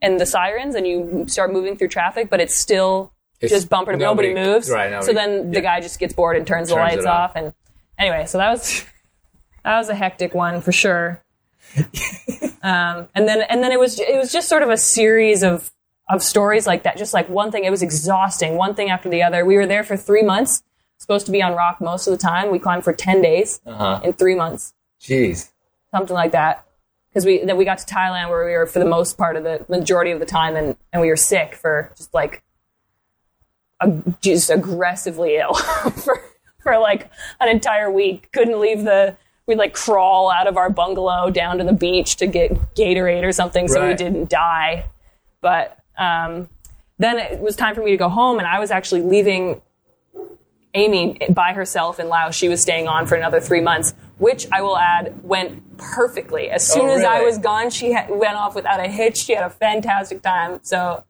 and 0.02 0.20
the 0.20 0.26
sirens, 0.26 0.76
and 0.76 0.88
you 0.88 1.26
start 1.28 1.54
moving 1.54 1.78
through 1.78 1.88
traffic, 1.90 2.30
but 2.30 2.40
it's 2.40 2.56
still 2.56 3.14
It's- 3.40 3.52
just 3.60 3.70
bumper 3.70 3.92
to 3.92 3.98
nobody, 3.98 4.34
nobody- 4.34 4.52
moves. 4.54 4.70
right, 4.70 4.90
nobody- 4.92 5.06
so 5.06 5.14
then 5.14 5.52
the 5.52 5.58
yeah. 5.58 5.62
guy 5.62 5.82
just 5.82 6.00
gets 6.00 6.14
bored 6.14 6.36
and 6.38 6.46
turns, 6.48 6.70
the 6.70 6.76
lights 6.76 7.06
off. 7.06 7.32
off. 7.32 7.36
And 7.36 7.54
anyway, 8.00 8.26
so 8.26 8.38
that 8.40 8.50
was 8.50 8.84
that 9.64 9.78
was 9.78 9.90
a 9.90 9.96
hectic 9.96 10.34
one 10.34 10.62
for 10.62 10.72
sure. 10.72 11.22
um, 12.64 13.08
and 13.16 13.28
then 13.28 13.42
and 13.44 13.64
then 13.64 13.72
it 13.72 13.80
was 13.80 14.00
it 14.00 14.18
was 14.18 14.32
just 14.32 14.48
sort 14.48 14.64
of 14.64 14.70
a 14.70 14.78
series 14.78 15.44
of 15.44 15.72
of 16.10 16.22
stories 16.24 16.68
like 16.68 16.84
that. 16.84 16.98
Just 16.98 17.14
like 17.14 17.30
one 17.30 17.52
thing, 17.52 17.66
it 17.66 17.72
was 17.72 17.82
exhausting, 17.82 18.56
one 18.58 18.76
thing 18.76 18.90
after 18.90 19.10
the 19.10 19.24
other. 19.24 19.46
We 19.46 19.56
were 19.58 19.66
there 19.68 19.84
for 19.84 19.98
three 19.98 20.22
months, 20.24 20.62
supposed 20.98 21.26
to 21.26 21.32
be 21.32 21.42
on 21.42 21.54
rock 21.54 21.82
most 21.82 22.08
of 22.08 22.12
the 22.12 22.18
time. 22.18 22.52
We 22.52 22.60
climbed 22.60 22.84
for 22.84 22.94
ten 22.94 23.22
days 23.22 23.62
Uh-huh. 23.66 24.00
in 24.04 24.14
three 24.14 24.36
months 24.36 24.74
Jeez. 25.02 25.52
something 25.92 26.14
like 26.14 26.32
that. 26.32 26.64
Because 27.10 27.26
we 27.26 27.44
then 27.46 27.56
we 27.58 27.64
got 27.66 27.78
to 27.78 27.86
Thailand 27.86 28.30
where 28.30 28.46
we 28.46 28.52
were 28.52 28.66
for 28.66 28.80
the 28.80 28.86
most 28.86 29.18
part 29.18 29.36
of 29.38 29.44
the 29.44 29.66
majority 29.70 30.12
of 30.12 30.20
the 30.20 30.26
time, 30.26 30.56
and 30.56 30.76
and 30.92 31.02
we 31.02 31.08
were 31.10 31.16
sick 31.16 31.56
for 31.56 31.92
just 31.96 32.14
like 32.14 32.44
a, 33.82 33.92
just 34.22 34.50
aggressively 34.50 35.38
ill 35.38 35.54
for 36.04 36.22
for 36.62 36.78
like 36.78 37.10
an 37.40 37.48
entire 37.50 37.90
week. 37.92 38.32
Couldn't 38.34 38.60
leave 38.60 38.84
the. 38.84 39.16
We'd 39.48 39.60
like 39.60 39.74
crawl 39.74 40.32
out 40.32 40.48
of 40.48 40.58
our 40.58 40.72
bungalow 40.72 41.30
down 41.30 41.60
to 41.60 41.64
the 41.64 41.72
beach 41.72 42.16
to 42.16 42.26
get 42.26 42.52
Gatorade 42.74 43.24
or 43.24 43.32
something 43.32 43.68
so 43.68 43.88
we 43.88 43.94
didn't 43.94 44.28
die. 44.28 44.86
But 45.40 45.78
um, 46.00 46.50
then 46.98 47.20
it 47.20 47.40
was 47.40 47.56
time 47.56 47.76
for 47.76 47.84
me 47.84 47.92
to 47.92 47.98
go 47.98 48.10
home, 48.10 48.40
and 48.40 48.48
I 48.48 48.60
was 48.60 48.72
actually 48.72 49.04
leaving 49.04 49.62
Amy 50.76 51.18
by 51.30 51.54
herself 51.54 52.00
in 52.00 52.08
Laos. 52.10 52.36
She 52.36 52.50
was 52.50 52.62
staying 52.62 52.88
on 52.88 53.08
for 53.08 53.16
another 53.16 53.40
three 53.40 53.62
months, 53.62 53.94
which 54.18 54.46
I 54.52 54.62
will 54.62 54.78
add 54.78 55.24
went 55.24 55.78
perfectly. 55.78 56.50
As 56.52 56.68
soon 56.68 56.90
Oh, 56.90 56.96
as 56.96 57.04
I 57.04 57.22
was 57.22 57.38
gone, 57.40 57.70
she 57.72 57.92
had, 57.94 58.10
went 58.10 58.36
off 58.36 58.54
without 58.56 58.80
a 58.80 58.88
hitch. 58.88 59.18
She 59.18 59.34
had 59.34 59.44
a 59.46 59.50
fantastic 59.50 60.22
time. 60.22 60.60
So, 60.64 61.04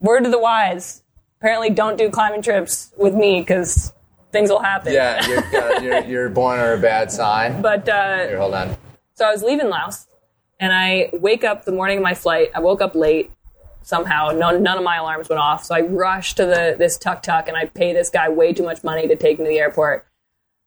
word 0.00 0.24
to 0.24 0.30
the 0.30 0.38
wise: 0.38 1.02
apparently, 1.40 1.70
don't 1.70 1.96
do 1.96 2.10
climbing 2.10 2.42
trips 2.42 2.92
with 2.98 3.14
me 3.14 3.40
because 3.40 3.92
things 4.32 4.50
will 4.50 4.60
happen. 4.62 4.92
Yeah, 4.92 5.26
you're, 5.26 5.38
uh, 5.62 5.80
you're, 5.80 6.04
you're 6.10 6.28
born 6.28 6.58
on 6.60 6.76
a 6.76 6.80
bad 6.80 7.10
sign. 7.10 7.62
But 7.62 7.88
uh, 7.88 8.26
Here, 8.26 8.38
hold 8.38 8.54
on. 8.54 8.76
so 9.14 9.24
I 9.26 9.30
was 9.30 9.42
leaving 9.42 9.68
Laos, 9.68 10.06
and 10.60 10.72
I 10.72 11.10
wake 11.12 11.44
up 11.44 11.64
the 11.64 11.72
morning 11.72 11.98
of 11.98 12.02
my 12.02 12.14
flight. 12.14 12.48
I 12.54 12.60
woke 12.60 12.80
up 12.82 12.94
late 12.96 13.30
somehow. 13.82 14.30
No, 14.30 14.56
none 14.58 14.78
of 14.78 14.84
my 14.84 14.96
alarms 14.96 15.28
went 15.28 15.40
off, 15.40 15.64
so 15.64 15.74
I 15.74 15.80
rush 15.80 16.34
to 16.34 16.44
the 16.44 16.76
this 16.78 16.98
tuk 16.98 17.22
tuk, 17.22 17.48
and 17.48 17.56
I 17.56 17.66
pay 17.66 17.92
this 17.92 18.10
guy 18.10 18.28
way 18.28 18.52
too 18.52 18.64
much 18.64 18.84
money 18.84 19.08
to 19.08 19.16
take 19.16 19.38
me 19.38 19.44
to 19.44 19.50
the 19.50 19.58
airport. 19.58 20.06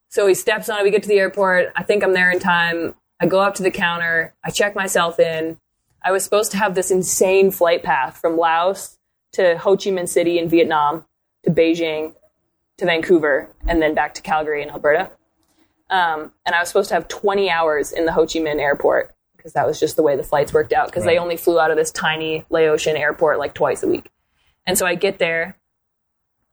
So 0.10 0.28
he 0.28 0.34
steps 0.34 0.70
on 0.70 0.80
it. 0.80 0.84
We 0.84 0.92
get 0.92 1.04
to 1.04 1.10
the 1.10 1.20
airport. 1.20 1.72
I 1.76 1.84
think 1.84 2.04
I'm 2.04 2.14
there 2.14 2.32
in 2.32 2.40
time. 2.40 2.96
I 3.20 3.28
go 3.28 3.40
up 3.40 3.56
to 3.56 3.64
the 3.64 3.72
counter. 3.72 4.34
I 4.44 4.50
check 4.50 4.76
myself 4.76 5.20
in. 5.20 5.58
I 6.04 6.12
was 6.12 6.24
supposed 6.24 6.52
to 6.52 6.58
have 6.58 6.76
this 6.76 6.92
insane 6.92 7.52
flight 7.52 7.84
path 7.84 8.18
from 8.18 8.36
Laos 8.36 8.98
to 9.34 9.58
Ho 9.60 9.78
Chi 9.78 9.92
Minh 9.92 10.10
City 10.10 10.40
in 10.40 10.50
Vietnam 10.50 11.06
to 11.44 11.52
Beijing 11.52 12.14
to 12.78 12.86
Vancouver 12.86 13.50
and 13.68 13.82
then 13.82 13.94
back 13.94 14.14
to 14.16 14.22
Calgary 14.22 14.64
in 14.64 14.70
Alberta. 14.70 15.12
Um, 15.90 16.34
and 16.46 16.56
I 16.56 16.60
was 16.60 16.70
supposed 16.70 16.90
to 16.90 16.96
have 16.96 17.08
20 17.08 17.50
hours 17.50 17.92
in 17.92 18.06
the 18.06 18.12
Ho 18.14 18.26
Chi 18.26 18.40
Minh 18.40 18.60
airport 18.60 19.11
because 19.42 19.54
that 19.54 19.66
was 19.66 19.80
just 19.80 19.96
the 19.96 20.04
way 20.04 20.16
the 20.16 20.24
flights 20.24 20.54
worked 20.54 20.72
out 20.72 20.88
because 20.88 21.04
they 21.04 21.18
only 21.18 21.36
flew 21.36 21.60
out 21.60 21.72
of 21.72 21.78
this 21.78 21.92
tiny 21.92 22.46
Laotian 22.52 22.96
airport 22.96 23.40
like 23.40 23.56
twice 23.56 23.82
a 23.82 23.88
week. 23.88 24.12
And 24.68 24.78
so 24.78 24.86
I 24.86 24.94
get 24.94 25.18
there 25.18 25.58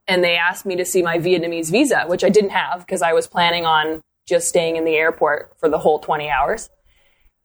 and 0.06 0.24
they 0.24 0.36
asked 0.36 0.64
me 0.64 0.74
to 0.76 0.86
see 0.86 1.02
my 1.02 1.18
Vietnamese 1.18 1.70
visa, 1.70 2.04
which 2.06 2.24
I 2.24 2.30
didn't 2.30 2.50
have 2.50 2.80
because 2.80 3.02
I 3.02 3.12
was 3.12 3.26
planning 3.26 3.66
on 3.66 4.02
just 4.26 4.48
staying 4.48 4.76
in 4.76 4.86
the 4.86 4.94
airport 4.94 5.52
for 5.58 5.68
the 5.68 5.78
whole 5.78 5.98
20 5.98 6.30
hours. 6.30 6.70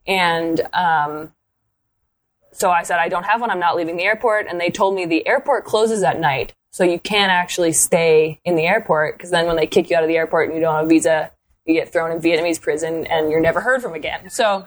And 0.08 0.62
um, 0.74 1.34
so 2.54 2.72
I 2.72 2.84
said, 2.84 3.00
I 3.00 3.10
don't 3.10 3.26
have 3.26 3.42
one. 3.42 3.50
I'm 3.50 3.60
not 3.60 3.76
leaving 3.76 3.98
the 3.98 4.04
airport. 4.04 4.48
And 4.48 4.62
they 4.62 4.70
told 4.70 4.96
me 4.96 5.06
the 5.06 5.28
airport 5.28 5.66
closes 5.66 6.04
at 6.04 6.20
night. 6.20 6.54
So 6.72 6.86
you 6.86 7.00
can't 7.00 7.32
actually 7.32 7.74
stay 7.74 8.40
in 8.46 8.56
the 8.56 8.66
airport 8.66 9.18
because 9.18 9.30
then 9.30 9.46
when 9.46 9.58
they 9.58 9.68
kick 9.68 9.90
you 9.90 9.98
out 9.98 10.04
of 10.04 10.10
the 10.10 10.18
airport 10.18 10.48
and 10.48 10.56
you 10.56 10.62
don't 10.62 10.76
have 10.76 10.86
a 10.86 10.90
visa, 10.90 11.32
you 11.66 11.74
get 11.74 11.92
thrown 11.92 12.12
in 12.12 12.20
Vietnamese 12.20 12.60
prison 12.60 13.06
and 13.08 13.30
you're 13.30 13.42
never 13.42 13.62
heard 13.62 13.82
from 13.82 13.94
again. 13.94 14.30
So 14.30 14.66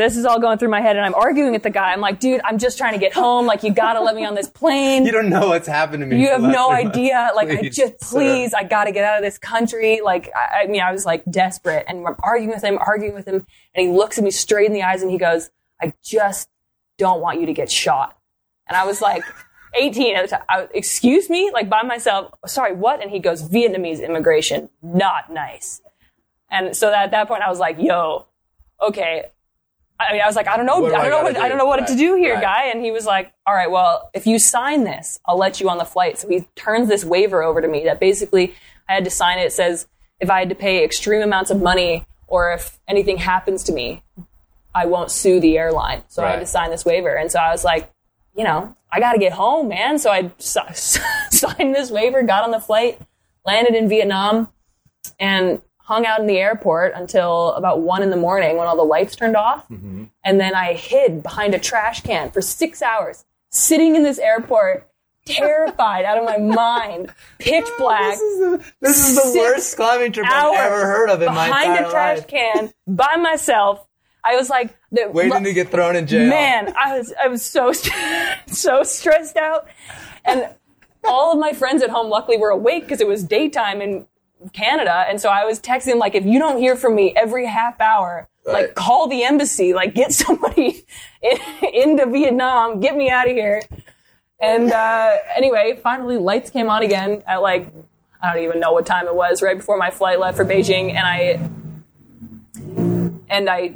this 0.00 0.16
is 0.16 0.24
all 0.24 0.40
going 0.40 0.58
through 0.58 0.70
my 0.70 0.80
head 0.80 0.96
and 0.96 1.04
I'm 1.04 1.14
arguing 1.14 1.52
with 1.52 1.62
the 1.62 1.70
guy. 1.70 1.92
I'm 1.92 2.00
like, 2.00 2.18
dude, 2.20 2.40
I'm 2.44 2.58
just 2.58 2.78
trying 2.78 2.94
to 2.94 2.98
get 2.98 3.12
home. 3.12 3.46
Like, 3.46 3.62
you 3.62 3.72
gotta 3.72 4.00
let 4.00 4.14
me 4.14 4.24
on 4.24 4.34
this 4.34 4.48
plane. 4.48 5.04
You 5.10 5.12
don't 5.12 5.28
know 5.28 5.48
what's 5.48 5.66
happened 5.66 6.02
to 6.02 6.06
me. 6.06 6.20
You 6.20 6.28
have 6.28 6.40
no 6.42 6.68
three 6.68 6.84
months. 6.84 6.98
idea. 6.98 7.30
Like, 7.34 7.48
I 7.50 7.56
Please, 7.56 7.76
just, 7.76 8.04
sir. 8.04 8.18
please, 8.18 8.54
I 8.54 8.64
gotta 8.64 8.92
get 8.92 9.04
out 9.04 9.18
of 9.18 9.22
this 9.24 9.38
country. 9.38 10.00
Like, 10.02 10.30
I, 10.34 10.62
I 10.62 10.66
mean, 10.66 10.80
I 10.80 10.92
was 10.92 11.04
like 11.06 11.24
desperate 11.30 11.86
and 11.88 12.06
I'm 12.06 12.16
arguing 12.22 12.50
with 12.54 12.62
him, 12.64 12.78
arguing 12.78 13.14
with 13.14 13.26
him. 13.26 13.46
And 13.74 13.86
he 13.86 13.88
looks 13.88 14.18
at 14.18 14.24
me 14.24 14.30
straight 14.30 14.66
in 14.66 14.72
the 14.72 14.82
eyes 14.82 15.02
and 15.02 15.10
he 15.10 15.18
goes, 15.18 15.50
I 15.80 15.92
just 16.02 16.48
don't 16.98 17.20
want 17.20 17.40
you 17.40 17.46
to 17.46 17.52
get 17.52 17.70
shot. 17.70 18.16
And 18.68 18.76
I 18.76 18.84
was 18.84 19.00
like, 19.00 19.24
18 19.74 20.16
at 20.16 20.22
the 20.22 20.36
time. 20.36 20.44
I, 20.48 20.68
Excuse 20.74 21.28
me? 21.30 21.50
Like, 21.52 21.68
by 21.68 21.82
myself. 21.82 22.32
Sorry, 22.46 22.74
what? 22.74 23.02
And 23.02 23.10
he 23.10 23.18
goes, 23.18 23.42
Vietnamese 23.48 24.04
immigration. 24.04 24.68
Not 24.82 25.32
nice. 25.32 25.80
And 26.50 26.76
so 26.76 26.90
that, 26.90 27.04
at 27.04 27.10
that 27.12 27.28
point, 27.28 27.42
I 27.42 27.48
was 27.48 27.58
like, 27.58 27.76
yo, 27.78 28.26
okay. 28.80 29.26
I 30.08 30.12
mean, 30.12 30.22
I 30.22 30.26
was 30.26 30.36
like, 30.36 30.48
I 30.48 30.56
don't 30.56 30.66
know, 30.66 30.84
I 30.86 30.88
I 30.88 30.90
don't 30.90 30.92
know 30.92 31.10
gotta 31.10 31.22
what, 31.24 31.36
I 31.36 31.42
do? 31.42 31.48
don't 31.50 31.58
know 31.58 31.66
what 31.66 31.86
to 31.86 31.96
do 31.96 32.14
here, 32.16 32.34
right. 32.34 32.42
guy. 32.42 32.64
And 32.66 32.82
he 32.84 32.90
was 32.90 33.04
like, 33.04 33.32
all 33.46 33.54
right, 33.54 33.70
well, 33.70 34.10
if 34.14 34.26
you 34.26 34.38
sign 34.38 34.84
this, 34.84 35.20
I'll 35.26 35.36
let 35.38 35.60
you 35.60 35.68
on 35.68 35.78
the 35.78 35.84
flight. 35.84 36.18
So 36.18 36.28
he 36.28 36.48
turns 36.56 36.88
this 36.88 37.04
waiver 37.04 37.42
over 37.42 37.60
to 37.60 37.68
me 37.68 37.84
that 37.84 38.00
basically 38.00 38.54
I 38.88 38.94
had 38.94 39.04
to 39.04 39.10
sign 39.10 39.38
it. 39.38 39.42
It 39.42 39.52
says 39.52 39.86
if 40.18 40.30
I 40.30 40.38
had 40.40 40.48
to 40.48 40.54
pay 40.54 40.82
extreme 40.84 41.22
amounts 41.22 41.50
of 41.50 41.60
money 41.60 42.06
or 42.26 42.52
if 42.52 42.78
anything 42.88 43.18
happens 43.18 43.62
to 43.64 43.72
me, 43.72 44.02
I 44.74 44.86
won't 44.86 45.10
sue 45.10 45.40
the 45.40 45.58
airline. 45.58 46.02
So 46.08 46.24
I 46.24 46.30
had 46.30 46.40
to 46.40 46.46
sign 46.46 46.70
this 46.70 46.84
waiver. 46.84 47.14
And 47.14 47.30
so 47.30 47.38
I 47.40 47.50
was 47.50 47.64
like, 47.64 47.92
you 48.36 48.44
know, 48.44 48.76
I 48.92 49.00
got 49.00 49.12
to 49.12 49.18
get 49.18 49.32
home, 49.32 49.68
man. 49.68 49.98
So 49.98 50.10
I 50.10 50.30
s- 50.38 50.98
signed 51.30 51.74
this 51.74 51.90
waiver, 51.90 52.22
got 52.22 52.44
on 52.44 52.52
the 52.52 52.60
flight, 52.60 53.00
landed 53.44 53.74
in 53.74 53.88
Vietnam, 53.88 54.48
and 55.18 55.60
hung 55.90 56.06
out 56.06 56.20
in 56.20 56.28
the 56.28 56.38
airport 56.38 56.92
until 56.94 57.50
about 57.54 57.80
one 57.80 58.00
in 58.00 58.10
the 58.10 58.16
morning 58.16 58.56
when 58.56 58.68
all 58.68 58.76
the 58.76 58.82
lights 58.84 59.16
turned 59.16 59.34
off. 59.34 59.68
Mm-hmm. 59.68 60.04
And 60.24 60.38
then 60.38 60.54
I 60.54 60.74
hid 60.74 61.20
behind 61.20 61.52
a 61.52 61.58
trash 61.58 62.02
can 62.02 62.30
for 62.30 62.40
six 62.40 62.80
hours, 62.80 63.24
sitting 63.48 63.96
in 63.96 64.04
this 64.04 64.20
airport, 64.20 64.88
terrified 65.26 66.04
out 66.04 66.16
of 66.16 66.24
my 66.24 66.38
mind, 66.38 67.12
pitch 67.40 67.66
black. 67.76 68.12
This 68.12 68.20
is 68.20 68.38
the 68.78 68.92
Six 68.92 69.36
worst 69.36 69.76
climbing 69.76 70.12
trip 70.12 70.26
I've 70.28 70.54
ever 70.54 70.86
heard 70.86 71.10
of 71.10 71.22
in 71.22 71.34
my 71.34 71.48
behind 71.48 71.84
a 71.84 71.90
trash 71.90 72.18
life. 72.18 72.28
can 72.28 72.72
by 72.86 73.16
myself. 73.16 73.84
I 74.22 74.36
was 74.36 74.48
like, 74.48 74.78
the, 74.92 75.10
Waiting 75.12 75.42
to 75.42 75.52
get 75.52 75.70
thrown 75.72 75.96
in 75.96 76.06
jail. 76.06 76.28
Man, 76.28 76.72
I 76.78 76.98
was 76.98 77.12
I 77.20 77.26
was 77.26 77.42
so 77.42 77.72
so 78.46 78.84
stressed 78.84 79.36
out, 79.36 79.66
and 80.24 80.54
all 81.02 81.32
of 81.32 81.40
my 81.40 81.52
friends 81.52 81.82
at 81.82 81.90
home 81.90 82.10
luckily 82.10 82.36
were 82.36 82.50
awake 82.50 82.84
because 82.84 83.00
it 83.00 83.08
was 83.08 83.24
daytime 83.24 83.80
in 83.80 84.06
Canada, 84.52 85.04
and 85.08 85.20
so 85.20 85.28
I 85.28 85.44
was 85.44 85.60
texting 85.60 85.86
them 85.86 85.98
like, 85.98 86.14
if 86.14 86.24
you 86.24 86.38
don't 86.38 86.58
hear 86.58 86.76
from 86.76 86.94
me 86.94 87.12
every 87.16 87.46
half 87.46 87.80
hour, 87.80 88.26
Right. 88.46 88.62
like 88.68 88.74
call 88.74 89.06
the 89.06 89.22
embassy, 89.22 89.74
like 89.74 89.94
get 89.94 90.12
somebody 90.24 90.86
in, 91.20 91.38
into 91.74 92.06
Vietnam, 92.06 92.80
get 92.80 92.96
me 92.96 93.10
out 93.10 93.28
of 93.28 93.36
here. 93.36 93.60
And 94.40 94.72
uh, 94.72 95.16
anyway, 95.36 95.78
finally 95.82 96.16
lights 96.16 96.48
came 96.50 96.70
on 96.70 96.82
again 96.82 97.22
at 97.26 97.42
like 97.42 97.70
I 98.22 98.32
don't 98.34 98.42
even 98.42 98.58
know 98.58 98.72
what 98.72 98.86
time 98.86 99.06
it 99.06 99.14
was, 99.14 99.42
right 99.42 99.56
before 99.56 99.76
my 99.76 99.90
flight 99.90 100.18
left 100.20 100.38
for 100.38 100.44
Beijing, 100.46 100.94
and 100.94 101.06
I 101.06 101.50
and 103.28 103.48
I 103.50 103.74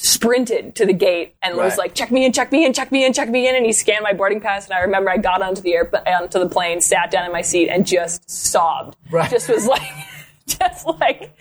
sprinted 0.00 0.76
to 0.76 0.86
the 0.86 0.92
gate 0.92 1.34
and 1.42 1.56
was 1.56 1.76
like, 1.76 1.92
"Check 1.92 2.12
me 2.12 2.24
in, 2.24 2.32
check 2.32 2.52
me 2.52 2.64
in, 2.64 2.72
check 2.72 2.92
me 2.92 3.04
in, 3.04 3.12
check 3.12 3.28
me 3.28 3.48
in." 3.48 3.56
And 3.56 3.66
he 3.66 3.72
scanned 3.72 4.04
my 4.04 4.12
boarding 4.12 4.40
pass, 4.40 4.64
and 4.64 4.74
I 4.74 4.80
remember 4.80 5.10
I 5.10 5.16
got 5.16 5.42
onto 5.42 5.60
the 5.60 5.74
air 5.74 5.90
onto 6.06 6.38
the 6.38 6.48
plane, 6.48 6.80
sat 6.80 7.10
down 7.10 7.26
in 7.26 7.32
my 7.32 7.42
seat, 7.42 7.68
and 7.68 7.84
just 7.84 8.30
sobbed. 8.30 8.96
Right. 9.10 9.28
Just 9.28 9.48
was 9.48 9.66
like, 9.66 9.82
just 10.46 10.86
like, 10.86 11.36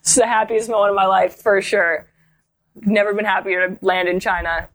it's 0.00 0.14
the 0.14 0.26
happiest 0.26 0.70
moment 0.70 0.90
of 0.90 0.96
my 0.96 1.06
life 1.06 1.42
for 1.42 1.60
sure. 1.60 2.06
Never 2.76 3.12
been 3.12 3.24
happier 3.24 3.68
to 3.68 3.84
land 3.84 4.08
in 4.08 4.20
China. 4.20 4.68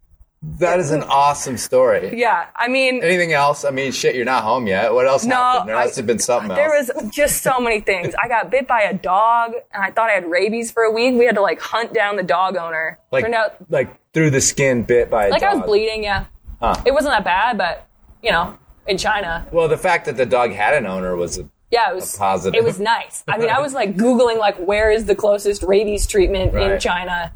That 0.59 0.79
is 0.79 0.91
an 0.91 1.03
awesome 1.03 1.57
story. 1.57 2.17
Yeah, 2.19 2.45
I 2.55 2.67
mean, 2.67 3.03
Anything 3.03 3.33
else? 3.33 3.65
I 3.65 3.71
mean, 3.71 3.91
shit, 3.91 4.15
you're 4.15 4.25
not 4.25 4.43
home 4.43 4.67
yet. 4.67 4.93
What 4.93 5.07
else 5.07 5.25
No, 5.25 5.35
happened? 5.35 5.69
There 5.69 5.75
must 5.75 5.95
have 5.97 6.05
been 6.05 6.19
something 6.19 6.51
else. 6.51 6.57
There 6.57 6.69
was 7.01 7.11
just 7.13 7.41
so 7.41 7.59
many 7.59 7.79
things. 7.81 8.13
I 8.21 8.27
got 8.27 8.49
bit 8.51 8.67
by 8.67 8.81
a 8.83 8.93
dog, 8.93 9.53
and 9.73 9.83
I 9.83 9.91
thought 9.91 10.09
I 10.09 10.13
had 10.13 10.29
rabies 10.29 10.71
for 10.71 10.83
a 10.83 10.91
week. 10.91 11.15
We 11.15 11.25
had 11.25 11.35
to 11.35 11.41
like 11.41 11.59
hunt 11.59 11.93
down 11.93 12.15
the 12.15 12.23
dog 12.23 12.55
owner. 12.57 12.99
like, 13.11 13.23
Turned 13.23 13.35
out 13.35 13.55
like 13.69 13.89
through 14.13 14.29
the 14.29 14.39
skin, 14.41 14.83
bit 14.83 15.09
by 15.09 15.27
a 15.27 15.29
like 15.29 15.43
I 15.43 15.55
was 15.55 15.65
bleeding. 15.65 16.03
Yeah, 16.03 16.25
Huh. 16.59 16.75
it 16.85 16.93
wasn't 16.93 17.13
that 17.15 17.23
bad, 17.25 17.57
but 17.57 17.87
you 18.21 18.31
know, 18.31 18.57
in 18.87 18.97
China, 18.97 19.45
Well, 19.51 19.67
the 19.67 19.77
fact 19.77 20.05
that 20.05 20.15
the 20.15 20.25
dog 20.25 20.51
had 20.51 20.73
an 20.75 20.85
owner 20.85 21.15
was 21.15 21.37
a, 21.39 21.49
yeah, 21.71 21.91
it 21.91 21.95
was 21.95 22.15
positive. 22.15 22.57
It 22.57 22.63
was 22.63 22.79
nice. 22.79 23.23
I 23.27 23.37
mean, 23.37 23.49
I 23.49 23.59
was 23.59 23.73
like 23.73 23.95
googling 23.95 24.37
like 24.37 24.57
where 24.57 24.91
is 24.91 25.05
the 25.05 25.15
closest 25.15 25.63
rabies 25.63 26.05
treatment 26.07 26.55
in 26.55 26.79
China, 26.79 27.33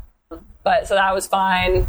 but 0.64 0.88
so 0.88 0.94
that 0.96 1.14
was 1.14 1.26
fine. 1.28 1.88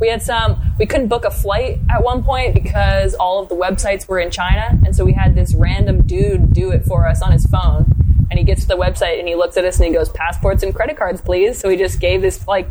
We 0.00 0.08
had 0.08 0.22
some. 0.22 0.60
We 0.78 0.86
couldn't 0.86 1.08
book 1.08 1.24
a 1.24 1.30
flight 1.30 1.78
at 1.90 2.02
one 2.02 2.22
point 2.24 2.54
because 2.54 3.14
all 3.14 3.40
of 3.42 3.48
the 3.48 3.54
websites 3.54 4.08
were 4.08 4.18
in 4.18 4.30
China, 4.30 4.78
and 4.84 4.94
so 4.94 5.04
we 5.04 5.12
had 5.12 5.34
this 5.34 5.54
random 5.54 6.02
dude 6.06 6.52
do 6.52 6.70
it 6.72 6.84
for 6.84 7.06
us 7.06 7.22
on 7.22 7.32
his 7.32 7.46
phone. 7.46 7.92
And 8.30 8.38
he 8.38 8.44
gets 8.44 8.62
to 8.62 8.68
the 8.68 8.76
website 8.76 9.20
and 9.20 9.28
he 9.28 9.36
looks 9.36 9.56
at 9.56 9.64
us 9.64 9.76
and 9.78 9.86
he 9.86 9.92
goes, 9.92 10.08
"Passports 10.08 10.62
and 10.64 10.74
credit 10.74 10.96
cards, 10.96 11.20
please." 11.20 11.58
So 11.58 11.68
he 11.68 11.76
just 11.76 12.00
gave 12.00 12.22
this 12.22 12.46
like 12.48 12.68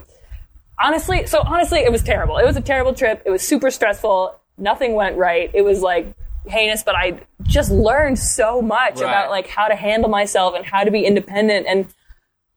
honestly, 0.84 1.26
so 1.26 1.42
honestly, 1.46 1.80
it 1.80 1.92
was 1.92 2.04
terrible. 2.04 2.38
It 2.38 2.46
was 2.46 2.58
a 2.58 2.62
terrible 2.62 2.94
trip. 2.94 3.22
It 3.26 3.30
was 3.30 3.42
super 3.42 3.72
stressful. 3.72 4.36
Nothing 4.58 4.96
went 4.96 5.18
right. 5.18 5.50
It 5.54 5.62
was 5.62 5.82
like 5.82 6.08
heinous, 6.48 6.84
but 6.84 6.96
I 6.96 7.20
just 7.44 7.72
learned 7.72 8.20
so 8.20 8.62
much 8.62 8.96
Right. 8.96 9.04
about 9.04 9.30
like 9.30 9.48
how 9.48 9.68
to 9.68 9.76
handle 9.76 10.10
myself 10.10 10.56
and 10.56 10.66
how 10.66 10.84
to 10.84 10.92
be 10.92 11.06
independent 11.06 11.68
and 11.68 11.86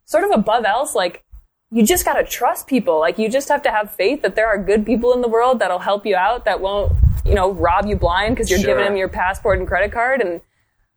sort 0.06 0.24
of 0.24 0.30
above 0.32 0.64
else, 0.64 0.94
like 0.94 1.22
you 1.70 1.84
just 1.84 2.04
got 2.04 2.14
to 2.14 2.24
trust 2.24 2.66
people. 2.66 3.00
Like 3.00 3.18
you 3.18 3.28
just 3.28 3.48
have 3.48 3.62
to 3.62 3.70
have 3.70 3.90
faith 3.90 4.22
that 4.22 4.36
there 4.36 4.46
are 4.46 4.58
good 4.62 4.86
people 4.86 5.12
in 5.12 5.20
the 5.20 5.28
world 5.28 5.58
that'll 5.58 5.80
help 5.80 6.06
you 6.06 6.14
out 6.16 6.44
that 6.44 6.60
won't, 6.60 6.92
you 7.24 7.34
know, 7.34 7.50
rob 7.52 7.86
you 7.86 7.96
blind 7.96 8.34
because 8.36 8.50
you're 8.50 8.60
Sure. 8.60 8.68
giving 8.68 8.84
them 8.84 8.96
your 8.96 9.08
passport 9.08 9.58
and 9.58 9.66
credit 9.66 9.90
card. 9.92 10.20
And, 10.20 10.40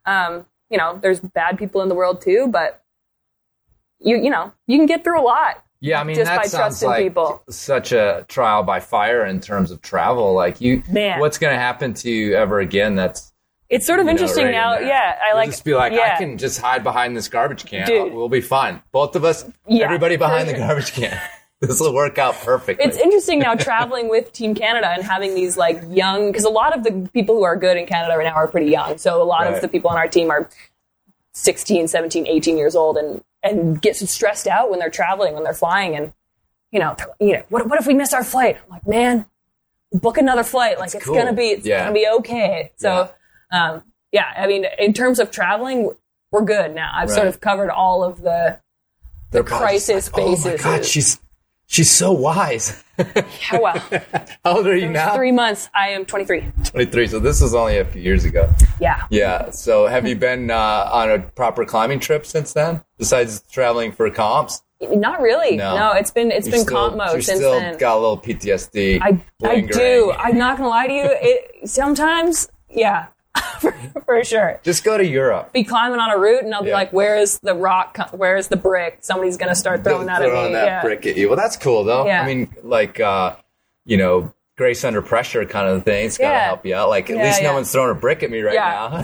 um, 0.06 0.46
you 0.70 0.78
know, 0.78 1.00
there's 1.02 1.20
bad 1.20 1.58
people 1.58 1.82
in 1.82 1.90
the 1.90 1.96
world 1.96 2.22
too, 2.22 2.48
but 2.48 2.84
you, 4.00 4.18
you 4.18 4.30
know, 4.30 4.54
you 4.68 4.78
can 4.78 4.86
get 4.86 5.04
through 5.04 5.20
a 5.20 5.24
lot. 5.24 5.64
Yeah, 5.82 6.02
I 6.02 6.04
mean 6.04 6.18
just 6.18 6.30
that 6.30 6.42
by 6.42 6.48
sounds 6.48 6.84
like 6.84 7.04
people. 7.04 7.42
such 7.50 7.94
a 7.94 8.26
trial 8.28 8.64
by 8.64 8.82
fire 8.82 9.26
in 9.26 9.40
terms 9.40 9.72
of 9.72 9.82
travel. 9.82 10.34
Like 10.34 10.60
you, 10.60 10.84
Man. 10.90 11.20
what's 11.20 11.38
going 11.38 11.54
to 11.54 11.60
happen 11.60 11.94
to 11.96 12.12
you 12.12 12.36
ever 12.36 12.60
again? 12.60 12.96
That's 12.96 13.32
It's 13.70 13.86
sort 13.86 14.00
of 14.00 14.06
you 14.06 14.14
know, 14.14 14.20
interesting 14.20 14.46
right 14.46 14.52
now. 14.52 14.80
Yeah, 14.80 15.18
I 15.24 15.28
You'll 15.30 15.38
like. 15.38 15.50
just 15.52 15.64
be 15.64 15.76
like, 15.76 15.94
yeah. 15.94 16.14
I 16.16 16.18
can 16.18 16.38
just 16.38 16.60
hide 16.60 16.84
behind 16.84 17.16
this 17.16 17.28
garbage 17.28 17.66
can. 17.66 17.86
Dude. 17.86 18.14
We'll 18.14 18.28
be 18.30 18.42
fine. 18.42 18.82
Both 18.92 19.16
of 19.16 19.24
us, 19.24 19.46
Yeah, 19.68 19.86
everybody 19.86 20.16
behind 20.18 20.48
for 20.48 20.54
the 20.54 20.60
garbage 20.60 20.92
can. 20.94 21.20
this 21.62 21.80
will 21.80 21.94
work 21.94 22.18
out 22.18 22.34
perfectly. 22.36 22.84
It's 22.86 22.98
interesting 22.98 23.38
now 23.40 23.54
traveling 23.54 24.10
with 24.10 24.32
Team 24.34 24.56
Canada 24.56 24.88
and 24.90 25.04
having 25.04 25.36
these 25.36 25.56
like 25.56 25.84
young, 25.90 26.32
because 26.32 26.46
a 26.46 26.50
lot 26.50 26.76
of 26.76 26.84
the 26.84 27.08
people 27.14 27.36
who 27.36 27.44
are 27.44 27.56
good 27.56 27.78
in 27.78 27.86
Canada 27.86 28.18
right 28.18 28.24
now 28.26 28.34
are 28.36 28.48
pretty 28.48 28.72
young. 28.72 28.98
So 28.98 29.22
a 29.22 29.24
lot 29.24 29.42
Right. 29.42 29.54
of 29.54 29.62
the 29.62 29.68
people 29.68 29.90
on 29.92 29.98
our 29.98 30.08
team 30.08 30.32
are 30.32 30.50
16, 31.34 31.88
17, 31.88 32.28
18 32.28 32.58
years 32.58 32.76
old 32.76 32.98
and, 32.98 33.24
and 33.44 33.82
get 33.82 33.96
stressed 33.96 34.48
out 34.48 34.70
when 34.72 34.80
they're 34.80 34.90
traveling, 34.90 35.34
when 35.36 35.44
they're 35.44 35.54
flying. 35.54 35.96
And, 35.96 36.12
you 36.72 36.80
know, 36.80 36.96
you 37.20 37.34
know 37.34 37.44
what, 37.50 37.68
what 37.70 37.80
if 37.80 37.86
we 37.86 37.94
miss 37.94 38.14
our 38.14 38.24
flight? 38.24 38.58
I'm 38.64 38.70
like, 38.70 38.88
man, 38.88 39.26
book 39.92 40.18
another 40.18 40.44
flight. 40.44 40.80
Like 40.80 40.96
it's 40.96 41.06
cool. 41.06 41.14
going 41.14 41.28
to 41.28 41.34
be, 41.34 41.50
it's 41.50 41.66
Yeah. 41.68 41.84
going 41.84 41.94
to 41.94 42.00
be 42.00 42.08
okay. 42.20 42.72
So, 42.78 43.12
um, 43.52 43.82
yeah, 44.12 44.34
I 44.38 44.47
mean, 44.47 44.66
in 44.78 44.93
terms 44.93 45.20
of 45.20 45.32
traveling, 45.32 45.91
we're 46.32 46.43
good 46.43 46.74
now. 46.76 46.91
I've 46.93 47.10
sort 47.10 47.28
of 47.28 47.39
covered 47.41 47.70
all 47.72 48.04
of 48.04 48.22
the, 48.22 48.60
the 49.32 49.43
crisis 49.43 50.12
like, 50.14 50.22
Oh 50.24 50.30
my 50.30 50.36
bases. 50.36 50.64
god, 50.64 50.86
she's 50.86 51.20
she's 51.68 51.91
so 51.91 52.12
wise. 52.12 52.84
How 53.41 53.62
well. 53.62 53.78
How 54.43 54.58
old 54.58 54.68
are 54.68 54.76
you 54.76 54.89
now? 54.89 55.16
Three 55.16 55.32
months. 55.32 55.70
I 55.76 55.89
am 55.89 56.06
23. 56.06 56.52
23. 56.66 57.08
So 57.08 57.20
this 57.20 57.39
was 57.41 57.54
only 57.56 57.78
a 57.78 57.86
few 57.86 58.02
years 58.02 58.26
ago. 58.26 58.50
Yeah. 58.82 59.04
Yeah. 59.10 59.52
So 59.52 59.88
have 59.88 60.08
you 60.08 60.16
been 60.16 60.52
uh, 60.52 60.89
on 60.91 61.10
a 61.12 61.20
proper 61.20 61.64
climbing 61.66 62.00
trip 62.00 62.26
since 62.26 62.54
then? 62.54 62.84
Besides 62.97 63.41
traveling 63.52 63.91
for 63.91 64.10
comps? 64.10 64.62
Not 64.82 65.22
really. 65.22 65.56
No. 65.58 65.76
No, 65.78 65.91
it's 65.93 66.12
been 66.12 66.32
it's 66.32 66.47
You're 66.47 66.58
been 66.58 66.62
still- 66.66 66.78
comp 66.89 66.97
mode 66.97 67.12
you're 67.14 67.22
since 67.22 67.39
still 67.39 67.60
then. 67.60 67.78
got 67.78 67.97
a 67.97 68.00
little 68.00 68.18
PTSD. 68.18 69.00
I 69.02 69.22
I 69.45 69.62
do. 69.62 70.12
I'm 70.18 70.38
not 70.38 70.58
gonna 70.58 70.70
lie 70.70 70.88
to 70.88 70.93
you. 70.93 71.04
It 71.06 71.70
sometimes, 71.70 72.50
yeah, 72.70 73.08
for, 73.60 73.72
for 74.06 74.24
sure. 74.24 74.60
Just 74.64 74.84
go 74.84 74.98
to 74.98 75.06
Europe. 75.06 75.54
Be 75.54 75.64
climbing 75.64 76.00
on 76.00 76.12
a 76.12 76.18
route, 76.18 76.44
and 76.44 76.54
I'll 76.54 76.64
be 76.64 76.70
Yeah. 76.70 76.76
like, 76.76 76.94
"Where 76.94 77.18
is 77.18 77.40
the 77.40 77.56
rock? 77.56 77.98
Where 78.12 78.38
is 78.38 78.48
the 78.48 78.58
brick? 78.58 79.00
Somebody's 79.02 79.38
gonna 79.38 79.56
start 79.56 79.84
throwing 79.84 80.08
that 80.08 80.22
at 80.22 80.28
me." 80.32 80.54
that 80.54 80.66
yeah. 80.66 80.82
brick 80.82 81.06
at 81.06 81.18
you. 81.18 81.28
Well, 81.28 81.38
that's 81.38 81.58
cool 81.58 81.84
though. 81.84 82.06
Yeah. 82.06 82.22
I 82.22 82.26
mean, 82.26 82.54
like, 82.64 83.00
uh, 83.00 83.36
you 83.86 83.98
know, 83.98 84.34
grace 84.58 84.84
under 84.84 85.02
pressure 85.02 85.46
kind 85.46 85.70
of 85.70 85.84
thing. 85.86 86.08
It's 86.08 86.18
got 86.18 86.34
to 86.34 86.40
help 86.40 86.66
you 86.66 86.76
out. 86.76 86.90
Like, 86.90 87.10
at 87.10 87.18
least 87.18 87.42
no 87.42 87.54
one's 87.54 87.72
throwing 87.72 87.92
a 87.92 88.00
brick 88.00 88.24
at 88.24 88.30
me 88.30 88.42
right 88.42 88.56
now. 88.56 89.04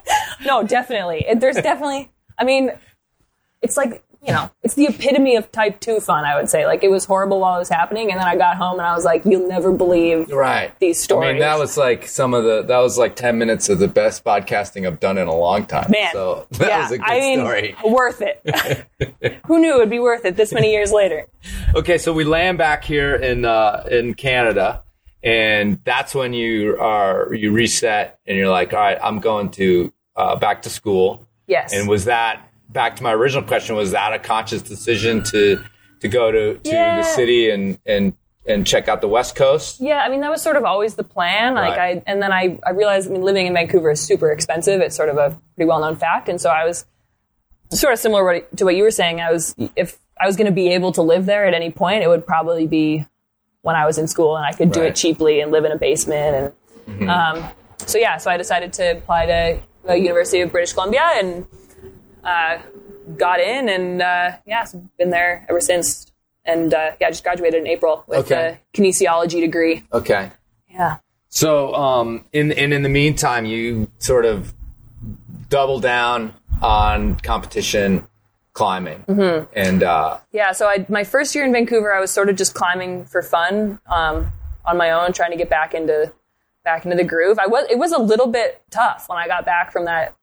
No, 0.44 0.62
definitely. 0.62 1.24
There's 1.36 1.56
definitely. 1.56 2.10
I 2.38 2.44
mean, 2.44 2.70
it's 3.62 3.76
like 3.76 4.04
you 4.26 4.32
know, 4.32 4.50
it's 4.62 4.74
the 4.74 4.86
epitome 4.86 5.36
of 5.36 5.52
type 5.52 5.80
two 5.80 6.00
fun. 6.00 6.24
I 6.24 6.36
would 6.36 6.48
say. 6.48 6.66
Like 6.66 6.82
it 6.82 6.90
was 6.90 7.04
horrible 7.04 7.40
while 7.40 7.56
it 7.56 7.58
was 7.58 7.68
happening, 7.68 8.10
and 8.10 8.18
then 8.18 8.26
I 8.26 8.36
got 8.36 8.56
home 8.56 8.78
and 8.78 8.86
I 8.86 8.94
was 8.94 9.04
like, 9.04 9.24
"You'll 9.24 9.46
never 9.46 9.72
believe 9.72 10.30
right. 10.30 10.72
these 10.80 11.00
stories." 11.00 11.28
I 11.28 11.32
mean, 11.32 11.40
that 11.40 11.58
was 11.58 11.76
like 11.76 12.06
some 12.08 12.32
of 12.32 12.44
the, 12.44 12.62
that 12.62 12.78
was 12.78 12.96
like 12.96 13.16
10 13.16 13.36
minutes 13.38 13.68
of 13.68 13.78
the 13.78 13.88
best 13.88 14.24
podcasting 14.24 14.86
I've 14.86 15.00
done 15.00 15.18
in 15.18 15.28
a 15.28 15.34
long 15.34 15.66
time. 15.66 15.90
Man, 15.90 16.10
So 16.12 16.46
that 16.52 16.68
yeah, 16.68 16.82
was 16.82 16.92
a 16.92 16.98
good 16.98 17.06
I 17.06 17.20
mean, 17.20 17.40
story. 17.40 17.76
worth 17.84 18.22
it. 18.22 19.40
Who 19.46 19.58
knew 19.58 19.74
it 19.74 19.78
would 19.78 19.90
be 19.90 20.00
worth 20.00 20.24
it 20.24 20.36
this 20.36 20.52
many 20.52 20.72
years 20.72 20.90
later? 20.90 21.26
Okay, 21.74 21.98
so 21.98 22.12
we 22.12 22.24
land 22.24 22.56
back 22.56 22.84
here 22.84 23.14
in 23.14 23.44
uh, 23.44 23.86
in 23.90 24.14
Canada, 24.14 24.82
and 25.22 25.80
that's 25.84 26.14
when 26.14 26.32
you 26.32 26.78
are 26.80 27.34
you 27.34 27.52
reset 27.52 28.18
and 28.26 28.38
you're 28.38 28.48
like, 28.50 28.72
all 28.72 28.80
right, 28.80 28.98
I'm 29.02 29.20
going 29.20 29.50
to 29.52 29.92
uh, 30.16 30.36
back 30.36 30.62
to 30.62 30.70
school. 30.70 31.26
Yes. 31.46 31.74
And 31.74 31.88
was 31.88 32.06
that 32.06 32.48
back 32.74 32.96
to 32.96 33.02
my 33.02 33.12
original 33.14 33.42
question? 33.42 33.74
Was 33.76 33.92
that 33.92 34.12
a 34.12 34.18
conscious 34.18 34.60
decision 34.60 35.22
to 35.24 35.62
to 36.00 36.08
go 36.08 36.30
to, 36.30 36.58
to 36.58 36.70
Yeah. 36.70 36.98
the 36.98 37.04
city 37.04 37.48
and 37.48 37.78
and 37.86 38.12
and 38.46 38.66
check 38.66 38.88
out 38.88 39.00
the 39.00 39.08
West 39.08 39.34
Coast? 39.36 39.80
Yeah, 39.80 40.00
I 40.04 40.10
mean 40.10 40.20
that 40.20 40.30
was 40.30 40.42
sort 40.42 40.56
of 40.56 40.64
always 40.64 40.96
the 40.96 41.04
plan. 41.04 41.54
Like 41.54 41.78
Right. 41.78 41.96
I 41.98 42.02
and 42.06 42.20
then 42.20 42.30
I, 42.32 42.58
I 42.66 42.70
realized 42.72 43.08
I 43.08 43.12
mean 43.12 43.22
living 43.22 43.46
in 43.46 43.54
Vancouver 43.54 43.90
is 43.92 44.00
super 44.02 44.30
expensive. 44.30 44.82
It's 44.82 44.94
sort 44.94 45.08
of 45.08 45.16
a 45.16 45.38
pretty 45.56 45.66
well 45.66 45.80
known 45.80 45.96
fact. 45.96 46.28
And 46.28 46.38
so 46.38 46.50
I 46.50 46.66
was 46.66 46.84
sort 47.70 47.94
of 47.94 47.98
similar 47.98 48.40
to 48.40 48.64
what 48.66 48.76
you 48.76 48.82
were 48.82 48.90
saying. 48.90 49.22
I 49.22 49.32
was 49.32 49.54
if 49.76 49.96
I 50.20 50.26
was 50.26 50.36
going 50.36 50.46
to 50.46 50.52
be 50.52 50.68
able 50.74 50.92
to 50.92 51.02
live 51.02 51.24
there 51.24 51.46
at 51.46 51.54
any 51.54 51.70
point, 51.70 52.02
it 52.04 52.08
would 52.08 52.26
probably 52.26 52.66
be 52.66 53.06
when 53.62 53.76
I 53.76 53.86
was 53.86 53.96
in 53.96 54.06
school 54.08 54.36
and 54.36 54.44
I 54.44 54.52
could 54.52 54.72
do 54.72 54.80
Right. 54.80 54.90
it 54.90 54.96
cheaply 54.96 55.40
and 55.40 55.50
live 55.50 55.64
in 55.64 55.72
a 55.72 55.78
basement. 55.78 56.54
And 56.86 57.08
um, 57.10 57.48
so 57.78 57.96
yeah, 57.98 58.18
so 58.18 58.30
I 58.30 58.36
decided 58.36 58.74
to 58.74 58.92
apply 58.98 59.26
to 59.26 59.60
the 59.86 59.96
University 59.98 60.40
of 60.42 60.52
British 60.52 60.72
Columbia 60.74 61.02
and 61.16 61.46
uh, 62.24 62.58
got 63.16 63.40
in 63.40 63.68
and 63.68 64.02
uh, 64.02 64.32
yeah, 64.46 64.64
so 64.64 64.82
been 64.98 65.10
there 65.10 65.46
ever 65.48 65.60
since. 65.60 66.10
And 66.44 66.74
uh, 66.74 66.92
yeah, 67.00 67.06
I 67.06 67.10
just 67.10 67.22
graduated 67.24 67.60
in 67.60 67.66
April 67.66 68.04
with 68.06 68.30
Okay. 68.30 68.58
a 68.74 68.78
kinesiology 68.78 69.40
degree. 69.40 69.84
Okay. 69.92 70.30
Yeah. 70.70 70.98
So, 71.28 71.74
um, 71.74 72.24
in 72.32 72.52
and 72.52 72.72
in 72.72 72.82
the 72.82 72.88
meantime, 72.88 73.44
you 73.44 73.90
sort 73.98 74.24
of 74.24 74.54
double 75.48 75.80
down 75.80 76.32
on 76.62 77.16
competition 77.16 78.06
climbing, 78.52 79.04
mm-hmm. 79.08 79.50
and 79.52 79.82
uh, 79.82 80.18
Yeah, 80.30 80.52
so 80.52 80.68
I, 80.68 80.86
my 80.88 81.02
first 81.02 81.34
year 81.34 81.44
in 81.44 81.52
Vancouver, 81.52 81.92
I 81.92 81.98
was 81.98 82.12
sort 82.12 82.28
of 82.28 82.36
just 82.36 82.54
climbing 82.54 83.04
for 83.06 83.20
fun 83.20 83.80
um, 83.86 84.30
on 84.64 84.76
my 84.76 84.92
own, 84.92 85.12
trying 85.12 85.32
to 85.32 85.36
get 85.36 85.50
back 85.50 85.74
into 85.74 86.12
back 86.62 86.84
into 86.84 86.96
the 86.96 87.04
groove. 87.04 87.38
I 87.40 87.46
was 87.48 87.66
it 87.68 87.78
was 87.78 87.90
a 87.90 87.98
little 87.98 88.28
bit 88.28 88.62
tough 88.70 89.08
when 89.08 89.18
I 89.18 89.26
got 89.26 89.44
back 89.44 89.72
from 89.72 89.86
that 89.86 90.14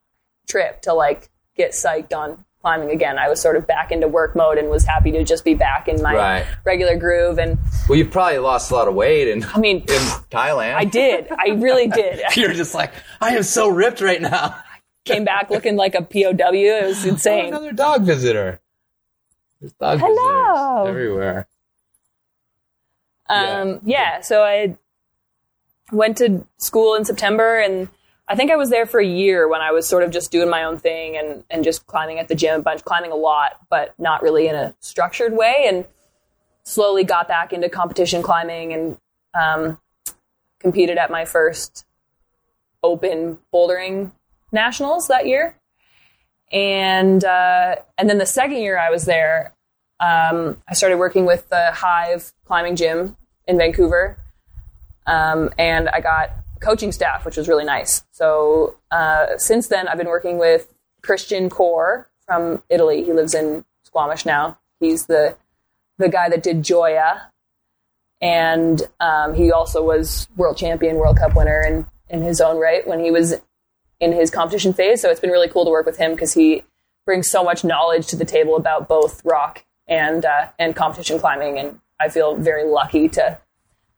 trip 0.48 0.80
to 0.82 0.94
like 0.94 1.28
get 1.56 1.72
psyched 1.72 2.12
on 2.16 2.44
climbing 2.60 2.90
again. 2.90 3.18
I 3.18 3.28
was 3.28 3.40
sort 3.40 3.56
of 3.56 3.66
back 3.66 3.90
into 3.90 4.06
work 4.08 4.36
mode 4.36 4.56
and 4.56 4.70
was 4.70 4.84
happy 4.84 5.10
to 5.12 5.24
just 5.24 5.44
be 5.44 5.54
back 5.54 5.88
in 5.88 6.00
my 6.00 6.14
Right. 6.14 6.46
regular 6.64 6.96
groove. 6.96 7.38
And 7.38 7.58
well, 7.88 7.98
you 7.98 8.06
probably 8.06 8.38
lost 8.38 8.70
a 8.70 8.74
lot 8.74 8.86
of 8.88 8.94
weight 8.94 9.28
And 9.32 9.44
I 9.44 9.58
mean, 9.58 9.78
in 9.78 9.86
Thailand. 10.30 10.74
I 10.74 10.84
did, 10.84 11.26
I 11.30 11.50
really 11.50 11.88
did. 11.88 12.20
You're 12.36 12.52
just 12.52 12.74
like, 12.74 12.92
I 13.20 13.36
am 13.36 13.42
so 13.42 13.68
ripped 13.68 14.00
right 14.00 14.20
now. 14.22 14.56
came 15.04 15.24
back 15.24 15.50
looking 15.50 15.74
like 15.76 15.96
a 15.96 16.02
POW. 16.02 16.52
It 16.52 16.86
was 16.86 17.04
insane. 17.04 17.46
Another 17.48 17.72
dog 17.72 18.02
visitor. 18.02 18.60
There's 19.60 19.72
dog 19.72 19.98
Hello. 19.98 20.84
visitors 20.84 20.88
everywhere. 20.88 21.48
Um, 23.28 23.80
yeah, 23.84 24.20
so 24.20 24.42
I 24.44 24.76
went 25.90 26.18
to 26.18 26.46
school 26.58 26.94
in 26.94 27.04
September, 27.04 27.58
and 27.58 27.88
I 28.28 28.36
think 28.36 28.50
I 28.50 28.56
was 28.56 28.70
there 28.70 28.86
for 28.86 29.00
a 29.00 29.06
year 29.06 29.48
when 29.48 29.60
I 29.60 29.72
was 29.72 29.86
sort 29.86 30.02
of 30.02 30.10
just 30.10 30.30
doing 30.30 30.48
my 30.48 30.64
own 30.64 30.78
thing 30.78 31.16
and, 31.16 31.44
and 31.50 31.64
just 31.64 31.86
climbing 31.86 32.18
at 32.18 32.28
the 32.28 32.34
gym 32.34 32.60
a 32.60 32.62
bunch, 32.62 32.84
climbing 32.84 33.12
a 33.12 33.16
lot, 33.16 33.58
but 33.68 33.94
not 33.98 34.22
really 34.22 34.48
in 34.48 34.54
a 34.54 34.74
structured 34.80 35.32
way. 35.32 35.66
And 35.66 35.84
slowly 36.64 37.04
got 37.04 37.28
back 37.28 37.52
into 37.52 37.68
competition 37.68 38.22
climbing 38.22 38.72
and 38.72 38.98
um, 39.34 39.78
competed 40.58 40.98
at 40.98 41.10
my 41.10 41.24
first 41.24 41.84
open 42.82 43.38
bouldering 43.52 44.12
nationals 44.50 45.08
that 45.08 45.26
year. 45.26 45.56
And 46.52 47.24
uh, 47.24 47.76
and 47.96 48.10
then 48.10 48.18
the 48.18 48.26
second 48.26 48.58
year 48.58 48.78
I 48.78 48.90
was 48.90 49.06
there, 49.06 49.54
um, 50.00 50.62
I 50.68 50.74
started 50.74 50.98
working 50.98 51.24
with 51.24 51.48
the 51.48 51.72
Hive 51.72 52.32
Climbing 52.44 52.76
Gym 52.76 53.16
in 53.46 53.56
Vancouver, 53.56 54.18
um, 55.06 55.48
and 55.56 55.88
I 55.88 56.00
got 56.00 56.30
coaching 56.62 56.92
staff, 56.92 57.24
which 57.26 57.36
was 57.36 57.48
really 57.48 57.64
nice. 57.64 58.04
So 58.12 58.76
uh, 58.90 59.36
since 59.36 59.68
then, 59.68 59.88
I've 59.88 59.98
been 59.98 60.08
working 60.08 60.38
with 60.38 60.72
Christian 61.02 61.50
Core 61.50 62.08
from 62.26 62.62
Italy. 62.70 63.02
He 63.02 63.12
lives 63.12 63.34
in 63.34 63.64
Squamish 63.84 64.24
now. 64.24 64.58
He's 64.80 65.06
the 65.06 65.36
the 65.98 66.08
guy 66.08 66.28
that 66.30 66.42
did 66.42 66.62
Gioia, 66.62 67.20
and 68.20 68.82
um, 68.98 69.34
he 69.34 69.52
also 69.52 69.84
was 69.84 70.28
world 70.36 70.56
champion, 70.56 70.96
World 70.96 71.18
Cup 71.18 71.36
winner 71.36 71.62
in 71.62 71.86
in 72.08 72.22
his 72.22 72.40
own 72.40 72.58
right 72.58 72.86
when 72.86 73.00
he 73.00 73.10
was 73.10 73.34
in 74.00 74.12
his 74.12 74.30
competition 74.30 74.72
phase. 74.72 75.02
So 75.02 75.10
it's 75.10 75.20
been 75.20 75.30
really 75.30 75.48
cool 75.48 75.64
to 75.64 75.70
work 75.70 75.86
with 75.86 75.96
him 75.96 76.12
because 76.12 76.32
he 76.34 76.64
brings 77.04 77.30
so 77.30 77.44
much 77.44 77.64
knowledge 77.64 78.06
to 78.08 78.16
the 78.16 78.24
table 78.24 78.56
about 78.56 78.88
both 78.88 79.24
rock 79.24 79.64
and 79.86 80.24
uh, 80.24 80.48
and 80.58 80.74
competition 80.74 81.18
climbing, 81.18 81.58
and 81.58 81.80
I 82.00 82.08
feel 82.08 82.36
very 82.36 82.64
lucky 82.64 83.08
to 83.10 83.38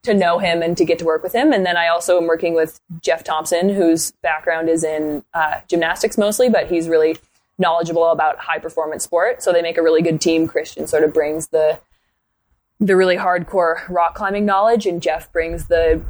to 0.04 0.14
know 0.14 0.38
him 0.38 0.62
and 0.62 0.76
to 0.76 0.84
get 0.84 0.98
to 1.00 1.04
work 1.04 1.22
with 1.22 1.34
him. 1.34 1.52
And 1.52 1.66
then 1.66 1.76
I 1.76 1.88
also 1.88 2.18
am 2.18 2.26
working 2.26 2.54
with 2.54 2.80
Jeff 3.00 3.24
Thompson, 3.24 3.68
whose 3.68 4.12
background 4.22 4.68
is 4.68 4.84
in 4.84 5.24
uh, 5.34 5.60
gymnastics 5.68 6.16
mostly, 6.16 6.48
but 6.48 6.68
he's 6.68 6.88
really 6.88 7.16
knowledgeable 7.58 8.10
about 8.10 8.38
high 8.38 8.58
performance 8.58 9.04
sport. 9.04 9.42
So 9.42 9.52
they 9.52 9.62
make 9.62 9.78
a 9.78 9.82
really 9.82 10.02
good 10.02 10.20
team. 10.20 10.46
Christian 10.46 10.86
sort 10.86 11.04
of 11.04 11.12
brings 11.12 11.48
the 11.48 11.80
the 12.80 12.96
really 12.96 13.16
hardcore 13.16 13.88
rock 13.88 14.14
climbing 14.14 14.44
knowledge, 14.44 14.84
and 14.84 15.00
Jeff 15.00 15.32
brings 15.32 15.68
the 15.68 16.02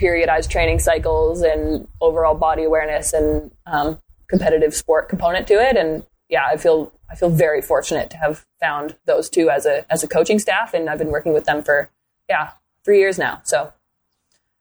periodized 0.00 0.48
training 0.48 0.78
cycles 0.78 1.42
and 1.42 1.86
overall 2.00 2.34
body 2.34 2.62
awareness 2.62 3.12
and 3.12 3.50
um, 3.66 3.98
competitive 4.28 4.74
sport 4.74 5.08
component 5.08 5.46
to 5.48 5.54
it. 5.54 5.76
And 5.76 6.04
yeah, 6.28 6.46
I 6.46 6.56
feel 6.56 6.92
I 7.10 7.16
feel 7.16 7.28
very 7.28 7.60
fortunate 7.60 8.08
to 8.10 8.16
have 8.16 8.46
found 8.60 8.96
those 9.04 9.28
two 9.28 9.50
as 9.50 9.66
a 9.66 9.84
as 9.92 10.02
a 10.02 10.08
coaching 10.08 10.38
staff, 10.38 10.72
and 10.72 10.88
I've 10.88 10.98
been 10.98 11.10
working 11.10 11.34
with 11.34 11.44
them 11.44 11.62
for 11.62 11.90
yeah 12.28 12.52
three 12.84 12.98
years 12.98 13.18
now. 13.18 13.40
So 13.44 13.72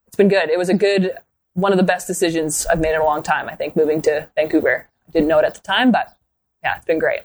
it's 0.07 0.15
been 0.15 0.29
good. 0.29 0.49
It 0.49 0.57
was 0.57 0.69
a 0.69 0.73
good 0.73 1.11
one 1.53 1.71
of 1.71 1.77
the 1.77 1.83
best 1.83 2.07
decisions 2.07 2.65
I've 2.67 2.79
made 2.79 2.95
in 2.95 3.01
a 3.01 3.03
long 3.03 3.23
time. 3.23 3.49
I 3.49 3.55
think 3.55 3.75
moving 3.75 4.01
to 4.03 4.29
Vancouver. 4.35 4.87
I 5.07 5.11
didn't 5.11 5.27
know 5.27 5.39
it 5.39 5.45
at 5.45 5.55
the 5.55 5.61
time, 5.61 5.91
but 5.91 6.17
yeah, 6.63 6.77
it's 6.77 6.85
been 6.85 6.99
great. 6.99 7.21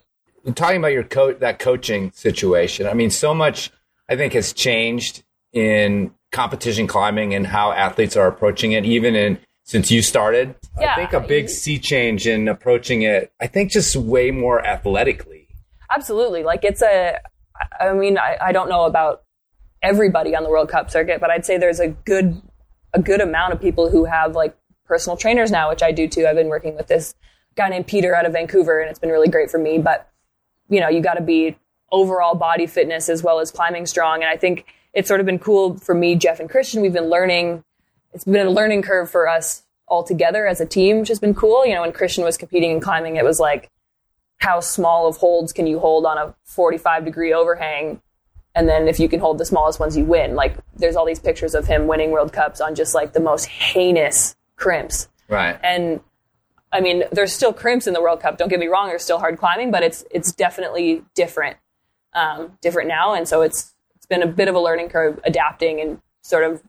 talking 0.54 0.78
about 0.78 0.92
your 0.92 1.04
coach 1.04 1.38
that 1.40 1.58
coaching 1.58 2.10
situation 2.12 2.86
i 2.86 2.94
mean 2.94 3.10
so 3.10 3.34
much 3.34 3.70
i 4.08 4.14
think 4.14 4.32
has 4.32 4.52
changed 4.52 5.24
in 5.52 6.12
competition 6.30 6.86
climbing 6.86 7.34
and 7.34 7.46
how 7.46 7.72
athletes 7.72 8.16
are 8.16 8.28
approaching 8.28 8.72
it 8.72 8.84
even 8.84 9.16
in 9.16 9.38
since 9.64 9.90
you 9.90 10.00
started. 10.00 10.54
Yeah. 10.80 10.92
I 10.92 10.96
think 10.96 11.12
a 11.12 11.20
big 11.20 11.48
sea 11.48 11.78
change 11.78 12.26
in 12.26 12.46
approaching 12.46 13.02
it. 13.02 13.32
I 13.40 13.48
think 13.48 13.72
just 13.72 13.96
way 13.96 14.30
more 14.30 14.64
athletically. 14.64 15.48
Absolutely. 15.90 16.44
Like 16.44 16.64
it's 16.64 16.82
a, 16.82 17.18
I 17.80 17.92
mean, 17.92 18.16
I, 18.16 18.36
I 18.40 18.52
don't 18.52 18.68
know 18.68 18.84
about 18.84 19.24
everybody 19.86 20.34
on 20.34 20.42
the 20.42 20.50
World 20.50 20.68
Cup 20.68 20.90
circuit, 20.90 21.20
but 21.20 21.30
I'd 21.30 21.46
say 21.46 21.58
there's 21.58 21.80
a 21.80 21.88
good, 21.88 22.42
a 22.92 23.00
good 23.00 23.20
amount 23.20 23.52
of 23.52 23.60
people 23.60 23.90
who 23.90 24.04
have 24.04 24.34
like 24.34 24.56
personal 24.84 25.16
trainers 25.16 25.50
now, 25.50 25.68
which 25.68 25.82
I 25.82 25.92
do 25.92 26.08
too. 26.08 26.26
I've 26.26 26.36
been 26.36 26.48
working 26.48 26.76
with 26.76 26.88
this 26.88 27.14
guy 27.54 27.68
named 27.68 27.86
Peter 27.86 28.14
out 28.14 28.26
of 28.26 28.32
Vancouver 28.32 28.80
and 28.80 28.90
it's 28.90 28.98
been 28.98 29.10
really 29.10 29.28
great 29.28 29.50
for 29.50 29.58
me. 29.58 29.78
But, 29.78 30.10
you 30.68 30.80
know, 30.80 30.88
you 30.88 31.00
got 31.00 31.14
to 31.14 31.22
be 31.22 31.56
overall 31.92 32.34
body 32.34 32.66
fitness 32.66 33.08
as 33.08 33.22
well 33.22 33.38
as 33.38 33.50
climbing 33.50 33.86
strong. 33.86 34.22
And 34.22 34.30
I 34.30 34.36
think 34.36 34.66
it's 34.92 35.08
sort 35.08 35.20
of 35.20 35.26
been 35.26 35.38
cool 35.38 35.76
for 35.76 35.94
me, 35.94 36.16
Jeff 36.16 36.40
and 36.40 36.50
Christian. 36.50 36.82
We've 36.82 36.92
been 36.92 37.10
learning 37.10 37.62
it's 38.12 38.24
been 38.24 38.46
a 38.46 38.50
learning 38.50 38.80
curve 38.80 39.10
for 39.10 39.28
us 39.28 39.62
all 39.86 40.02
together 40.02 40.46
as 40.46 40.60
a 40.60 40.66
team, 40.66 41.00
which 41.00 41.08
has 41.08 41.18
been 41.18 41.34
cool. 41.34 41.66
You 41.66 41.74
know, 41.74 41.82
when 41.82 41.92
Christian 41.92 42.24
was 42.24 42.38
competing 42.38 42.70
in 42.70 42.80
climbing, 42.80 43.16
it 43.16 43.24
was 43.24 43.38
like, 43.38 43.70
how 44.38 44.60
small 44.60 45.06
of 45.06 45.18
holds 45.18 45.52
can 45.52 45.66
you 45.66 45.78
hold 45.78 46.06
on 46.06 46.16
a 46.16 46.34
45 46.44 47.04
degree 47.04 47.32
overhang? 47.32 48.00
And 48.56 48.66
then 48.68 48.88
if 48.88 48.98
you 48.98 49.08
can 49.08 49.20
hold 49.20 49.36
the 49.36 49.44
smallest 49.44 49.78
ones, 49.78 49.96
you 49.96 50.04
win. 50.04 50.34
Like, 50.34 50.56
there's 50.74 50.96
all 50.96 51.04
these 51.04 51.20
pictures 51.20 51.54
of 51.54 51.66
him 51.66 51.86
winning 51.86 52.10
World 52.10 52.32
Cups 52.32 52.60
on 52.60 52.74
just 52.74 52.94
like 52.94 53.12
the 53.12 53.20
most 53.20 53.44
heinous 53.44 54.34
crimps. 54.56 55.08
Right. 55.28 55.58
And 55.62 56.00
I 56.72 56.80
mean, 56.80 57.04
there's 57.12 57.34
still 57.34 57.52
crimps 57.52 57.86
in 57.86 57.92
the 57.92 58.00
World 58.00 58.20
Cup. 58.20 58.38
Don't 58.38 58.48
get 58.48 58.58
me 58.58 58.66
wrong. 58.66 58.88
There's 58.88 59.04
still 59.04 59.18
hard 59.18 59.38
climbing, 59.38 59.70
but 59.70 59.82
it's 59.82 60.04
it's 60.10 60.32
definitely 60.32 61.04
different, 61.14 61.58
um, 62.14 62.58
different 62.62 62.88
now. 62.88 63.14
And 63.14 63.28
so 63.28 63.42
it's 63.42 63.74
it's 63.94 64.06
been 64.06 64.22
a 64.22 64.26
bit 64.26 64.48
of 64.48 64.54
a 64.54 64.60
learning 64.60 64.88
curve 64.88 65.20
adapting 65.24 65.80
and 65.80 66.00
sort 66.22 66.44
of 66.44 66.62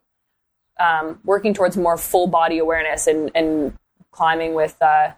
um, 0.79 1.19
working 1.23 1.53
towards 1.53 1.77
more 1.77 1.97
full 1.97 2.27
body 2.27 2.57
awareness 2.57 3.07
and, 3.07 3.31
and 3.33 3.77
climbing 4.11 4.53
with 4.53 4.75
uh, 4.81 5.11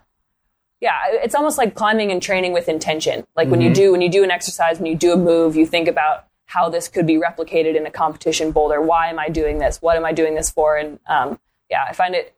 yeah 0.80 0.94
it's 1.08 1.34
almost 1.34 1.58
like 1.58 1.74
climbing 1.74 2.10
and 2.10 2.22
training 2.22 2.52
with 2.52 2.68
intention 2.68 3.26
like 3.36 3.48
when 3.48 3.60
you 3.60 3.72
do 3.72 3.92
when 3.92 4.00
you 4.00 4.10
do 4.10 4.24
an 4.24 4.30
exercise 4.30 4.78
when 4.78 4.86
you 4.86 4.96
do 4.96 5.12
a 5.12 5.16
move 5.16 5.54
you 5.56 5.66
think 5.66 5.88
about 5.88 6.26
how 6.50 6.68
this 6.68 6.88
could 6.88 7.06
be 7.06 7.14
replicated 7.14 7.76
in 7.76 7.86
a 7.86 7.90
competition 7.90 8.50
boulder 8.50 8.80
why 8.80 9.08
am 9.08 9.18
i 9.18 9.28
doing 9.28 9.58
this 9.58 9.80
what 9.80 9.96
am 9.96 10.04
i 10.04 10.12
doing 10.12 10.34
this 10.34 10.50
for 10.50 10.76
and 10.76 10.98
um, 11.06 11.38
yeah 11.70 11.84
i 11.88 11.92
find 11.92 12.14
it 12.14 12.34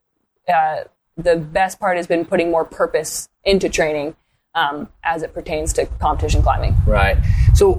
uh, 0.53 0.85
the 1.17 1.37
best 1.37 1.79
part 1.79 1.97
has 1.97 2.07
been 2.07 2.25
putting 2.25 2.51
more 2.51 2.65
purpose 2.65 3.29
into 3.45 3.69
training 3.69 4.15
um, 4.55 4.89
as 5.03 5.23
it 5.23 5.33
pertains 5.33 5.73
to 5.73 5.87
competition 5.99 6.43
climbing 6.43 6.75
Right. 6.87 7.17
So 7.55 7.75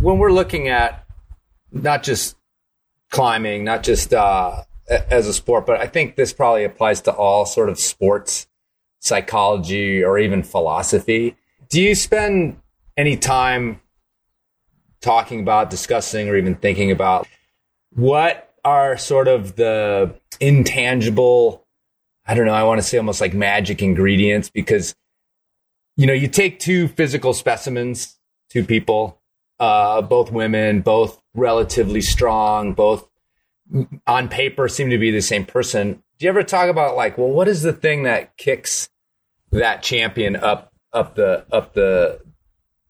when 0.00 0.18
we're 0.18 0.32
looking 0.32 0.68
at 0.68 1.04
not 1.72 2.02
just 2.02 2.36
climbing, 3.10 3.64
not 3.64 3.82
just 3.82 4.14
uh, 4.14 4.62
as 4.88 5.26
a 5.26 5.34
sport, 5.34 5.66
but 5.66 5.80
I 5.80 5.86
think 5.86 6.16
this 6.16 6.32
probably 6.32 6.64
applies 6.64 7.00
to 7.02 7.12
all 7.12 7.44
sort 7.44 7.68
of 7.68 7.78
sports 7.78 8.46
psychology 9.00 10.02
or 10.02 10.18
even 10.18 10.42
philosophy. 10.42 11.36
Do 11.68 11.80
you 11.80 11.94
spend 11.94 12.60
any 12.96 13.16
time 13.16 13.80
talking 15.00 15.40
about, 15.40 15.70
discussing, 15.70 16.28
or 16.28 16.36
even 16.36 16.54
thinking 16.54 16.90
about 16.90 17.26
what 17.90 18.52
are 18.64 18.96
sort 18.96 19.28
of 19.28 19.56
the 19.56 20.14
intangible, 20.40 21.66
I 22.26 22.34
don't 22.34 22.46
know, 22.46 22.54
I 22.54 22.64
want 22.64 22.78
to 22.78 22.86
say 22.86 22.98
almost 22.98 23.20
like 23.20 23.34
magic 23.34 23.82
ingredients 23.82 24.50
because 24.50 24.94
you 25.96 26.06
know, 26.06 26.14
you 26.14 26.28
take 26.28 26.58
two 26.58 26.88
physical 26.88 27.34
specimens, 27.34 28.18
two 28.48 28.64
people, 28.64 29.20
uh, 29.58 30.00
both 30.00 30.32
women, 30.32 30.80
both 30.80 31.20
relatively 31.34 32.00
strong, 32.00 32.72
both 32.72 33.06
on 34.06 34.28
paper 34.28 34.66
seem 34.66 34.88
to 34.88 34.96
be 34.98 35.10
the 35.10 35.20
same 35.20 35.44
person. 35.44 36.02
Do 36.18 36.24
you 36.24 36.30
ever 36.30 36.42
talk 36.42 36.70
about 36.70 36.96
like, 36.96 37.18
well, 37.18 37.28
what 37.28 37.48
is 37.48 37.62
the 37.62 37.74
thing 37.74 38.04
that 38.04 38.36
kicks 38.38 38.88
that 39.50 39.82
champion 39.82 40.36
up, 40.36 40.72
up 40.92 41.16
the, 41.16 41.44
up 41.52 41.74
the, 41.74 42.22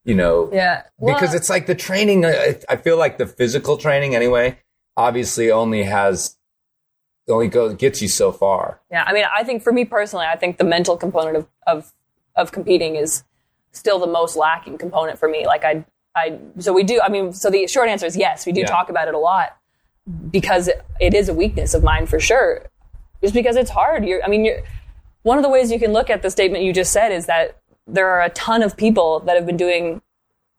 you 0.05 0.15
know, 0.15 0.49
yeah 0.53 0.83
because 1.05 1.35
it's 1.35 1.51
like 1.51 1.67
the 1.67 1.75
training. 1.75 2.25
I, 2.25 2.59
I 2.69 2.77
feel 2.77 2.97
like 2.99 3.19
the 3.19 3.27
physical 3.27 3.77
training 3.77 4.15
anyway, 4.15 4.59
obviously 4.97 5.51
only 5.51 5.83
has, 5.85 6.37
only 7.29 7.49
goes 7.49 7.75
gets 7.75 8.01
you 8.03 8.09
so 8.09 8.33
far. 8.33 8.81
Yeah, 8.91 9.05
I 9.07 9.13
mean, 9.13 9.25
I 9.35 9.45
think 9.45 9.63
for 9.63 9.73
me 9.73 9.85
personally, 9.85 10.27
I 10.27 10.37
think 10.37 10.59
the 10.59 10.65
mental 10.65 10.97
component 10.97 11.37
of 11.37 11.47
of 11.67 11.93
of 12.37 12.53
competing 12.53 12.97
is 12.97 13.25
still 13.73 13.99
the 13.99 14.07
most 14.07 14.37
lacking 14.37 14.79
component 14.79 15.19
for 15.19 15.29
me. 15.29 15.47
Like 15.47 15.65
I, 15.65 15.85
I, 16.17 16.39
so 16.59 16.73
we 16.73 16.83
do. 16.83 17.01
I 17.03 17.09
mean, 17.09 17.33
so 17.33 17.51
the 17.51 17.67
short 17.67 17.89
answer 17.89 18.07
is 18.07 18.17
yes, 18.17 18.47
we 18.47 18.53
do 18.53 18.61
Yeah. 18.63 18.67
talk 18.67 18.89
about 18.89 19.07
it 19.07 19.15
a 19.15 19.19
lot 19.19 19.57
because 20.31 20.67
it, 20.69 20.83
it 21.01 21.15
is 21.15 21.29
a 21.29 21.35
weakness 21.35 21.75
of 21.75 21.85
mine 21.85 22.07
for 22.07 22.19
sure. 22.19 22.67
Just 23.23 23.35
because 23.35 23.55
it's 23.57 23.71
hard. 23.71 24.05
You're, 24.05 24.25
I 24.25 24.29
mean, 24.29 24.45
you're, 24.45 24.63
one 25.23 25.37
of 25.37 25.43
the 25.45 25.51
ways 25.51 25.71
you 25.71 25.79
can 25.79 25.93
look 25.93 26.09
at 26.11 26.23
the 26.23 26.31
statement 26.31 26.65
you 26.65 26.73
just 26.73 26.91
said 26.93 27.13
is 27.13 27.27
that 27.27 27.60
there 27.93 28.09
are 28.09 28.23
a 28.23 28.31
ton 28.31 28.63
of 28.63 28.77
people 28.77 29.21
that 29.21 29.37
have 29.37 29.47
been 29.47 29.57
doing 29.57 30.03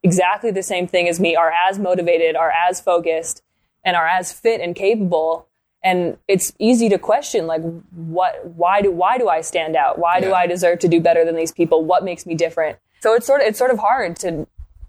exactly 0.03 0.51
the 0.51 0.63
same 0.63 0.87
thing 0.87 1.07
as 1.07 1.19
me, 1.19 1.35
are 1.35 1.51
as 1.51 1.77
motivated, 1.79 2.35
are 2.35 2.51
as 2.51 2.81
focused, 2.81 3.43
and 3.83 3.95
are 3.95 4.07
as 4.07 4.33
fit 4.33 4.61
and 4.61 4.75
capable. 4.75 5.47
And 5.83 6.17
it's 6.27 6.53
easy 6.59 6.89
to 6.89 6.99
question, 6.99 7.47
like, 7.47 7.61
what, 7.91 8.45
why 8.45 8.81
do, 8.81 8.91
why 8.91 9.17
do 9.17 9.29
I 9.29 9.41
stand 9.41 9.75
out? 9.75 9.97
Why 9.97 10.19
do 10.19 10.33
I 10.33 10.45
deserve 10.45 10.79
to 10.79 10.87
do 10.87 11.01
better 11.01 11.25
than 11.25 11.35
these 11.35 11.51
people? 11.51 11.83
What 11.83 12.03
makes 12.03 12.25
me 12.25 12.35
different? 12.35 12.77
So 12.99 13.15
it's 13.15 13.25
sort 13.25 13.41
of, 13.41 13.47
it's 13.47 13.57
sort 13.57 13.71
of 13.71 13.79
hard 13.79 14.15
to 14.17 14.47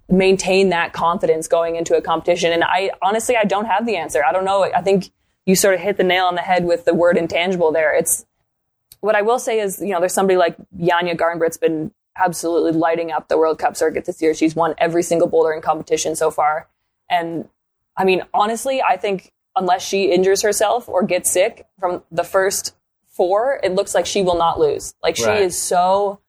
maintain 0.08 0.68
that 0.68 0.92
confidence 0.92 1.48
going 1.48 1.76
into 1.76 1.96
a 1.96 2.02
competition. 2.02 2.52
And 2.52 2.62
I 2.62 2.90
honestly, 3.00 3.36
I 3.36 3.44
don't 3.44 3.64
have 3.64 3.86
the 3.86 3.96
answer. 3.96 4.22
I 4.22 4.32
don't 4.32 4.44
know. 4.44 4.64
I 4.64 4.82
think 4.82 5.10
you 5.46 5.56
sort 5.56 5.74
of 5.74 5.80
hit 5.80 5.96
the 5.96 6.04
nail 6.04 6.26
on 6.26 6.34
the 6.34 6.42
head 6.42 6.64
with 6.66 6.84
the 6.84 6.92
word 6.92 7.16
intangible 7.16 7.72
there. 7.72 7.94
It's, 7.94 8.26
what 9.00 9.14
I 9.14 9.22
will 9.22 9.38
say 9.38 9.60
is, 9.60 9.80
you 9.80 9.88
know, 9.88 10.00
there's 10.00 10.14
somebody 10.14 10.36
like 10.36 10.56
Janja 10.78 11.16
Garnbret's 11.16 11.56
been 11.56 11.90
absolutely 12.16 12.72
lighting 12.72 13.10
up 13.10 13.28
the 13.28 13.38
World 13.38 13.58
Cup 13.58 13.76
circuit 13.76 14.04
this 14.04 14.20
year. 14.20 14.34
She's 14.34 14.54
won 14.54 14.74
every 14.78 15.02
single 15.02 15.28
boulder 15.28 15.52
in 15.52 15.62
competition 15.62 16.14
so 16.14 16.30
far. 16.30 16.68
And 17.08 17.48
I 17.96 18.04
mean, 18.04 18.22
honestly, 18.34 18.82
I 18.82 18.96
think 18.96 19.32
unless 19.56 19.82
she 19.86 20.10
injures 20.12 20.42
herself 20.42 20.88
or 20.88 21.02
gets 21.02 21.30
sick 21.30 21.66
from 21.78 22.02
the 22.10 22.24
first 22.24 22.74
four, 23.08 23.60
it 23.62 23.72
looks 23.74 23.94
like 23.94 24.06
she 24.06 24.22
will 24.22 24.36
not 24.38 24.58
lose. 24.58 24.94
Like 25.02 25.16
she 25.16 25.24
Right. 25.26 25.42
is 25.42 25.58
so 25.58 26.20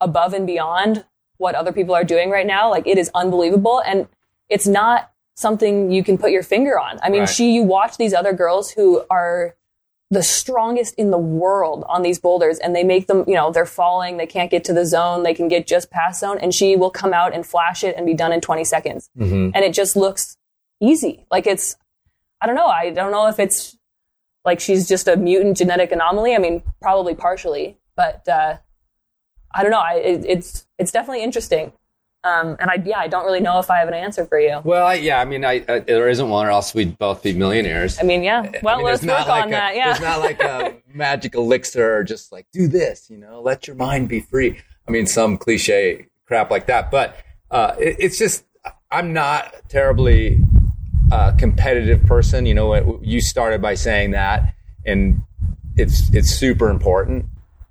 above 0.00 0.32
and 0.32 0.46
beyond 0.46 1.04
what 1.36 1.54
other 1.54 1.72
people 1.72 1.94
are 1.94 2.04
doing 2.04 2.30
right 2.30 2.46
now. 2.46 2.70
Like 2.70 2.86
it 2.86 2.96
is 2.98 3.10
unbelievable. 3.14 3.82
And 3.84 4.08
it's 4.48 4.66
not 4.66 5.10
something 5.34 5.90
you 5.90 6.02
can 6.04 6.18
put 6.18 6.30
your 6.32 6.42
finger 6.42 6.78
on. 6.78 6.98
I 7.02 7.08
mean, 7.10 7.20
Right. 7.20 7.28
she, 7.28 7.52
you 7.52 7.62
watch 7.62 7.96
these 7.96 8.12
other 8.14 8.32
girls 8.32 8.70
who 8.70 9.04
are 9.10 9.54
the 10.10 10.22
strongest 10.22 10.94
in 10.96 11.10
the 11.10 11.18
world 11.18 11.84
on 11.88 12.02
these 12.02 12.18
boulders 12.18 12.58
and 12.58 12.74
they 12.74 12.82
make 12.82 13.06
them, 13.06 13.24
you 13.28 13.34
know, 13.34 13.52
they're 13.52 13.64
falling, 13.64 14.16
they 14.16 14.26
can't 14.26 14.50
get 14.50 14.64
to 14.64 14.72
the 14.72 14.84
zone, 14.84 15.22
they 15.22 15.34
can 15.34 15.46
get 15.46 15.68
just 15.68 15.88
past 15.90 16.20
zone 16.20 16.36
and 16.38 16.52
she 16.52 16.74
will 16.74 16.90
come 16.90 17.14
out 17.14 17.32
and 17.32 17.46
flash 17.46 17.84
it 17.84 17.94
and 17.96 18.06
be 18.06 18.14
done 18.14 18.32
in 18.32 18.40
20 18.40 18.64
seconds. 18.64 19.08
And 19.54 19.64
it 19.64 19.72
just 19.72 19.94
looks 19.94 20.36
easy. 20.80 21.26
Like 21.30 21.46
it's, 21.46 21.76
I 22.40 22.46
don't 22.46 22.56
know. 22.56 22.66
I 22.66 22.90
don't 22.90 23.12
know 23.12 23.28
if 23.28 23.38
it's 23.38 23.76
like 24.44 24.58
she's 24.58 24.88
just 24.88 25.06
a 25.06 25.16
mutant 25.16 25.58
genetic 25.58 25.92
anomaly. 25.92 26.34
I 26.34 26.38
mean, 26.38 26.62
probably 26.82 27.14
partially, 27.14 27.78
but, 27.94 28.26
uh, 28.28 28.56
I 29.54 29.62
don't 29.62 29.70
know. 29.70 29.80
I, 29.80 29.94
it, 29.94 30.24
it's, 30.26 30.66
it's 30.78 30.90
definitely 30.90 31.22
interesting. 31.22 31.72
Um, 32.22 32.56
and 32.60 32.70
I, 32.70 32.82
yeah, 32.84 32.98
I 32.98 33.08
don't 33.08 33.24
really 33.24 33.40
know 33.40 33.58
if 33.60 33.70
I 33.70 33.78
have 33.78 33.88
an 33.88 33.94
answer 33.94 34.26
for 34.26 34.38
you. 34.38 34.60
Well, 34.62 34.86
I, 34.86 34.94
yeah, 34.94 35.20
I 35.20 35.24
mean, 35.24 35.42
I, 35.44 35.64
I, 35.68 35.78
there 35.78 36.08
isn't 36.08 36.28
one, 36.28 36.46
or 36.46 36.50
else 36.50 36.74
we'd 36.74 36.98
both 36.98 37.22
be 37.22 37.32
millionaires. 37.32 37.98
I 37.98 38.02
mean, 38.02 38.22
yeah. 38.22 38.50
Well, 38.62 38.74
I 38.74 38.76
mean, 38.78 38.86
let's 38.86 39.02
work 39.02 39.26
like 39.26 39.42
on 39.44 39.48
a- 39.48 39.52
that. 39.52 39.74
Yeah. 39.74 39.86
There's 39.86 40.00
not 40.00 40.20
like 40.20 40.40
a 40.42 40.74
magic 40.94 41.34
elixir 41.34 41.96
or 41.96 42.04
just 42.04 42.30
like, 42.30 42.46
do 42.52 42.68
this, 42.68 43.08
you 43.08 43.16
know, 43.16 43.40
let 43.40 43.66
your 43.66 43.76
mind 43.76 44.08
be 44.10 44.20
free. 44.20 44.60
I 44.86 44.90
mean, 44.90 45.06
some 45.06 45.38
cliche 45.38 46.08
crap 46.26 46.50
like 46.50 46.66
that. 46.66 46.90
But 46.90 47.16
uh, 47.50 47.74
it, 47.78 47.96
it's 47.98 48.18
just, 48.18 48.44
I'm 48.90 49.12
not 49.14 49.54
a 49.54 49.62
terribly 49.68 50.42
uh, 51.10 51.32
competitive 51.38 52.04
person. 52.04 52.44
You 52.44 52.52
know, 52.54 52.66
what- 52.66 53.02
you 53.04 53.22
started 53.22 53.62
by 53.62 53.74
saying 53.74 54.10
that, 54.10 54.54
and 54.84 55.22
it's 55.76 56.12
it's 56.12 56.30
super 56.30 56.68
important. 56.68 57.26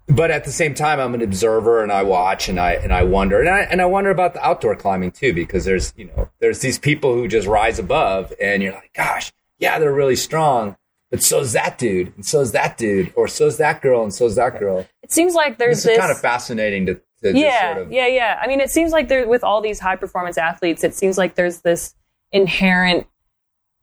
But 0.09 0.31
at 0.31 0.43
the 0.43 0.51
same 0.51 0.73
time, 0.73 0.99
I'm 0.99 1.13
an 1.13 1.21
observer, 1.21 1.83
and 1.83 1.91
I 1.91 2.01
watch, 2.03 2.49
and 2.49 2.59
I 2.59 2.73
and 2.73 2.91
I 2.91 3.03
wonder, 3.03 3.39
and 3.39 3.47
I 3.49 3.59
and 3.61 3.79
I 3.81 3.85
wonder 3.85 4.09
about 4.09 4.33
the 4.33 4.43
outdoor 4.45 4.75
climbing 4.75 5.11
too, 5.11 5.33
because 5.33 5.65
there's 5.65 5.93
you 5.95 6.05
know 6.05 6.29
there's 6.39 6.59
these 6.61 6.79
people 6.79 7.13
who 7.13 7.27
just 7.27 7.47
rise 7.47 7.77
above, 7.77 8.33
and 8.41 8.63
you're 8.63 8.73
like, 8.73 8.91
gosh, 8.93 9.31
yeah, 9.59 9.77
they're 9.77 9.93
really 9.93 10.15
strong. 10.15 10.75
But 11.11 11.21
so's 11.23 11.53
that 11.53 11.77
dude, 11.77 12.13
and 12.15 12.25
so's 12.25 12.51
that 12.53 12.77
dude, 12.77 13.13
or 13.15 13.27
so's 13.27 13.57
that 13.57 13.81
girl, 13.81 14.01
and 14.03 14.13
so's 14.13 14.35
that 14.35 14.59
girl. 14.59 14.87
It 15.03 15.11
seems 15.11 15.33
like 15.35 15.57
there's 15.57 15.77
It's 15.77 15.85
this 15.85 15.97
kind 15.99 16.11
of 16.11 16.19
fascinating 16.19 16.85
to, 16.87 16.95
to 16.95 17.01
just 17.31 17.35
yeah, 17.35 17.73
sort 17.75 17.87
of 17.87 17.91
yeah, 17.91 18.07
yeah. 18.07 18.39
I 18.41 18.47
mean, 18.47 18.61
it 18.61 18.69
seems 18.71 18.91
like 18.91 19.09
there 19.09 19.27
with 19.27 19.43
all 19.43 19.61
these 19.61 19.79
high 19.79 19.95
performance 19.95 20.37
athletes, 20.39 20.83
it 20.83 20.95
seems 20.95 21.17
like 21.19 21.35
there's 21.35 21.61
this 21.61 21.93
inherent 22.31 23.05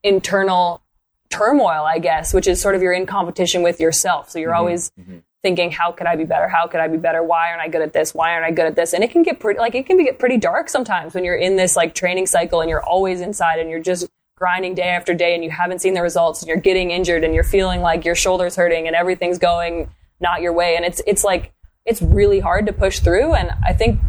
internal 0.02 0.82
turmoil, 1.30 1.84
I 1.84 1.98
guess, 1.98 2.32
which 2.32 2.46
is 2.46 2.60
sort 2.60 2.74
of 2.74 2.82
you're 2.82 2.92
in 2.92 3.06
competition 3.06 3.62
with 3.62 3.80
yourself. 3.80 4.30
So 4.30 4.38
you're 4.38 4.50
Mm-hmm. 4.50 4.58
always 4.58 4.92
thinking, 5.46 5.70
how 5.70 5.92
could 5.92 6.08
I 6.08 6.16
be 6.16 6.24
better? 6.24 6.48
How 6.48 6.66
could 6.66 6.80
I 6.80 6.88
be 6.88 6.96
better? 6.96 7.22
Why 7.22 7.50
aren't 7.50 7.62
I 7.62 7.68
good 7.68 7.82
at 7.82 7.92
this? 7.92 8.12
Why 8.12 8.32
aren't 8.32 8.44
I 8.44 8.50
good 8.50 8.66
at 8.66 8.74
this? 8.74 8.92
And 8.92 9.04
it 9.04 9.12
can 9.12 9.22
get 9.22 9.38
pretty, 9.38 9.60
like, 9.60 9.76
it 9.76 9.86
can 9.86 9.96
be 9.96 10.02
get 10.02 10.18
pretty 10.18 10.38
dark 10.38 10.68
sometimes 10.68 11.14
when 11.14 11.24
you're 11.24 11.36
in 11.36 11.54
this 11.54 11.76
like 11.76 11.94
training 11.94 12.26
cycle 12.26 12.60
and 12.60 12.68
you're 12.68 12.82
always 12.82 13.20
inside 13.20 13.60
and 13.60 13.70
you're 13.70 13.78
just 13.78 14.08
grinding 14.36 14.74
day 14.74 14.88
after 14.88 15.14
day 15.14 15.36
and 15.36 15.44
you 15.44 15.50
haven't 15.50 15.80
seen 15.80 15.94
the 15.94 16.02
results 16.02 16.42
and 16.42 16.48
you're 16.48 16.56
getting 16.56 16.90
injured 16.90 17.22
and 17.22 17.32
you're 17.32 17.44
feeling 17.44 17.80
like 17.80 18.04
your 18.04 18.16
shoulder's 18.16 18.56
hurting 18.56 18.88
and 18.88 18.96
everything's 18.96 19.38
going 19.38 19.88
not 20.18 20.42
your 20.42 20.52
way. 20.52 20.74
And 20.74 20.84
it's 20.84 21.00
it's 21.06 21.22
like 21.22 21.54
it's 21.84 22.02
really 22.02 22.40
hard 22.40 22.66
to 22.66 22.72
push 22.72 22.98
through. 22.98 23.34
And 23.34 23.52
I 23.64 23.72
think 23.72 24.00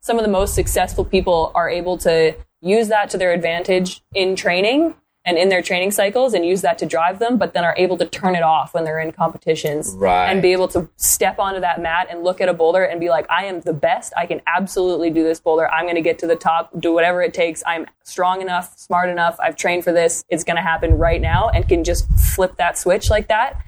some 0.00 0.18
of 0.18 0.24
the 0.24 0.30
most 0.30 0.54
successful 0.54 1.04
people 1.04 1.52
are 1.54 1.68
able 1.68 1.98
to 1.98 2.34
use 2.62 2.88
that 2.88 3.10
to 3.10 3.18
their 3.18 3.34
advantage 3.34 4.02
in 4.14 4.34
training 4.34 4.94
and 5.26 5.36
in 5.36 5.48
their 5.48 5.60
training 5.60 5.90
cycles 5.90 6.32
and 6.32 6.46
use 6.46 6.62
that 6.62 6.78
to 6.78 6.86
drive 6.86 7.18
them, 7.18 7.36
but 7.36 7.52
then 7.52 7.64
are 7.64 7.74
able 7.76 7.96
to 7.98 8.06
turn 8.06 8.36
it 8.36 8.44
off 8.44 8.72
when 8.72 8.84
they're 8.84 9.00
in 9.00 9.10
competitions 9.10 9.92
Right. 9.96 10.30
and 10.30 10.40
be 10.40 10.52
able 10.52 10.68
to 10.68 10.88
step 10.96 11.40
onto 11.40 11.60
that 11.60 11.82
mat 11.82 12.06
and 12.08 12.22
look 12.22 12.40
at 12.40 12.48
a 12.48 12.54
boulder 12.54 12.84
and 12.84 13.00
be 13.00 13.10
like, 13.10 13.26
I 13.28 13.46
am 13.46 13.60
the 13.60 13.72
best. 13.72 14.12
I 14.16 14.26
can 14.26 14.40
absolutely 14.46 15.10
do 15.10 15.24
this 15.24 15.40
boulder. 15.40 15.68
I'm 15.68 15.84
going 15.84 15.96
to 15.96 16.00
get 16.00 16.20
to 16.20 16.28
the 16.28 16.36
top, 16.36 16.70
do 16.78 16.92
whatever 16.92 17.20
it 17.22 17.34
takes. 17.34 17.62
I'm 17.66 17.86
strong 18.04 18.40
enough, 18.40 18.78
smart 18.78 19.10
enough. 19.10 19.36
I've 19.42 19.56
trained 19.56 19.82
for 19.82 19.92
this. 19.92 20.24
It's 20.28 20.44
going 20.44 20.56
to 20.56 20.62
happen 20.62 20.96
right 20.96 21.20
now 21.20 21.48
and 21.48 21.68
can 21.68 21.82
just 21.82 22.08
flip 22.34 22.56
that 22.58 22.78
switch 22.78 23.10
like 23.10 23.26
that. 23.26 23.60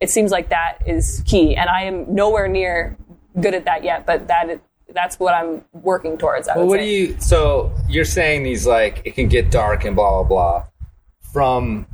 It 0.00 0.10
seems 0.10 0.32
like 0.32 0.48
that 0.48 0.78
is 0.84 1.22
key. 1.26 1.54
And 1.54 1.70
I 1.70 1.82
am 1.84 2.12
nowhere 2.12 2.48
near 2.48 2.96
good 3.40 3.54
at 3.54 3.66
that 3.66 3.84
yet, 3.84 4.04
but 4.04 4.26
that 4.26 4.60
that's 4.92 5.18
what 5.18 5.34
I'm 5.34 5.64
working 5.72 6.16
towards. 6.18 6.48
Well, 6.54 6.66
what 6.66 6.78
say. 6.78 6.84
do 6.86 6.90
you? 6.90 7.16
So 7.20 7.72
you're 7.88 8.04
saying 8.04 8.42
these 8.44 8.66
like 8.66 9.02
it 9.04 9.14
can 9.14 9.28
get 9.28 9.50
dark 9.50 9.84
and 9.84 9.94
blah 9.96 10.22
blah 10.22 10.28
blah 10.28 10.64
from 11.34 11.86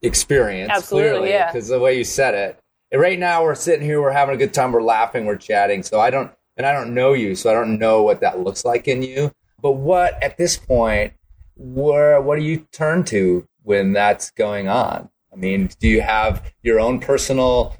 experience. 0.00 0.72
Absolutely, 0.74 1.28
yeah. 1.28 1.52
Because 1.52 1.68
the 1.68 1.78
way 1.78 1.96
you 1.96 2.02
said 2.02 2.34
it, 2.34 2.58
And 2.92 3.00
right 3.00 3.18
now 3.18 3.42
we're 3.42 3.54
sitting 3.54 3.84
here, 3.84 4.02
we're 4.02 4.12
having 4.12 4.34
a 4.34 4.38
good 4.38 4.52
time, 4.52 4.70
we're 4.70 4.82
laughing, 4.82 5.24
we're 5.24 5.36
chatting. 5.36 5.82
So 5.82 5.98
I 5.98 6.10
don't, 6.10 6.30
and 6.58 6.66
I 6.66 6.72
don't 6.72 6.92
know 6.92 7.14
you, 7.14 7.34
so 7.34 7.50
I 7.50 7.54
don't 7.54 7.78
know 7.78 8.02
what 8.02 8.20
that 8.20 8.40
looks 8.40 8.64
like 8.66 8.86
in 8.86 9.02
you. 9.02 9.32
But 9.60 9.72
what 9.72 10.22
at 10.22 10.36
this 10.36 10.58
point, 10.58 11.14
where 11.56 12.20
what 12.20 12.38
do 12.38 12.44
you 12.44 12.66
turn 12.72 13.04
to 13.04 13.48
when 13.62 13.94
that's 13.94 14.30
going 14.30 14.68
on? 14.68 15.08
I 15.32 15.36
mean, 15.36 15.70
do 15.80 15.88
you 15.88 16.02
have 16.02 16.52
your 16.62 16.80
own 16.80 17.00
personal, 17.00 17.74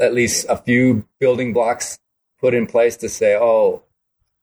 at 0.00 0.14
least 0.14 0.46
a 0.48 0.56
few 0.56 1.06
building 1.20 1.52
blocks 1.52 1.98
put 2.40 2.54
in 2.54 2.66
place 2.66 2.96
to 2.98 3.08
say, 3.10 3.36
oh, 3.36 3.82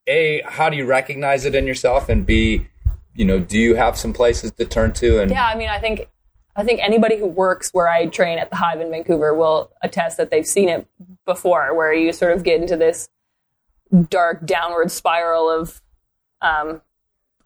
a, 0.05 0.41
how 0.45 0.69
do 0.69 0.77
you 0.77 0.85
recognize 0.85 1.45
it 1.45 1.55
in 1.55 1.65
yourself, 1.65 2.09
and 2.09 2.25
b, 2.25 2.67
you 3.15 3.25
know, 3.25 3.39
do 3.39 3.59
you 3.59 3.75
have 3.75 3.97
some 3.97 4.13
places 4.13 4.51
to 4.53 4.65
turn 4.65 4.93
to? 4.93 5.21
And 5.21 5.31
Yeah, 5.31 5.45
I 5.45 5.55
mean, 5.55 5.69
I 5.69 5.79
think 5.79 6.07
I 6.55 6.63
think 6.63 6.81
anybody 6.83 7.17
who 7.17 7.25
works 7.27 7.71
where 7.71 7.87
I 7.87 8.05
train 8.05 8.37
at 8.37 8.49
the 8.51 8.55
Hive 8.57 8.79
in 8.79 8.91
Vancouver 8.91 9.33
will 9.33 9.71
attest 9.81 10.17
that 10.17 10.29
they've 10.29 10.45
seen 10.45 10.69
it 10.69 10.87
before, 11.25 11.73
where 11.75 11.91
you 11.93 12.13
sort 12.13 12.33
of 12.35 12.43
get 12.43 12.61
into 12.61 12.77
this 12.77 13.09
dark 14.09 14.45
downward 14.45 14.91
spiral 14.91 15.49
of 15.49 15.81
um, 16.41 16.81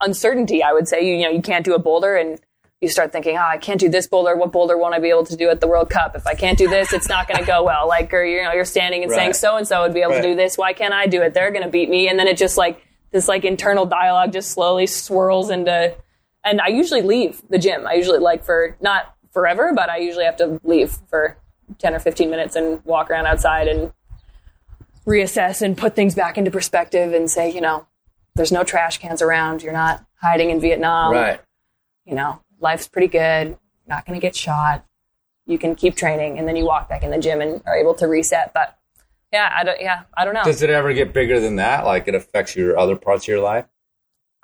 uncertainty. 0.00 0.62
I 0.62 0.72
would 0.72 0.88
say 0.88 1.06
you, 1.06 1.14
you 1.16 1.22
know 1.24 1.30
you 1.30 1.42
can't 1.42 1.64
do 1.64 1.74
a 1.74 1.78
boulder 1.78 2.16
and 2.16 2.38
you 2.80 2.88
start 2.88 3.10
thinking, 3.10 3.36
oh, 3.36 3.40
I 3.42 3.58
can't 3.58 3.80
do 3.80 3.88
this 3.88 4.06
boulder. 4.06 4.36
What 4.36 4.52
boulder 4.52 4.78
won't 4.78 4.94
I 4.94 5.00
be 5.00 5.08
able 5.10 5.24
to 5.26 5.36
do 5.36 5.48
at 5.48 5.60
the 5.60 5.66
World 5.66 5.90
Cup? 5.90 6.14
If 6.14 6.28
I 6.28 6.34
can't 6.34 6.56
do 6.56 6.68
this, 6.68 6.92
it's 6.92 7.08
not 7.08 7.26
going 7.26 7.40
to 7.40 7.44
go 7.46 7.64
well. 7.64 7.88
Like, 7.88 8.14
or 8.14 8.24
you 8.24 8.42
know, 8.44 8.52
you're 8.52 8.64
standing 8.64 9.02
and 9.02 9.10
saying 9.10 9.32
so 9.32 9.56
and 9.56 9.66
so 9.66 9.82
would 9.82 9.92
be 9.94 10.00
able 10.00 10.12
Right. 10.12 10.22
to 10.22 10.28
do 10.28 10.36
this. 10.36 10.56
Why 10.56 10.74
can't 10.74 10.94
I 10.94 11.06
do 11.08 11.20
it? 11.22 11.34
They're 11.34 11.50
going 11.50 11.64
to 11.64 11.70
beat 11.70 11.90
me. 11.90 12.08
And 12.08 12.18
then 12.18 12.28
it 12.28 12.36
just 12.36 12.56
like 12.56 12.80
this 13.10 13.28
like 13.28 13.44
internal 13.44 13.86
dialogue 13.86 14.32
just 14.32 14.50
slowly 14.50 14.86
swirls 14.86 15.50
into. 15.50 15.94
And 16.44 16.60
I 16.60 16.68
usually 16.68 17.02
leave 17.02 17.42
the 17.50 17.58
gym. 17.58 17.86
I 17.86 17.94
usually 17.94 18.18
like 18.18 18.44
for 18.44 18.76
not 18.80 19.14
forever, 19.32 19.72
but 19.74 19.90
I 19.90 19.98
usually 19.98 20.24
have 20.24 20.36
to 20.36 20.60
leave 20.64 20.98
for 21.08 21.36
ten 21.78 21.94
or 21.94 21.98
fifteen 21.98 22.30
minutes 22.30 22.56
and 22.56 22.82
walk 22.84 23.10
around 23.10 23.26
outside 23.26 23.68
and 23.68 23.92
reassess 25.06 25.62
and 25.62 25.76
put 25.76 25.96
things 25.96 26.14
back 26.14 26.38
into 26.38 26.50
perspective 26.50 27.12
and 27.12 27.30
say, 27.30 27.52
you 27.52 27.60
know, 27.60 27.86
there's 28.34 28.52
no 28.52 28.62
trash 28.62 28.98
cans 28.98 29.20
around. 29.20 29.62
You're 29.62 29.72
not 29.72 30.04
hiding 30.20 30.50
in 30.50 30.60
Vietnam 30.60 31.12
right, 31.12 31.40
you 32.04 32.14
know, 32.14 32.40
life's 32.60 32.88
pretty 32.88 33.08
good. 33.08 33.58
Not 33.86 34.06
going 34.06 34.18
to 34.18 34.24
get 34.24 34.36
shot. 34.36 34.84
You 35.46 35.58
can 35.58 35.74
keep 35.74 35.96
training, 35.96 36.38
and 36.38 36.46
then 36.46 36.56
you 36.56 36.64
walk 36.64 36.88
back 36.88 37.02
in 37.02 37.10
the 37.10 37.18
gym 37.18 37.40
and 37.40 37.62
are 37.66 37.76
able 37.76 37.94
to 37.94 38.06
reset. 38.06 38.52
But 38.54 38.77
yeah, 39.32 39.52
I 39.56 39.64
don't. 39.64 39.80
Yeah, 39.80 40.02
I 40.16 40.24
don't 40.24 40.34
know. 40.34 40.44
does 40.44 40.62
it 40.62 40.70
ever 40.70 40.92
get 40.92 41.12
bigger 41.12 41.40
than 41.40 41.56
that? 41.56 41.84
Like 41.84 42.08
it 42.08 42.14
affects 42.14 42.56
your 42.56 42.78
other 42.78 42.96
parts 42.96 43.24
of 43.24 43.28
your 43.28 43.40
life? 43.40 43.66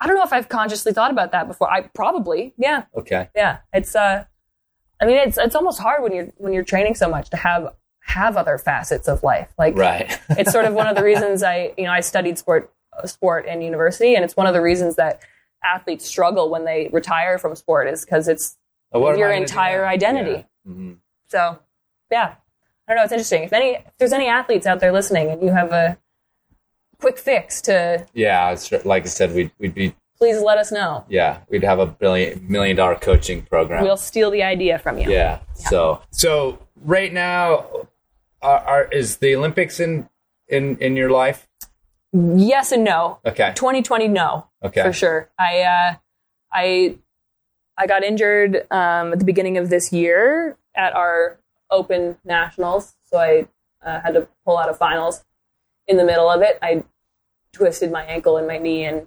I 0.01 0.07
don't 0.07 0.17
know 0.17 0.25
if 0.25 0.33
I've 0.33 0.49
consciously 0.49 0.93
thought 0.93 1.11
about 1.11 1.33
that 1.33 1.47
before. 1.49 1.71
I 1.71 1.83
probably, 1.83 2.53
yeah, 2.59 2.85
Okay, 2.97 3.29
yeah. 3.35 3.59
It's 3.73 3.95
uh, 3.97 4.25
I 5.01 5.07
mean, 5.07 5.17
it's 5.17 5.39
it's 5.39 5.55
almost 5.55 5.81
hard 5.81 6.03
when 6.03 6.13
you're 6.13 6.33
when 6.37 6.53
you're 6.53 6.65
training 6.65 6.95
so 6.95 7.09
much 7.09 7.31
to 7.31 7.37
have 7.37 7.75
have 8.01 8.37
other 8.37 8.59
facets 8.59 9.09
of 9.09 9.23
life. 9.23 9.53
Like 9.57 9.77
right, 9.77 10.19
it's 10.31 10.53
sort 10.53 10.65
of 10.67 10.75
one 10.75 10.87
of 10.87 10.97
the 10.97 11.03
reasons 11.05 11.43
I, 11.43 11.73
you 11.79 11.85
know, 11.85 11.93
I 11.93 12.01
studied 12.01 12.39
sport 12.39 12.73
sport 13.07 13.47
in 13.47 13.63
university, 13.63 14.15
and 14.15 14.25
it's 14.25 14.37
one 14.37 14.47
of 14.47 14.53
the 14.55 14.61
reasons 14.61 14.97
that 14.97 15.21
athletes 15.65 16.05
struggle 16.05 16.51
when 16.51 16.65
they 16.67 16.91
retire 16.93 17.39
from 17.39 17.57
sport 17.57 17.89
is 17.89 18.05
because 18.05 18.29
it's 18.29 18.59
Oh, 18.93 19.01
your 19.17 19.29
I 19.29 19.33
gonna 19.33 19.37
do 19.39 19.43
entire 19.43 19.87
identity. 19.87 20.47
Yeah. 20.67 20.73
Mhm. 20.73 20.97
So, 21.27 21.59
yeah, 22.13 22.35
I 22.87 22.93
don't 22.93 22.97
know. 22.99 23.05
It's 23.05 23.13
interesting. 23.13 23.45
If 23.45 23.53
any, 23.53 23.71
if 23.77 23.97
there's 23.99 24.13
any 24.13 24.27
athletes 24.27 24.67
out 24.67 24.81
there 24.81 24.93
listening, 24.93 25.31
and 25.31 25.43
you 25.43 25.49
have 25.51 25.73
a 25.73 25.97
quick 27.01 27.19
fix 27.19 27.61
to, 27.63 28.07
Yeah, 28.15 28.57
like 28.85 29.05
I 29.05 29.07
said, 29.07 29.35
we'd 29.35 29.51
we'd 29.59 29.75
be 29.75 29.95
please 30.19 30.41
let 30.41 30.59
us 30.59 30.71
know. 30.71 31.05
yeah, 31.09 31.39
we'd 31.49 31.65
have 31.65 31.79
a 31.79 31.87
billion 31.87 32.47
million 32.49 32.77
dollar 32.77 32.95
coaching 32.97 33.43
program. 33.43 33.83
We'll 33.85 33.97
steal 33.97 34.31
the 34.31 34.43
idea 34.43 34.79
from 34.79 34.99
you. 34.99 35.11
Yeah. 35.11 35.41
So 35.55 36.03
so 36.11 36.59
right 36.85 37.13
now, 37.13 37.65
are, 38.43 38.59
are 38.59 38.85
is 38.85 39.17
the 39.19 39.35
Olympics 39.37 39.81
in 39.81 40.09
in 40.49 40.77
in 40.79 40.97
your 40.97 41.11
life? 41.11 41.49
Yes 42.13 42.71
and 42.71 42.85
no. 42.85 43.19
Okay. 43.27 43.53
2020, 43.57 44.07
no, 44.09 44.47
Okay. 44.63 44.83
for 44.85 44.93
sure. 44.93 45.31
I, 45.37 45.63
uh, 45.63 45.95
I, 46.53 46.97
I 47.77 47.89
got 47.89 48.05
injured 48.05 48.71
um, 48.71 49.13
at 49.13 49.19
the 49.19 49.25
beginning 49.25 49.59
of 49.59 49.69
this 49.69 49.93
year 49.93 50.57
at 50.77 50.95
our 50.95 51.41
Open 51.71 52.17
Nationals, 52.25 52.95
so 53.05 53.19
I 53.19 53.47
uh, 53.85 54.01
had 54.01 54.15
to 54.15 54.29
pull 54.45 54.59
out 54.59 54.69
of 54.69 54.79
finals 54.79 55.25
in 55.87 55.97
the 55.97 56.05
middle 56.05 56.31
of 56.31 56.43
it. 56.43 56.59
I 56.63 56.85
twisted 57.53 57.91
my 57.91 58.05
ankle 58.05 58.37
and 58.37 58.47
my 58.47 58.59
knee, 58.59 58.85
and 58.85 59.07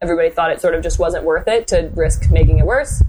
everybody 0.00 0.30
thought 0.30 0.50
it 0.50 0.60
sort 0.60 0.74
of 0.74 0.82
just 0.82 0.98
wasn't 0.98 1.24
worth 1.24 1.48
it 1.48 1.68
to 1.68 1.90
risk 1.94 2.30
making 2.30 2.58
it 2.58 2.66
worse. 2.66 3.02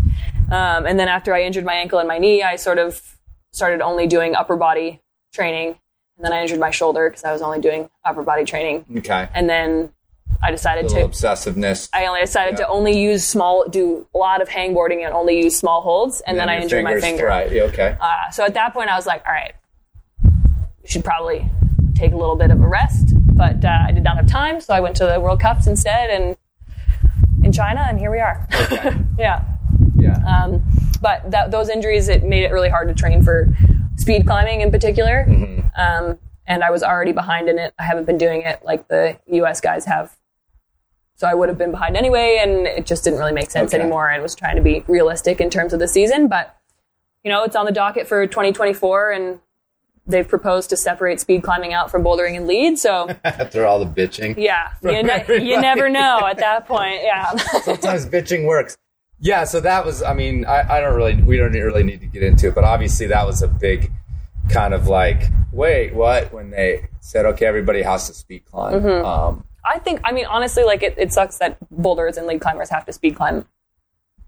Um, 0.52 0.86
and 0.86 1.00
then 1.00 1.08
after 1.08 1.34
I 1.34 1.44
injured 1.44 1.66
my 1.66 1.74
ankle 1.74 2.00
and 2.00 2.08
my 2.08 2.18
knee, 2.18 2.44
I 2.44 2.56
sort 2.56 2.78
of 2.78 3.18
started 3.52 3.82
only 3.82 4.08
doing 4.08 4.36
upper 4.36 4.56
body 4.56 5.02
training. 5.34 5.80
And 6.16 6.26
then 6.26 6.34
I 6.34 6.42
injured 6.42 6.60
my 6.60 6.72
shoulder 6.72 7.10
because 7.10 7.24
I 7.24 7.32
was 7.32 7.42
only 7.42 7.60
doing 7.60 7.90
upper 8.04 8.24
body 8.24 8.44
training. 8.44 8.86
Okay. 8.98 9.30
And 9.34 9.50
then 9.50 9.92
I 10.44 10.52
decided 10.52 10.90
to. 10.90 10.96
obsessiveness. 10.98 11.90
I 11.94 12.06
only 12.06 12.22
decided 12.22 12.54
Yeah. 12.60 12.66
to 12.66 12.68
only 12.68 13.00
use 13.00 13.26
small, 13.26 13.68
do 13.68 14.06
a 14.14 14.18
lot 14.18 14.42
of 14.42 14.50
hangboarding 14.50 15.04
and 15.06 15.14
only 15.14 15.42
use 15.44 15.58
small 15.58 15.82
holds, 15.82 16.22
and, 16.22 16.38
then 16.38 16.50
I 16.50 16.60
injured 16.60 16.84
my 16.84 17.00
finger. 17.00 17.26
Right. 17.26 17.52
yeah, 17.52 17.64
Okay. 17.64 17.96
Uh, 18.00 18.30
so 18.32 18.44
at 18.46 18.54
that 18.54 18.74
point, 18.74 18.90
I 18.90 18.96
was 18.96 19.06
like, 19.08 19.24
all 19.26 19.34
right, 19.34 19.54
you 20.24 20.88
should 20.88 21.04
probably 21.04 21.50
take 21.96 22.12
a 22.14 22.18
little 22.18 22.36
bit 22.36 22.52
of 22.52 22.62
a 22.62 22.68
rest. 22.68 23.14
But 23.36 23.64
uh, 23.64 23.86
I 23.88 23.92
did 23.92 24.04
not 24.04 24.16
have 24.18 24.28
time, 24.28 24.62
so 24.62 24.74
I 24.74 24.80
went 24.80 24.96
to 24.98 25.06
the 25.06 25.20
World 25.20 25.40
Cups 25.40 25.68
instead, 25.68 26.10
and 26.10 26.38
in 27.44 27.52
China, 27.52 27.86
and 27.88 28.00
here 28.00 28.12
we 28.12 28.20
are. 28.20 28.48
yeah. 29.20 29.44
yeah. 29.96 30.18
Um, 30.26 30.64
but 31.02 31.30
that, 31.32 31.52
those 31.52 31.70
injuries, 31.70 32.10
it 32.10 32.24
made 32.24 32.44
it 32.44 32.52
really 32.52 32.70
hard 32.70 32.88
to 32.88 32.94
train 32.96 33.22
for 33.24 33.48
speed 33.96 34.26
climbing 34.26 34.62
in 34.62 34.72
particular. 34.72 35.26
Um, 35.76 36.18
and 36.48 36.64
I 36.64 36.72
was 36.72 36.82
already 36.82 37.12
behind 37.12 37.50
in 37.50 37.60
it. 37.60 37.74
I 37.78 37.84
haven't 37.84 38.06
been 38.06 38.18
doing 38.18 38.42
it 38.42 38.62
like 38.64 38.88
the 38.88 39.18
U.S. 39.28 39.62
guys 39.62 39.86
have. 39.86 40.16
So 41.18 41.28
I 41.28 41.34
would 41.34 41.50
have 41.50 41.58
been 41.58 41.72
behind 41.72 41.98
anyway, 41.98 42.40
and 42.42 42.66
it 42.68 42.86
just 42.86 43.04
didn't 43.04 43.20
really 43.20 43.34
make 43.34 43.50
sense 43.52 43.74
Okay. 43.74 43.82
anymore. 43.82 44.08
And 44.10 44.22
was 44.24 44.36
trying 44.36 44.56
to 44.56 44.62
be 44.62 44.84
realistic 44.88 45.42
in 45.42 45.50
terms 45.50 45.74
of 45.74 45.80
the 45.80 45.88
season, 45.88 46.28
but 46.28 46.56
you 47.24 47.32
know, 47.32 47.44
it's 47.44 47.56
on 47.56 47.66
the 47.66 47.72
docket 47.72 48.08
for 48.08 48.26
2024, 48.26 49.12
and 49.12 49.40
they've 50.06 50.28
proposed 50.28 50.70
to 50.70 50.78
separate 50.78 51.20
speed 51.20 51.44
climbing 51.44 51.74
out 51.74 51.92
from 51.92 52.04
bouldering 52.04 52.38
and 52.38 52.48
lead. 52.48 52.78
So 52.80 53.10
After 53.26 53.66
all 53.66 53.84
the 53.84 53.86
bitching. 53.92 54.36
yeah, 54.38 54.70
you, 54.84 55.04
ne- 55.04 55.44
you 55.44 55.60
never 55.60 55.90
know 55.90 56.22
at 56.26 56.38
that 56.38 56.68
point. 56.68 57.02
Yeah. 57.04 57.36
Sometimes 57.64 58.06
bitching 58.06 58.46
works. 58.46 58.78
Yeah. 59.20 59.44
So 59.46 59.60
that 59.62 59.84
was. 59.86 60.04
I 60.04 60.14
mean, 60.14 60.46
I, 60.46 60.78
I 60.78 60.80
don't 60.80 60.96
really. 60.96 61.16
We 61.16 61.38
don't 61.38 61.52
really 61.52 61.84
need 61.84 62.00
to 62.02 62.06
get 62.06 62.22
into 62.22 62.48
it, 62.50 62.56
but 62.56 62.64
obviously 62.64 63.08
that 63.08 63.26
was 63.26 63.42
a 63.42 63.48
big 63.48 63.92
kind 64.50 64.74
of 64.76 64.88
like, 64.88 65.24
wait, 65.52 65.96
what? 65.96 66.32
When 66.32 66.52
they 66.52 66.88
said, 67.02 67.26
okay, 67.26 67.48
everybody 67.48 67.82
has 67.82 68.08
to 68.08 68.14
speed 68.14 68.46
climb. 68.46 68.76
Mm-hmm. 68.82 69.06
Um, 69.06 69.44
I 69.68 69.80
think, 69.80 70.00
I 70.04 70.12
mean, 70.12 70.26
honestly, 70.26 70.64
like 70.64 70.84
it, 70.84 70.96
it 70.98 71.12
sucks 71.14 71.38
that 71.40 71.58
boulders 71.72 72.18
and 72.18 72.26
lead 72.28 72.42
climbers 72.42 72.70
have 72.70 72.86
to 72.86 72.94
speed 72.94 73.16
climb 73.16 73.46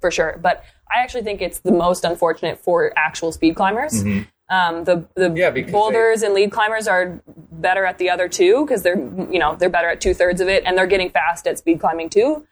for 0.01 0.11
sure. 0.11 0.39
But 0.41 0.63
I 0.91 1.01
actually 1.01 1.23
think 1.23 1.41
it's 1.41 1.59
the 1.59 1.71
most 1.71 2.03
unfortunate 2.03 2.57
for 2.59 2.91
actual 2.97 3.31
speed 3.31 3.55
climbers. 3.55 4.01
Um, 4.51 4.83
the 4.83 5.05
the 5.15 5.29
Mm-hmm. 5.29 5.37
Yeah, 5.37 5.71
boulders 5.71 6.23
and 6.23 6.33
lead 6.33 6.51
climbers 6.51 6.87
are 6.87 7.21
better 7.51 7.85
at 7.85 7.99
the 7.99 8.09
other 8.09 8.27
two 8.27 8.65
because 8.65 8.81
they're 8.81 8.97
you 8.97 9.37
know 9.37 9.55
they're 9.55 9.69
better 9.69 9.89
at 9.89 10.01
two 10.01 10.13
thirds 10.15 10.41
of 10.41 10.47
it 10.47 10.63
and 10.65 10.75
they're 10.77 10.87
getting 10.87 11.11
fast 11.11 11.45
at 11.45 11.59
speed 11.59 11.79
climbing 11.79 12.09
too. 12.09 12.47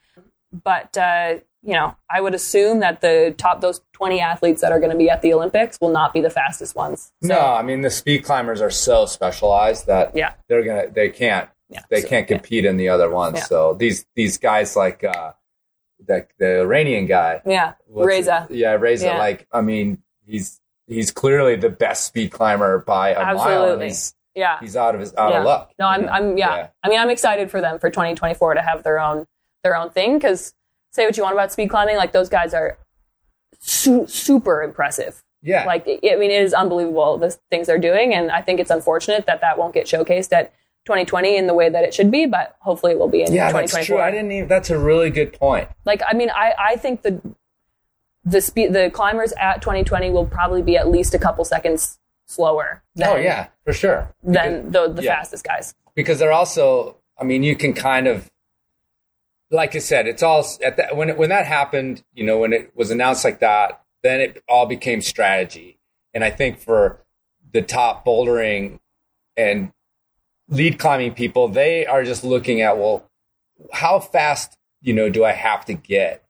But 0.64 0.96
uh, 0.96 1.40
you 1.64 1.74
know, 1.74 1.96
I 2.10 2.22
would 2.22 2.36
assume 2.36 2.82
that 2.82 3.02
the 3.02 3.34
top 3.38 3.62
those 3.62 3.82
twenty 3.94 4.20
athletes 4.20 4.62
that 4.62 4.72
are 4.72 4.80
going 4.80 4.92
to 4.92 4.98
be 4.98 5.10
at 5.10 5.24
the 5.24 5.34
Olympics 5.34 5.80
will 5.82 5.90
not 5.92 6.14
be 6.14 6.22
the 6.22 6.30
fastest 6.30 6.76
ones. 6.76 7.12
So, 7.24 7.30
no, 7.30 7.40
I 7.40 7.64
mean 7.64 7.82
the 7.82 7.90
speed 7.90 8.24
climbers 8.24 8.62
are 8.62 8.70
so 8.70 9.08
specialized 9.08 9.88
that 9.88 10.16
Yeah. 10.16 10.34
they're 10.48 10.64
gonna 10.64 10.90
they 10.92 11.10
can't 11.10 11.50
Yeah. 11.70 11.82
they 11.89 12.01
So, 12.01 12.07
can't 12.07 12.28
compete 12.28 12.65
in 12.65 12.78
the 12.78 12.89
other 12.89 13.09
ones. 13.09 13.38
Yeah. 13.38 13.43
So 13.43 13.74
these 13.74 14.05
these 14.15 14.38
guys 14.38 14.76
like 14.76 15.03
uh, 15.03 15.34
the 16.05 16.28
the 16.39 16.61
Iranian 16.61 17.05
guy, 17.07 17.41
Yeah, 17.45 17.74
Reza. 17.89 18.47
yeah, 18.49 18.74
Reza. 18.74 19.05
Yeah. 19.07 19.18
Like 19.18 19.47
I 19.51 19.61
mean, 19.61 20.01
he's 20.26 20.59
he's 20.88 21.11
clearly 21.11 21.55
the 21.55 21.70
best 21.70 22.05
speed 22.05 22.32
climber 22.32 22.80
by 22.80 23.09
a 23.09 23.20
mile. 23.20 23.39
Absolutely. 23.39 23.88
He's, 23.88 24.15
Yeah. 24.36 24.59
he's 24.61 24.76
out 24.78 24.95
of 24.95 25.01
his 25.01 25.13
out 25.15 25.32
yeah. 25.32 25.39
of 25.39 25.45
luck. 25.45 25.72
No, 25.78 25.88
I'm? 25.88 26.07
I'm, 26.07 26.38
yeah. 26.38 26.68
I 26.84 26.89
mean, 26.89 26.99
I'm 26.99 27.09
excited 27.09 27.51
for 27.51 27.59
them 27.59 27.80
for 27.80 27.89
2024 27.89 28.53
to 28.53 28.61
have 28.61 28.84
their 28.84 28.99
own, 28.99 29.26
their 29.63 29.76
own 29.76 29.89
thing. 29.89 30.20
Cause 30.20 30.53
say 30.91 31.05
what 31.05 31.18
you 31.18 31.24
want 31.24 31.34
about 31.34 31.51
speed 31.51 31.70
climbing, 31.70 31.97
like 31.97 32.13
those 32.13 32.30
guys 32.30 32.53
are 32.53 32.78
su- 33.59 34.07
super 34.07 34.63
impressive. 34.63 35.22
Yeah. 35.41 35.65
Like, 35.65 35.84
I 35.88 35.99
mean, 36.15 36.32
it 36.32 36.41
is 36.41 36.53
unbelievable 36.53 37.18
the 37.18 37.38
things 37.51 37.68
they're 37.68 37.78
doing. 37.78 38.13
And 38.13 38.32
I 38.32 38.41
think 38.41 38.59
it's 38.59 38.72
unfortunate 38.72 39.26
that 39.28 39.41
that 39.41 39.57
won't 39.57 39.74
get 39.74 39.86
showcased 39.86 40.32
at 40.32 40.53
2020 40.88 41.38
in 41.38 41.48
the 41.48 41.54
way 41.54 41.70
that 41.70 41.84
it 41.84 41.94
should 41.94 42.10
be, 42.10 42.26
but 42.26 42.56
hopefully 42.60 42.94
it 42.94 43.00
will 43.00 43.08
be 43.10 43.22
in 43.22 43.32
yeah, 43.32 43.50
2024. 43.50 43.78
that's 43.78 43.86
true. 43.88 44.00
I 44.00 44.10
didn't 44.10 44.32
even. 44.32 44.48
That's 44.48 44.70
a 44.70 44.80
really 44.80 45.10
good 45.10 45.34
point. 45.34 45.70
Like, 45.86 46.02
I 46.08 46.14
mean, 46.14 46.30
I, 46.32 46.54
I 46.58 46.76
think 46.78 47.04
the, 47.04 47.22
the 48.24 48.42
speed, 48.42 48.74
the 48.74 48.90
climbers 48.90 49.34
at 49.40 49.62
2020 49.62 50.10
will 50.10 50.26
probably 50.26 50.62
be 50.62 50.78
at 50.78 50.90
least 50.90 51.14
a 51.14 51.20
couple 51.20 51.46
seconds 51.46 52.00
slower 52.28 52.82
oh, 52.84 52.92
than, 52.96 53.10
oh 53.10 53.16
yeah, 53.16 53.48
for 53.64 53.74
sure. 53.74 54.14
than 54.24 54.72
the, 54.72 54.88
the 54.88 55.04
yeah. 55.04 55.16
fastest 55.16 55.44
guys. 55.44 55.74
because 55.96 56.20
they're 56.20 56.34
also 56.34 56.98
i 57.18 57.24
mean 57.24 57.42
you 57.42 57.56
can 57.56 57.74
kind 57.74 58.06
of 58.06 58.30
like 59.50 59.76
i 59.76 59.80
said 59.80 60.08
it's 60.08 60.22
all 60.22 60.46
at 60.64 60.78
that 60.78 60.96
when 60.96 61.10
it, 61.10 61.18
when 61.18 61.30
that 61.30 61.46
happened 61.46 62.04
you 62.14 62.26
know 62.26 62.38
when 62.38 62.52
it 62.52 62.72
was 62.76 62.92
announced 62.92 63.24
like 63.24 63.40
that 63.40 63.82
then 64.04 64.20
it 64.20 64.44
all 64.50 64.66
became 64.66 65.02
strategy 65.02 65.80
and 66.14 66.24
i 66.24 66.30
think 66.30 66.60
for 66.60 67.00
the 67.54 67.62
top 67.62 68.06
bouldering 68.06 68.78
and 69.38 69.72
lead 70.50 70.80
climbing 70.80 71.14
people 71.14 71.48
they 71.48 71.86
are 71.86 72.04
just 72.04 72.24
looking 72.24 72.62
at 72.62 72.78
well 72.78 73.10
how 73.74 74.00
fast 74.00 74.58
you 74.82 74.93
know 74.93 75.10
do 75.10 75.26
i 75.26 75.32
have 75.32 75.66
to 75.66 75.74
get 75.74 76.24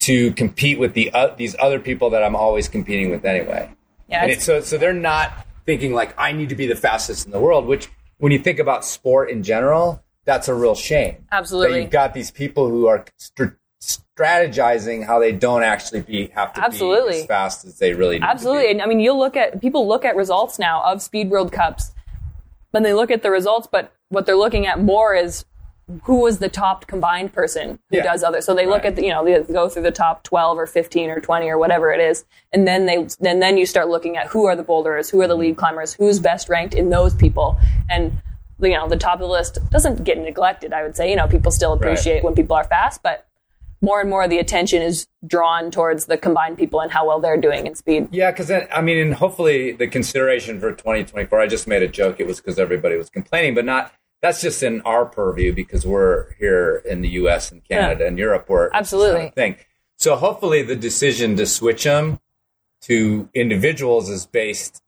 to 0.00 0.30
compete 0.32 0.78
with 0.78 0.94
the 0.94 1.10
uh, 1.12 1.34
these 1.36 1.54
other 1.58 1.78
people 1.80 2.10
that 2.10 2.22
i'm 2.22 2.36
always 2.36 2.68
competing 2.68 3.10
with 3.10 3.24
anyway 3.24 3.70
Yeah. 4.08 4.24
and 4.24 4.40
so, 4.40 4.60
so 4.60 4.78
they're 4.78 4.92
not 4.92 5.32
thinking 5.66 5.92
like 5.92 6.14
I 6.18 6.30
need 6.32 6.48
to 6.50 6.54
be 6.54 6.66
the 6.68 6.76
fastest 6.76 7.26
in 7.26 7.32
the 7.32 7.40
world. 7.40 7.66
Which, 7.66 7.88
when 8.18 8.30
you 8.30 8.38
think 8.38 8.60
about 8.60 8.84
sport 8.84 9.30
in 9.30 9.42
general, 9.42 10.00
that's 10.24 10.46
a 10.46 10.54
real 10.54 10.76
shame. 10.76 11.26
Absolutely. 11.32 11.72
that 11.72 11.82
you've 11.82 11.90
got 11.90 12.14
these 12.14 12.30
people 12.30 12.68
who 12.70 12.86
are 12.86 13.04
str- 13.16 13.56
strategizing 13.82 15.04
how 15.04 15.18
they 15.18 15.32
don't 15.32 15.62
actually 15.64 16.00
be 16.02 16.28
have 16.28 16.52
to 16.54 16.64
Absolutely. 16.64 17.14
be 17.14 17.18
as 17.20 17.26
fast 17.26 17.64
as 17.64 17.78
they 17.78 17.94
really 17.94 18.18
need 18.18 18.24
Absolutely. 18.24 18.64
To 18.66 18.70
And 18.70 18.82
I 18.82 18.86
mean, 18.86 19.00
you'll 19.00 19.18
look 19.18 19.36
at 19.36 19.60
people 19.60 19.86
look 19.88 20.04
at 20.04 20.14
results 20.16 20.58
now 20.58 20.82
of 20.84 21.02
Speed 21.02 21.30
World 21.30 21.52
Cups, 21.52 21.92
when 22.76 22.82
they 22.82 22.92
look 22.92 23.10
at 23.10 23.22
the 23.22 23.30
results, 23.30 23.66
but 23.72 23.90
what 24.10 24.26
they're 24.26 24.36
looking 24.36 24.66
at 24.66 24.78
more 24.78 25.14
is 25.14 25.46
who 26.02 26.16
was 26.20 26.40
the 26.40 26.48
top 26.50 26.86
combined 26.86 27.32
person 27.32 27.78
who 27.88 27.96
Yeah. 27.96 28.02
does 28.02 28.22
other. 28.22 28.42
So 28.42 28.52
they 28.54 28.66
look 28.66 28.82
Right. 28.82 28.86
at 28.88 28.96
the, 28.96 29.04
you 29.04 29.10
know 29.10 29.24
they 29.24 29.40
go 29.50 29.70
through 29.70 29.84
the 29.84 29.90
top 29.90 30.24
twelve 30.24 30.58
or 30.58 30.66
fifteen 30.66 31.08
or 31.08 31.18
twenty 31.18 31.48
or 31.48 31.56
whatever 31.56 31.90
it 31.90 32.00
is, 32.00 32.26
and 32.52 32.68
then 32.68 32.84
they 32.84 33.06
then 33.18 33.40
then 33.40 33.56
you 33.56 33.64
start 33.64 33.88
looking 33.88 34.18
at 34.18 34.26
who 34.26 34.44
are 34.44 34.54
the 34.54 34.62
boulders, 34.62 35.08
who 35.08 35.22
are 35.22 35.26
the 35.26 35.34
lead 35.36 35.52
mm-hmm. 35.52 35.60
climbers, 35.60 35.94
who's 35.94 36.20
best 36.20 36.50
ranked 36.50 36.74
in 36.74 36.90
those 36.90 37.14
people, 37.14 37.56
and 37.88 38.12
you 38.60 38.74
know 38.74 38.86
the 38.88 38.98
top 38.98 39.14
of 39.14 39.20
the 39.20 39.28
list 39.28 39.58
doesn't 39.70 40.04
get 40.04 40.18
neglected. 40.18 40.74
I 40.74 40.82
would 40.82 40.96
say 40.96 41.08
you 41.08 41.16
know 41.16 41.28
people 41.28 41.50
still 41.50 41.72
appreciate 41.72 42.22
when 42.24 42.34
people 42.34 42.56
are 42.56 42.64
fast, 42.64 43.02
but 43.02 43.24
more 43.80 44.00
and 44.00 44.08
more 44.08 44.24
of 44.24 44.30
the 44.30 44.38
attention 44.38 44.82
is 44.82 45.06
drawn 45.26 45.70
towards 45.70 46.06
the 46.06 46.16
combined 46.16 46.56
people 46.56 46.80
and 46.80 46.90
how 46.90 47.06
well 47.06 47.20
they're 47.20 47.40
doing 47.40 47.66
in 47.66 47.74
speed. 47.74 48.08
Yeah, 48.10 48.30
because 48.30 48.50
I 48.50 48.80
mean, 48.80 48.98
and 48.98 49.14
hopefully 49.14 49.72
the 49.72 49.86
consideration 49.86 50.60
for 50.60 50.72
2024. 50.72 51.40
I 51.40 51.46
just 51.46 51.66
made 51.66 51.82
a 51.82 51.88
joke. 51.88 52.20
It 52.20 52.26
was 52.26 52.40
because 52.40 52.58
everybody 52.58 52.96
was 52.96 53.10
complaining, 53.10 53.54
but 53.54 53.64
not. 53.64 53.92
That's 54.22 54.40
just 54.40 54.62
in 54.62 54.80
our 54.82 55.04
purview 55.04 55.54
because 55.54 55.86
we're 55.86 56.32
here 56.34 56.82
in 56.86 57.02
the 57.02 57.08
U.S. 57.10 57.52
and 57.52 57.62
Canada 57.62 58.06
and 58.06 58.18
Europe, 58.18 58.48
where 58.48 58.74
Absolutely. 58.74 59.18
kind 59.18 59.28
of 59.28 59.34
thing. 59.34 59.56
So 59.98 60.16
hopefully 60.16 60.62
the 60.62 60.74
decision 60.74 61.36
to 61.36 61.46
switch 61.46 61.84
them 61.84 62.18
to 62.82 63.28
individuals 63.34 64.08
is 64.08 64.26
based 64.26 64.82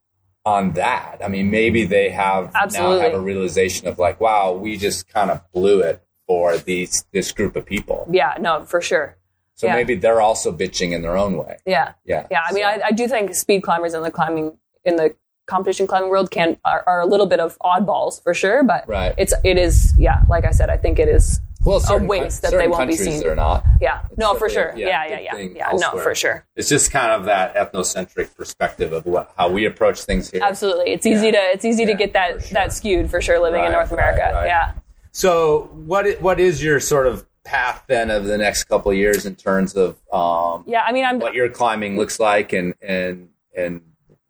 on 0.45 0.73
that. 0.73 1.19
I 1.23 1.27
mean, 1.27 1.51
maybe 1.51 1.85
they 1.85 2.09
have 2.09 2.53
now 2.73 2.97
have 2.99 3.13
a 3.13 3.19
realization 3.19 3.87
of 3.87 3.99
like, 3.99 4.19
wow, 4.19 4.53
we 4.53 4.77
just 4.77 5.07
kind 5.07 5.29
of 5.29 5.41
blew 5.51 5.81
it 5.81 6.03
for 6.29 6.59
these 6.59 7.05
this 7.11 7.31
group 7.31 7.55
of 7.55 7.65
people. 7.65 8.07
Yeah, 8.11 8.35
no, 8.39 8.63
for 8.63 8.81
sure. 8.81 9.17
So 9.55 9.65
Yeah. 9.65 9.73
maybe 9.75 9.95
they're 9.95 10.21
also 10.21 10.51
bitching 10.51 10.91
in 10.91 11.01
their 11.01 11.17
own 11.17 11.37
way. 11.37 11.57
Yeah. 11.65 11.93
Yeah. 12.05 12.27
Yeah. 12.29 12.41
I 12.47 12.53
mean, 12.53 12.61
So- 12.63 12.69
I, 12.69 12.81
I 12.85 12.91
do 12.91 13.07
think 13.07 13.33
speed 13.33 13.63
climbers 13.63 13.95
in 13.95 14.03
the 14.03 14.11
climbing, 14.11 14.55
in 14.85 14.95
the 14.95 15.15
competition 15.47 15.87
climbing 15.87 16.09
world 16.11 16.29
can, 16.29 16.57
are, 16.63 16.83
are 16.85 17.01
a 17.01 17.07
little 17.07 17.25
bit 17.25 17.39
of 17.39 17.57
oddballs 17.65 18.21
for 18.21 18.35
sure, 18.35 18.63
but 18.63 18.87
Right. 18.87 19.15
it's, 19.17 19.33
it 19.43 19.57
is, 19.57 19.91
yeah, 19.97 20.21
like 20.29 20.45
I 20.45 20.51
said, 20.51 20.69
I 20.69 20.77
think 20.77 20.99
it 20.99 21.09
is, 21.09 21.41
well, 21.65 21.79
certain, 21.79 22.07
waste 22.07 22.43
that 22.43 22.51
they 22.51 22.67
won't 22.67 22.87
be 22.87 22.95
seen. 22.95 23.21
They're 23.21 23.35
not. 23.35 23.65
yeah. 23.81 24.03
No, 24.17 24.35
for 24.35 24.47
sure. 24.49 24.71
yeah, 24.77 25.05
Yeah. 25.07 25.19
Yeah. 25.19 25.35
big 25.35 25.55
Yeah. 25.57 25.71
Yeah. 25.71 25.77
No, 25.79 25.97
for 25.97 26.13
sure. 26.13 26.45
It's 26.55 26.69
just 26.69 26.91
kind 26.91 27.11
of 27.11 27.25
that 27.25 27.55
ethnocentric 27.55 28.35
perspective 28.37 28.93
of 28.93 29.07
what, 29.07 29.33
how 29.35 29.49
we 29.49 29.65
approach 29.65 30.03
things 30.03 30.29
here. 30.29 30.41
Absolutely. 30.43 30.91
It's 30.91 31.07
easy 31.07 31.31
to, 31.31 31.37
it's 31.37 31.65
easy 31.65 31.87
to 31.87 31.95
get 31.95 32.13
that, 32.13 32.43
sure. 32.43 32.53
that 32.53 32.71
skewed 32.71 33.09
for 33.09 33.19
sure 33.19 33.39
living 33.39 33.61
in 33.61 33.71
Right, 33.71 33.71
North 33.73 33.91
right, 33.91 34.13
America. 34.13 34.31
right. 34.35 34.45
Yeah. 34.45 34.71
So, 35.11 35.69
what 35.73 36.21
what 36.21 36.39
is 36.39 36.63
your 36.63 36.79
sort 36.79 37.07
of 37.07 37.25
path 37.43 37.83
then 37.87 38.11
of 38.11 38.25
the 38.25 38.37
next 38.37 38.65
couple 38.65 38.91
of 38.91 38.97
years 38.97 39.25
in 39.25 39.35
terms 39.35 39.75
of 39.75 39.97
um, 40.13 40.63
Yeah. 40.67 40.83
I 40.85 40.91
mean, 40.91 41.03
I'm, 41.05 41.19
what 41.19 41.33
your 41.33 41.49
climbing 41.49 41.97
looks 41.97 42.19
like 42.19 42.53
and 42.53 42.73
and 42.81 43.29
and 43.55 43.81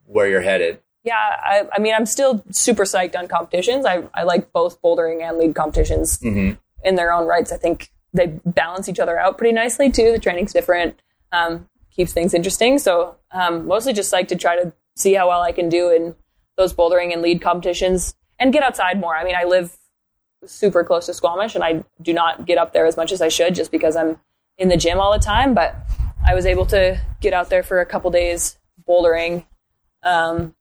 where 0.06 0.28
you're 0.28 0.42
headed? 0.42 0.80
yeah, 1.04 1.16
I, 1.16 1.64
I 1.74 1.80
mean, 1.80 1.96
I'm 1.96 2.06
still 2.06 2.44
super 2.52 2.84
psyched 2.84 3.16
on 3.18 3.28
competitions. 3.28 3.86
I, 3.86 4.04
I 4.14 4.24
like 4.24 4.52
both 4.52 4.82
bouldering 4.82 5.22
and 5.22 5.38
lead 5.38 5.56
competitions 5.56 6.20
Mm-hmm. 6.20 6.56
in 6.84 6.96
their 6.96 7.12
own 7.12 7.26
rights. 7.26 7.52
I 7.52 7.58
think 7.58 7.90
they 8.14 8.28
balance 8.46 8.90
each 8.90 9.00
other 9.00 9.18
out 9.18 9.38
pretty 9.38 9.54
nicely 9.54 9.90
too. 9.92 10.12
The 10.12 10.20
training's 10.20 10.52
different, 10.54 11.00
um, 11.32 11.68
keeps 11.96 12.12
things 12.14 12.34
interesting. 12.34 12.78
So 12.80 13.16
um, 13.32 13.66
mostly 13.66 13.94
just 13.94 14.12
like 14.14 14.28
to 14.28 14.36
try 14.36 14.56
to 14.62 14.74
see 14.96 15.14
how 15.14 15.30
well 15.30 15.42
I 15.42 15.52
can 15.52 15.70
do 15.70 15.90
in 15.90 16.16
those 16.58 16.74
bouldering 16.74 17.14
and 17.14 17.22
lead 17.22 17.42
competitions 17.42 18.14
and 18.38 18.52
get 18.54 18.62
outside 18.62 19.00
more. 19.00 19.16
I 19.16 19.24
mean, 19.24 19.36
I 19.36 19.46
live 19.46 19.78
super 20.46 20.84
close 20.84 21.06
to 21.08 21.14
Squamish 21.14 21.56
and 21.56 21.64
I 21.64 21.84
do 22.02 22.14
not 22.14 22.46
get 22.46 22.58
up 22.58 22.74
there 22.74 22.86
as 22.86 22.98
much 22.98 23.12
as 23.12 23.22
I 23.22 23.28
should 23.28 23.56
just 23.56 23.72
because 23.72 23.96
I'm 23.96 24.20
in 24.58 24.70
the 24.70 24.78
gym 24.78 25.00
all 25.00 25.12
the 25.12 25.20
time. 25.20 25.54
But 25.54 25.76
I 26.26 26.34
was 26.34 26.46
able 26.46 26.66
to 26.68 27.00
get 27.22 27.34
out 27.34 27.50
there 27.50 27.64
for 27.64 27.80
a 27.82 27.86
couple 27.86 28.12
days 28.12 28.58
bouldering 28.88 29.46
um, 30.04 30.56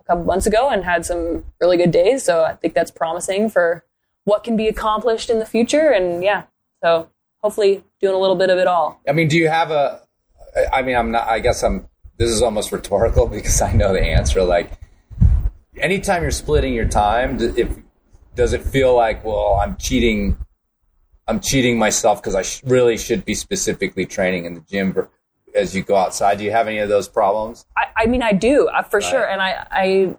a 0.00 0.04
couple 0.04 0.24
months 0.24 0.46
ago 0.46 0.68
and 0.70 0.84
had 0.84 1.04
some 1.04 1.44
really 1.60 1.76
good 1.76 1.90
days. 1.90 2.22
So 2.24 2.44
I 2.44 2.54
think 2.54 2.74
that's 2.74 2.90
promising 2.90 3.50
for 3.50 3.84
what 4.24 4.44
can 4.44 4.56
be 4.56 4.68
accomplished 4.68 5.30
in 5.30 5.38
the 5.38 5.46
future. 5.46 5.90
And 5.90 6.22
yeah, 6.22 6.44
so 6.82 7.10
hopefully 7.38 7.82
doing 8.00 8.14
a 8.14 8.18
little 8.18 8.36
bit 8.36 8.50
of 8.50 8.58
it 8.58 8.66
all. 8.66 9.00
I 9.08 9.12
mean, 9.12 9.28
do 9.28 9.36
you 9.36 9.48
have 9.48 9.70
a? 9.70 10.02
I 10.72 10.82
mean, 10.82 10.96
I'm 10.96 11.10
not. 11.10 11.28
I 11.28 11.40
guess 11.40 11.62
I'm. 11.62 11.88
This 12.16 12.30
is 12.30 12.42
almost 12.42 12.72
rhetorical 12.72 13.26
because 13.26 13.60
I 13.62 13.72
know 13.72 13.92
the 13.92 14.02
answer. 14.02 14.42
Like, 14.42 14.72
anytime 15.76 16.22
you're 16.22 16.30
splitting 16.30 16.74
your 16.74 16.88
time, 16.88 17.38
if 17.40 17.76
does 18.34 18.52
it 18.52 18.62
feel 18.62 18.94
like, 18.94 19.24
well, 19.24 19.54
I'm 19.62 19.76
cheating? 19.76 20.36
I'm 21.26 21.40
cheating 21.40 21.78
myself 21.78 22.20
because 22.22 22.34
I 22.34 22.42
sh- 22.42 22.62
really 22.64 22.96
should 22.98 23.24
be 23.24 23.34
specifically 23.34 24.04
training 24.06 24.44
in 24.46 24.54
the 24.54 24.60
gym 24.60 24.96
as 25.54 25.74
you 25.76 25.82
go 25.82 25.96
outside. 25.96 26.38
Do 26.38 26.44
you 26.44 26.50
have 26.50 26.66
any 26.66 26.78
of 26.78 26.88
those 26.88 27.08
problems? 27.08 27.66
I, 27.76 27.84
I 28.04 28.06
mean, 28.06 28.22
I 28.22 28.32
do 28.32 28.68
uh, 28.68 28.82
for 28.82 29.00
sure, 29.00 29.28
and 29.28 29.40
I, 29.40 29.66
I, 29.70 30.16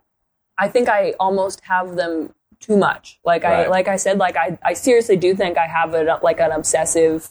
I 0.58 0.68
think 0.70 0.88
I 0.90 1.14
almost 1.20 1.62
have 1.66 1.96
them 1.96 2.34
too 2.60 2.78
much. 2.78 3.20
Like 3.26 3.44
I, 3.44 3.62
Right. 3.64 3.70
like 3.70 3.88
I 3.88 3.96
said, 3.98 4.20
like 4.20 4.38
I, 4.38 4.58
I 4.64 4.74
seriously 4.74 5.18
do 5.18 5.36
think 5.36 5.58
I 5.58 5.68
have 5.68 5.94
it 5.96 6.08
like 6.24 6.40
an 6.40 6.52
obsessive. 6.52 7.30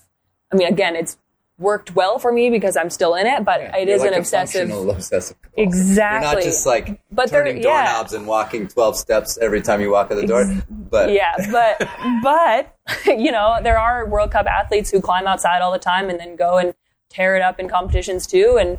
I 0.52 0.56
mean, 0.56 0.66
again, 0.68 0.96
it's 0.96 1.16
worked 1.60 1.94
well 1.94 2.18
for 2.18 2.32
me 2.32 2.50
because 2.50 2.76
I'm 2.76 2.90
still 2.90 3.14
in 3.14 3.26
it, 3.26 3.44
but 3.44 3.60
it 3.60 3.86
You're 3.86 3.96
is 3.96 4.00
like 4.00 4.12
an 4.12 4.18
obsessive. 4.18 4.70
obsessive. 4.70 5.36
Exactly. 5.56 6.26
You're 6.26 6.34
not 6.34 6.42
just 6.42 6.66
like 6.66 7.00
But 7.12 7.28
turning 7.28 7.58
yeah. 7.58 7.62
doorknobs 7.62 8.14
and 8.14 8.26
walking 8.26 8.66
12 8.66 8.96
steps 8.96 9.38
every 9.38 9.60
time 9.60 9.80
you 9.80 9.90
walk 9.92 10.10
out 10.10 10.16
the 10.16 10.26
door. 10.26 10.50
But 10.68 11.12
yeah, 11.12 11.34
but 11.52 11.88
but 12.22 12.76
you 13.06 13.30
know 13.30 13.60
there 13.62 13.78
are 13.78 14.06
World 14.06 14.32
Cup 14.32 14.46
athletes 14.46 14.90
who 14.90 15.00
climb 15.00 15.26
outside 15.26 15.60
all 15.60 15.70
the 15.70 15.78
time 15.78 16.10
and 16.10 16.18
then 16.18 16.34
go 16.34 16.58
and 16.58 16.74
tear 17.10 17.36
it 17.36 17.42
up 17.42 17.60
in 17.60 17.68
competitions 17.68 18.26
too. 18.26 18.58
And 18.58 18.78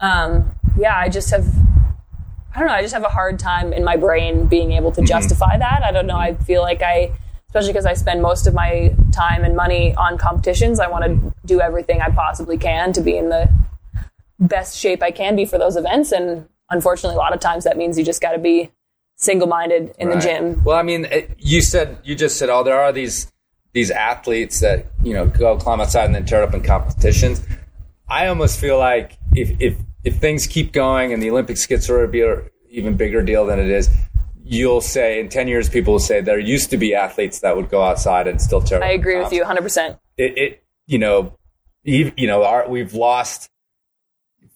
um, 0.00 0.54
yeah, 0.76 0.96
I 0.96 1.08
just 1.08 1.30
have 1.30 1.46
I 2.54 2.60
don't 2.60 2.68
know. 2.68 2.74
I 2.74 2.82
just 2.82 2.94
have 2.94 3.04
a 3.04 3.08
hard 3.08 3.38
time 3.38 3.72
in 3.72 3.84
my 3.84 3.96
brain 3.96 4.46
being 4.46 4.72
able 4.72 4.90
to 4.92 5.02
justify 5.02 5.56
that. 5.58 5.82
I 5.84 5.92
don't 5.92 6.06
know. 6.06 6.16
I 6.16 6.34
feel 6.34 6.62
like 6.62 6.82
I, 6.82 7.12
especially 7.48 7.72
because 7.72 7.86
I 7.86 7.94
spend 7.94 8.20
most 8.20 8.46
of 8.46 8.54
my 8.54 8.94
time 9.12 9.42
and 9.42 9.56
money 9.56 9.94
on 9.94 10.18
competitions, 10.18 10.80
I 10.80 10.88
want 10.88 11.04
to 11.04 11.34
do 11.46 11.60
everything 11.60 12.02
I 12.02 12.10
possibly 12.10 12.58
can 12.58 12.92
to 12.92 13.00
be 13.00 13.16
in 13.16 13.30
the 13.30 13.48
best 14.38 14.76
shape 14.76 15.02
I 15.02 15.10
can 15.10 15.34
be 15.34 15.46
for 15.46 15.58
those 15.58 15.74
events. 15.74 16.12
And 16.12 16.46
unfortunately, 16.68 17.14
a 17.14 17.18
lot 17.18 17.32
of 17.32 17.40
times 17.40 17.64
that 17.64 17.78
means 17.78 17.98
you 17.98 18.04
just 18.04 18.20
got 18.20 18.32
to 18.32 18.38
be 18.38 18.70
single-minded 19.16 19.94
in 19.98 20.10
the 20.10 20.16
gym. 20.16 20.62
Well, 20.62 20.76
I 20.76 20.82
mean, 20.82 21.06
it, 21.06 21.34
you 21.38 21.60
said 21.62 21.98
you 22.04 22.14
just 22.14 22.38
said, 22.38 22.50
oh, 22.50 22.62
there 22.62 22.80
are 22.80 22.92
these 22.92 23.32
these 23.72 23.90
athletes 23.90 24.60
that 24.60 24.86
you 25.02 25.14
know 25.14 25.26
go 25.26 25.56
climb 25.56 25.80
outside 25.80 26.04
and 26.04 26.14
then 26.14 26.26
tear 26.26 26.42
it 26.42 26.48
up 26.48 26.54
in 26.54 26.62
competitions. 26.62 27.42
I 28.08 28.26
almost 28.26 28.60
feel 28.60 28.78
like 28.78 29.18
if 29.34 29.50
if 29.58 29.76
if 30.04 30.16
things 30.16 30.46
keep 30.46 30.72
going 30.72 31.12
and 31.12 31.22
the 31.22 31.30
Olympics 31.30 31.66
gets 31.66 31.86
sort 31.86 32.04
of 32.04 32.10
be 32.10 32.22
an 32.22 32.48
even 32.70 32.96
bigger 32.96 33.22
deal 33.22 33.46
than 33.46 33.58
it 33.58 33.68
is, 33.68 33.90
you'll 34.48 34.80
say 34.80 35.20
in 35.20 35.28
ten 35.28 35.46
years 35.48 35.68
people 35.68 35.92
will 35.94 36.00
say 36.00 36.20
there 36.20 36.38
used 36.38 36.70
to 36.70 36.76
be 36.76 36.94
athletes 36.94 37.40
that 37.40 37.56
would 37.56 37.68
go 37.70 37.82
outside 37.82 38.26
and 38.26 38.40
still 38.40 38.60
tear. 38.62 38.82
I 38.82 38.92
agree 38.92 39.18
with 39.18 39.32
you 39.32 39.44
100%. 39.44 39.98
It, 40.16 40.38
it 40.38 40.62
you 40.86 40.98
know, 40.98 41.36
you 41.84 42.26
know, 42.26 42.44
our, 42.44 42.68
we've 42.68 42.94
lost 42.94 43.50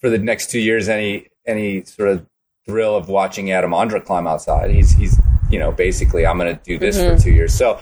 for 0.01 0.09
the 0.11 0.19
next 0.19 0.51
two 0.51 0.59
years 0.61 0.89
any 0.89 1.29
any 1.47 1.85
sort 1.85 2.09
of 2.09 2.27
thrill 2.67 2.97
of 2.97 3.09
watching 3.09 3.51
Adam 3.53 3.73
Ondra 3.73 4.05
climb 4.05 4.27
outside. 4.27 4.71
He's 4.71 4.93
he's 4.93 5.21
you 5.51 5.59
know 5.59 5.71
basically 5.73 6.27
I'm 6.27 6.39
going 6.39 6.57
to 6.57 6.63
do 6.65 6.79
this 6.79 6.97
Mm-hmm. 6.99 7.17
for 7.17 7.23
two 7.23 7.31
years. 7.33 7.55
So 7.55 7.79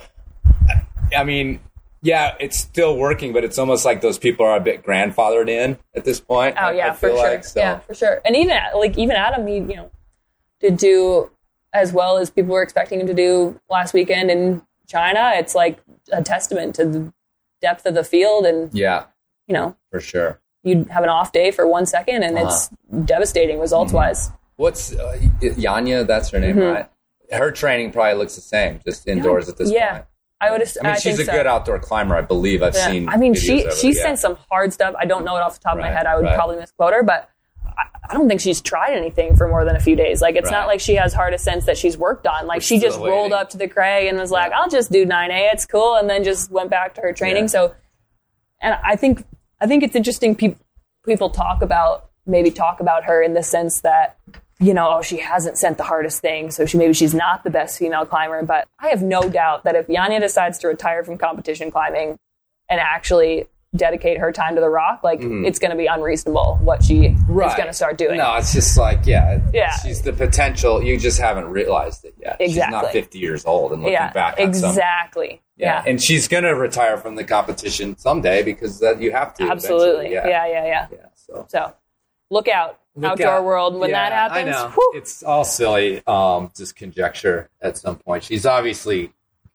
I 1.17 1.25
mean, 1.25 1.61
yeah, 2.03 2.35
it's 2.41 2.57
still 2.59 2.97
working, 2.97 3.33
but 3.33 3.45
it's 3.45 3.59
almost 3.59 3.85
like 3.85 4.01
those 4.01 4.19
people 4.19 4.47
are 4.47 4.57
a 4.57 4.61
bit 4.61 4.83
grandfathered 4.85 5.49
in 5.49 5.79
at 5.95 6.05
this 6.05 6.21
point. 6.21 6.57
Oh 6.59 6.67
I- 6.67 6.73
yeah, 6.73 6.91
I 6.93 6.95
for 6.95 7.09
sure. 7.09 7.17
like, 7.17 7.45
so. 7.45 7.61
Yeah, 7.61 7.79
for 7.81 7.95
sure. 7.95 8.21
And 8.25 8.37
even 8.37 8.57
like 8.75 8.97
even 8.99 9.17
Adam, 9.17 9.47
he 9.47 9.57
you 9.57 9.77
know 9.77 9.91
did 10.61 10.77
do 10.77 11.31
as 11.73 11.93
well 11.93 12.19
as 12.19 12.31
people 12.31 12.53
were 12.53 12.63
expecting 12.63 13.01
him 13.01 13.07
to 13.07 13.15
do 13.15 13.61
last 13.71 13.95
weekend 13.95 14.31
in 14.31 14.63
China. 14.87 15.33
It's 15.35 15.55
like 15.55 15.79
a 16.13 16.23
testament 16.23 16.75
to 16.77 16.85
the 16.85 17.13
depth 17.61 17.87
of 17.87 17.95
the 17.95 18.05
field, 18.05 18.47
and 18.47 18.73
yeah, 18.75 19.05
you 19.47 19.55
know 19.55 19.77
for 19.91 20.01
sure. 20.01 20.41
you'd 20.63 20.89
have 20.89 21.03
an 21.03 21.09
off 21.09 21.33
day 21.33 21.51
for 21.51 21.67
one 21.67 21.87
second, 21.87 22.23
and 22.23 22.37
it's 22.39 22.67
Uh-huh. 22.69 23.03
devastating 23.05 23.61
results 23.61 23.93
wise. 23.93 24.31
What's 24.57 24.93
uh, 24.95 25.17
Janja? 25.41 26.07
That's 26.07 26.29
her 26.31 26.39
name, 26.39 26.59
right? 26.59 26.91
Her 27.33 27.51
training 27.53 27.93
probably 27.93 28.15
looks 28.19 28.35
the 28.35 28.41
same, 28.43 28.81
just 28.85 29.07
indoors 29.09 29.49
at 29.49 29.57
this 29.57 29.69
Mm-hmm. 29.69 29.77
Yeah. 29.77 29.93
point. 29.93 30.05
I 30.43 30.51
would. 30.51 30.63
I 30.63 30.65
I 30.83 30.87
mean, 30.93 30.95
she's 31.01 31.17
think 31.17 31.21
a 31.21 31.25
so. 31.27 31.33
good 31.33 31.47
outdoor 31.47 31.79
climber, 31.79 32.17
I 32.17 32.23
believe. 32.23 32.63
I've 32.63 32.75
Yeah. 32.75 32.87
seen. 32.91 33.09
I 33.09 33.17
mean, 33.17 33.35
she 33.35 33.71
she 33.73 33.89
yeah. 33.93 34.03
sent 34.03 34.19
some 34.19 34.37
hard 34.51 34.73
stuff. 34.73 34.95
I 34.99 35.05
don't 35.07 35.25
know 35.25 35.37
it 35.37 35.41
off 35.41 35.55
the 35.55 35.61
top 35.61 35.75
of 35.75 35.81
my 35.81 35.91
head. 35.91 36.07
I 36.07 36.17
would 36.17 36.25
right. 36.25 36.35
probably 36.35 36.57
misquote 36.57 36.93
her, 36.95 37.03
but 37.03 37.30
I, 37.79 38.15
don't 38.15 38.29
think 38.29 38.41
she's 38.41 38.61
tried 38.61 38.93
anything 38.95 39.37
for 39.37 39.47
more 39.49 39.65
than 39.65 39.77
a 39.77 39.81
few 39.81 39.95
days. 39.95 40.21
Like 40.21 40.35
it's 40.37 40.51
Right. 40.51 40.59
not 40.59 40.67
like 40.67 40.81
she 40.81 40.95
has 40.97 41.15
hard 41.15 41.33
ascents 41.33 41.67
that 41.67 41.79
she's 41.79 41.97
worked 41.97 42.27
on. 42.27 42.47
Like 42.47 42.61
she 42.63 42.79
still 42.79 42.91
just 42.91 43.01
rolled 43.01 43.33
up 43.33 43.51
to 43.51 43.57
the 43.57 43.69
crag 43.69 44.07
and 44.09 44.19
was 44.19 44.31
like, 44.31 44.53
"I'll 44.53 44.69
just 44.69 44.91
do 44.91 45.07
9A. 45.07 45.51
It's 45.53 45.65
cool," 45.67 45.95
and 45.97 46.11
then 46.11 46.25
just 46.25 46.51
went 46.51 46.71
back 46.71 46.95
to 46.95 47.01
her 47.03 47.13
training. 47.13 47.45
Yeah. 47.45 47.49
So, 47.49 47.75
and 48.61 48.77
I 48.85 48.97
think 48.97 49.25
I 49.61 49.67
think 49.67 49.83
it's 49.85 49.95
interesting. 49.95 50.35
Pe- 50.35 50.57
people 51.07 51.31
talk 51.31 51.63
about 51.63 52.11
maybe 52.27 52.51
talk 52.51 52.81
about 52.81 53.05
her 53.05 53.23
in 53.23 53.35
the 53.35 53.43
sense 53.43 53.81
that 53.83 54.17
you 54.63 54.75
know, 54.75 54.97
oh, 54.99 55.01
she 55.03 55.17
hasn't 55.17 55.57
sent 55.57 55.79
the 55.79 55.85
hardest 55.85 56.21
thing, 56.21 56.51
so 56.51 56.67
she 56.67 56.77
maybe 56.77 56.93
she's 56.93 57.15
not 57.15 57.45
the 57.45 57.51
best 57.51 57.79
female 57.79 58.05
climber. 58.05 58.43
But 58.43 58.69
I 58.79 58.89
have 58.89 59.03
no 59.03 59.23
doubt 59.31 59.65
that 59.65 59.75
if 59.75 59.87
Janja 59.87 60.21
decides 60.21 60.59
to 60.59 60.69
retire 60.69 61.03
from 61.03 61.17
competition 61.17 61.71
climbing 61.71 62.19
and 62.69 62.79
actually 62.81 63.47
dedicate 63.77 64.19
her 64.19 64.33
time 64.33 64.57
to 64.57 64.61
the 64.61 64.69
rock, 64.69 65.03
like 65.05 65.21
it's 65.23 65.59
going 65.59 65.71
to 65.71 65.77
be 65.77 65.87
unreasonable 65.87 66.59
what 66.63 66.83
she 66.83 67.07
is 67.07 67.23
going 67.29 67.67
to 67.67 67.73
start 67.73 67.97
doing. 67.99 68.19
No, 68.19 68.35
it's 68.37 68.53
just 68.53 68.77
like 68.77 69.07
yeah, 69.07 69.41
Yeah. 69.53 69.71
She's 69.79 70.03
the 70.03 70.13
potential. 70.13 70.83
You 70.83 70.99
just 70.99 71.21
haven't 71.21 71.47
realized 71.47 72.05
it 72.05 72.15
yet. 72.21 72.37
She's 72.41 72.57
not 72.57 72.67
Exactly. 72.69 72.93
fifty 73.01 73.19
years 73.21 73.45
old 73.45 73.73
and 73.73 73.83
looking 73.83 73.93
yeah, 73.93 74.13
back. 74.13 74.41
On 74.41 74.53
some, 74.53 74.71
exactly. 74.71 75.43
yeah. 75.57 75.83
Yeah, 75.85 75.91
and 75.91 76.03
she's 76.03 76.27
gonna 76.27 76.55
retire 76.55 76.97
from 76.97 77.15
the 77.15 77.25
competition 77.25 77.97
someday 77.97 78.43
because 78.43 78.81
that 78.81 79.01
you 79.01 79.13
have 79.13 79.35
to. 79.35 79.45
absolutely. 79.45 80.07
eventually. 80.07 80.31
Yeah. 80.31 80.47
yeah, 80.47 80.65
yeah, 80.65 80.87
yeah. 80.91 81.07
So 81.15 81.47
So 81.49 81.73
look 82.29 82.49
out, 82.49 82.81
Look 82.97 83.13
outdoor 83.13 83.29
out. 83.29 83.45
world. 83.45 83.75
When 83.77 83.91
Yeah, 83.91 84.11
that 84.11 84.13
happens, 84.33 84.57
I 84.57 84.63
know 84.65 84.71
whew, 84.71 84.93
it's 84.97 85.23
all 85.23 85.45
silly. 85.45 86.03
Um, 86.09 86.51
just 86.57 86.75
conjecture 86.75 87.51
at 87.61 87.77
some 87.77 87.97
point. 87.97 88.25
She's 88.25 88.47
obviously, 88.47 89.13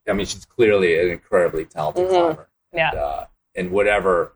I 0.07 0.13
mean, 0.13 0.25
she's 0.25 0.45
clearly 0.45 0.97
an 1.01 1.09
incredibly 1.11 1.65
talented 1.65 2.07
climber. 2.07 2.31
Mm-hmm. 2.33 2.77
yeah, 2.77 2.89
And, 2.91 2.99
uh, 2.99 3.25
and 3.55 3.71
whatever 3.71 4.33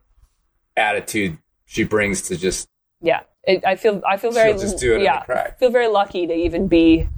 attitude 0.76 1.38
she 1.66 1.84
brings 1.84 2.22
to 2.22 2.36
just 2.36 2.68
yeah. 3.00 3.20
It, 3.44 3.64
I 3.64 3.76
feel 3.76 4.02
I 4.06 4.16
feel 4.16 4.32
very 4.32 4.52
just 4.52 4.78
do 4.78 4.94
it 4.94 5.02
yeah. 5.02 5.22
crack. 5.22 5.58
feel 5.58 5.70
very 5.70 5.88
lucky 5.88 6.26
to 6.26 6.34
even 6.34 6.68
be 6.68 7.08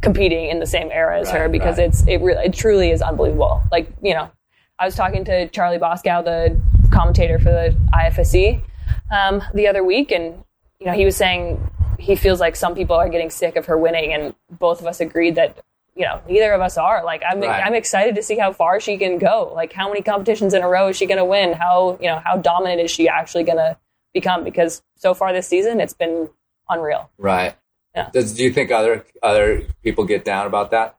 competing 0.00 0.48
in 0.48 0.60
the 0.60 0.66
same 0.66 0.90
era 0.90 1.20
as 1.20 1.30
her 1.30 1.48
because 1.48 1.78
right. 1.78 1.88
it's 1.88 2.06
it 2.06 2.20
really 2.20 2.46
it 2.46 2.54
truly 2.54 2.90
is 2.90 3.02
unbelievable. 3.02 3.62
Like 3.70 3.90
you 4.02 4.14
know, 4.14 4.30
I 4.78 4.86
was 4.86 4.94
talking 4.94 5.24
to 5.26 5.48
Charlie 5.48 5.78
Boscoe, 5.78 6.22
the 6.22 6.58
commentator 6.90 7.38
for 7.38 7.50
the 7.50 7.76
IFSC, 7.92 8.62
um, 9.10 9.42
the 9.54 9.66
other 9.66 9.84
week, 9.84 10.10
and 10.10 10.42
you 10.80 10.86
know 10.86 10.92
he 10.92 11.04
was 11.04 11.16
saying 11.16 11.60
he 11.98 12.16
feels 12.16 12.40
like 12.40 12.56
some 12.56 12.74
people 12.74 12.96
are 12.96 13.08
getting 13.08 13.28
sick 13.28 13.56
of 13.56 13.66
her 13.66 13.76
winning, 13.76 14.14
and 14.14 14.34
both 14.58 14.80
of 14.80 14.86
us 14.86 15.00
agreed 15.00 15.34
that 15.34 15.58
you 15.98 16.04
know 16.06 16.20
neither 16.28 16.52
of 16.52 16.60
us 16.62 16.78
are. 16.78 17.04
Like 17.04 17.22
I'm 17.28 17.40
Right. 17.40 17.62
I'm 17.66 17.74
excited 17.74 18.14
to 18.14 18.22
see 18.22 18.38
how 18.38 18.52
far 18.52 18.78
she 18.80 18.96
can 18.96 19.18
go. 19.18 19.52
Like 19.54 19.72
how 19.72 19.88
many 19.88 20.00
competitions 20.00 20.54
in 20.54 20.62
a 20.62 20.68
row 20.68 20.88
is 20.88 20.96
she 20.96 21.06
going 21.06 21.18
to 21.18 21.24
win? 21.24 21.52
How 21.52 21.98
you 22.00 22.06
know 22.08 22.20
how 22.24 22.36
dominant 22.38 22.80
is 22.80 22.90
she 22.90 23.08
actually 23.08 23.44
going 23.44 23.58
to 23.58 23.76
become? 24.14 24.44
Because 24.44 24.82
so 24.96 25.12
far 25.12 25.32
this 25.32 25.48
season, 25.48 25.80
it's 25.80 25.94
been 25.94 26.28
unreal. 26.70 27.10
right. 27.18 27.54
Yeah. 27.94 28.10
Does 28.12 28.34
do 28.34 28.44
you 28.44 28.52
think 28.52 28.70
other 28.70 29.04
other 29.22 29.62
people 29.82 30.04
get 30.04 30.24
down 30.24 30.46
about 30.46 30.70
that? 30.70 30.96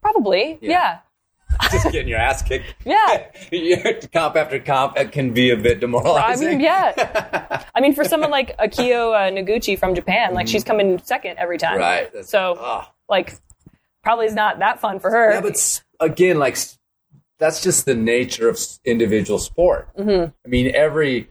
Probably, 0.00 0.58
Yeah. 0.60 0.70
yeah. 0.70 0.98
Just 1.72 1.90
getting 1.90 2.08
your 2.08 2.18
ass 2.18 2.42
kicked. 2.42 2.74
Yeah. 2.84 3.24
Comp 4.12 4.36
after 4.36 4.58
comp 4.60 4.96
it 4.98 5.10
can 5.12 5.32
be 5.32 5.50
a 5.50 5.56
bit 5.56 5.80
demoralizing. 5.80 6.46
I 6.46 6.50
mean, 6.52 6.60
yeah. 6.60 7.64
I 7.74 7.80
mean, 7.80 7.94
for 7.94 8.04
someone 8.04 8.30
like 8.30 8.56
Akiyo 8.58 9.14
uh, 9.14 9.30
Noguchi 9.32 9.76
from 9.78 9.94
Japan, 9.94 10.34
like 10.34 10.46
she's 10.46 10.62
coming 10.62 10.98
second 11.02 11.38
every 11.38 11.58
time. 11.58 11.72
Mm-hmm. 11.72 11.80
Right. 11.80 12.12
That's- 12.12 12.28
So, 12.30 12.56
ah. 12.60 12.92
like, 13.08 13.34
probably 14.08 14.26
is 14.26 14.34
not 14.34 14.58
that 14.60 14.80
fun 14.80 14.98
for 15.00 15.10
her. 15.10 15.32
Yeah, 15.34 15.40
but 15.42 15.82
again, 16.00 16.38
like 16.38 16.56
that's 17.38 17.62
just 17.62 17.84
the 17.84 17.94
nature 17.94 18.48
of 18.48 18.58
individual 18.84 19.38
sport. 19.38 19.94
Mm-hmm. 19.96 20.30
I 20.44 20.48
mean, 20.48 20.74
every 20.74 21.28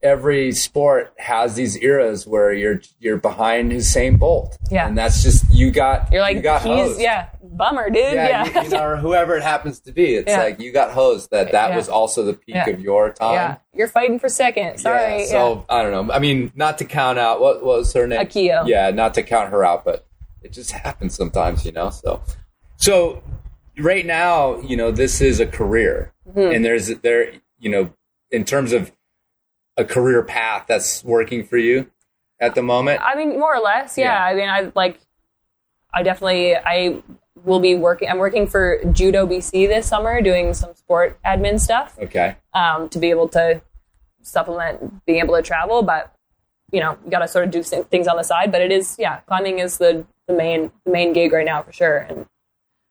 every 0.00 0.52
sport 0.52 1.12
has 1.18 1.56
these 1.56 1.76
eras 1.82 2.26
where 2.26 2.52
you're 2.52 2.80
you're 3.00 3.16
behind 3.16 3.72
Usain 3.72 4.18
Bolt. 4.18 4.56
Yeah. 4.70 4.86
and 4.88 4.96
that's 4.96 5.22
just 5.24 5.44
you 5.52 5.70
got 5.72 6.12
You're 6.12 6.20
like, 6.20 6.36
you 6.36 6.42
got 6.42 6.62
he's 6.62 6.70
hosed. 6.70 7.00
yeah, 7.00 7.30
bummer, 7.42 7.90
dude. 7.90 8.14
Yeah, 8.14 8.28
Yeah, 8.44 8.44
You, 8.44 8.62
you 8.62 8.68
know, 8.76 8.84
or 8.84 8.96
whoever 8.98 9.36
it 9.36 9.42
happens 9.42 9.80
to 9.80 9.92
be, 9.92 10.14
it's 10.14 10.30
Yeah. 10.30 10.42
like 10.44 10.60
you 10.60 10.70
got 10.72 10.92
hosed. 10.92 11.30
That 11.32 11.50
that 11.50 11.70
Yeah. 11.70 11.76
was 11.76 11.88
also 11.88 12.22
the 12.24 12.34
peak 12.34 12.54
of 12.68 12.78
your 12.78 13.10
time. 13.12 13.32
Yeah. 13.34 13.56
You're 13.74 13.88
fighting 13.88 14.20
for 14.20 14.28
second. 14.28 14.78
Sorry. 14.78 15.20
Yeah, 15.22 15.26
so 15.30 15.64
I 15.68 15.82
don't 15.82 15.90
know. 16.06 16.14
I 16.14 16.18
mean, 16.20 16.52
not 16.54 16.78
to 16.78 16.84
count 16.84 17.18
out 17.18 17.40
what, 17.40 17.64
what 17.64 17.78
was 17.78 17.92
her 17.94 18.06
name? 18.06 18.20
Akiyo. 18.20 18.68
Yeah, 18.68 18.90
not 18.90 19.14
to 19.14 19.22
count 19.24 19.50
her 19.50 19.64
out, 19.64 19.84
but 19.84 20.06
it 20.42 20.52
just 20.52 20.70
happens 20.84 21.14
sometimes, 21.14 21.64
you 21.64 21.72
know. 21.72 21.90
So, 21.90 22.22
so 22.76 23.22
right 23.78 24.04
now, 24.06 24.58
you 24.60 24.76
know, 24.76 24.90
this 24.90 25.20
is 25.20 25.40
a 25.40 25.46
career, 25.46 26.12
Mm-hmm. 26.28 26.54
and 26.56 26.62
there's 26.64 26.88
there, 26.98 27.32
you 27.58 27.70
know, 27.70 27.90
in 28.30 28.44
terms 28.44 28.72
of 28.74 28.92
a 29.78 29.84
career 29.86 30.22
path 30.22 30.66
that's 30.68 31.02
working 31.02 31.42
for 31.42 31.56
you 31.56 31.90
at 32.38 32.54
the 32.54 32.62
moment. 32.62 33.00
I 33.02 33.14
mean, 33.14 33.38
more 33.40 33.56
or 33.56 33.60
less, 33.60 33.96
yeah. 33.96 34.04
Yeah. 34.12 34.24
I 34.24 34.34
mean, 34.34 34.48
I 34.50 34.70
like, 34.74 35.00
I 35.94 36.02
definitely, 36.02 36.54
I 36.54 37.02
will 37.44 37.60
be 37.60 37.74
working. 37.74 38.10
I'm 38.10 38.18
working 38.18 38.46
for 38.46 38.78
Judo 38.92 39.26
BC 39.26 39.68
this 39.68 39.86
summer, 39.86 40.20
doing 40.20 40.52
some 40.52 40.74
sport 40.74 41.18
admin 41.24 41.58
stuff. 41.58 41.96
Okay. 41.98 42.36
um, 42.52 42.90
to 42.90 42.98
be 42.98 43.08
able 43.08 43.28
to 43.28 43.62
supplement 44.20 45.04
being 45.06 45.20
able 45.20 45.34
to 45.34 45.40
travel. 45.42 45.82
But 45.82 46.12
you 46.72 46.80
know, 46.80 46.98
you 47.06 47.10
got 47.10 47.20
to 47.20 47.28
sort 47.28 47.46
of 47.46 47.50
do 47.50 47.62
things 47.62 48.06
on 48.06 48.18
the 48.18 48.22
side. 48.22 48.52
But 48.52 48.60
it 48.60 48.70
is, 48.70 48.96
yeah, 48.98 49.20
climbing 49.20 49.60
is 49.60 49.78
the 49.78 50.04
the 50.28 50.34
main 50.34 50.70
the 50.84 50.92
main 50.92 51.12
gig 51.12 51.32
right 51.32 51.44
now 51.44 51.62
for 51.62 51.72
sure. 51.72 51.98
And 51.98 52.26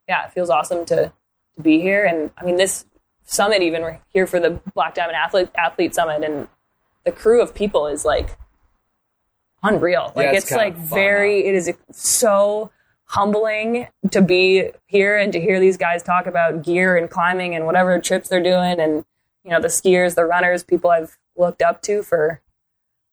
yeah, 0.09 0.25
it 0.25 0.33
feels 0.33 0.49
awesome 0.49 0.85
to 0.85 1.13
to 1.55 1.61
be 1.61 1.79
here. 1.79 2.05
And 2.05 2.31
I 2.37 2.43
mean, 2.43 2.57
this 2.57 2.85
summit 3.23 3.61
even 3.61 3.81
we're 3.83 3.99
here 4.09 4.27
for 4.27 4.39
the 4.39 4.59
Black 4.73 4.95
Diamond 4.95 5.15
Athlete 5.15 5.49
Athlete 5.55 5.95
Summit, 5.95 6.23
and 6.23 6.49
the 7.05 7.11
crew 7.11 7.41
of 7.41 7.55
people 7.55 7.87
is 7.87 8.03
like 8.03 8.37
unreal. 9.63 10.11
Like 10.15 10.25
Yeah, 10.25 10.31
it's 10.33 10.45
it's, 10.45 10.51
like 10.51 10.75
very. 10.75 11.45
It 11.45 11.55
is 11.55 11.71
so 11.91 12.71
humbling 13.05 13.87
to 14.11 14.21
be 14.21 14.69
here 14.85 15.17
and 15.17 15.31
to 15.31 15.39
hear 15.39 15.59
these 15.61 15.77
guys 15.77 16.03
talk 16.03 16.27
about 16.27 16.61
gear 16.61 16.97
and 16.97 17.09
climbing 17.09 17.55
and 17.55 17.65
whatever 17.65 17.97
trips 18.01 18.27
they're 18.27 18.43
doing 18.43 18.81
and 18.81 19.05
you 19.45 19.51
know 19.51 19.61
the 19.61 19.69
skiers 19.69 20.15
the 20.15 20.25
runners 20.25 20.61
people 20.61 20.89
i've 20.89 21.17
looked 21.37 21.61
up 21.61 21.81
to 21.81 22.03
for 22.03 22.41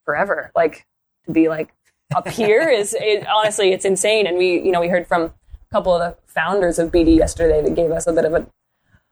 forever 0.05 0.51
like 0.57 0.85
to 1.25 1.31
be 1.31 1.49
like 1.49 1.73
up 2.15 2.29
here 2.29 2.69
is 2.69 2.95
it, 2.99 3.27
honestly 3.27 3.73
it's 3.73 3.85
insane. 3.85 4.27
And 4.27 4.37
we 4.37 4.61
you 4.61 4.73
know 4.73 4.81
we 4.81 4.89
heard 4.89 5.07
from 5.07 5.23
a 5.23 5.33
couple 5.73 5.95
of 5.95 6.01
the 6.01 6.17
founders 6.33 6.79
of 6.79 6.91
bd 6.91 7.17
yesterday 7.17 7.63
that 7.63 7.75
gave 7.75 7.91
us 7.91 8.07
a 8.07 8.13
bit 8.13 8.25
of 8.25 8.35
a 8.35 8.47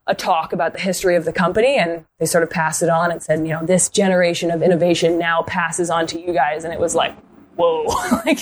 a 0.09 0.14
talk 0.16 0.53
about 0.53 0.72
the 0.72 0.80
history 0.80 1.14
of 1.14 1.24
the 1.24 1.32
company. 1.32 1.76
And 1.76 2.05
they 2.18 2.26
sort 2.26 2.42
of 2.42 2.50
passed 2.50 2.82
it 2.82 2.88
on 2.88 3.12
and 3.12 3.22
said 3.22 3.40
you 3.40 3.53
know 3.53 3.64
this 3.64 3.88
generation 3.88 4.50
of 4.50 4.62
innovation 4.62 5.18
now 5.18 5.42
passes 5.42 5.90
on 5.90 6.07
to 6.09 6.20
you 6.20 6.32
guys. 6.32 6.64
And 6.64 6.72
it 6.72 6.80
was 6.80 6.94
like 6.94 7.16
whoa. 7.57 7.84
Like 8.24 8.40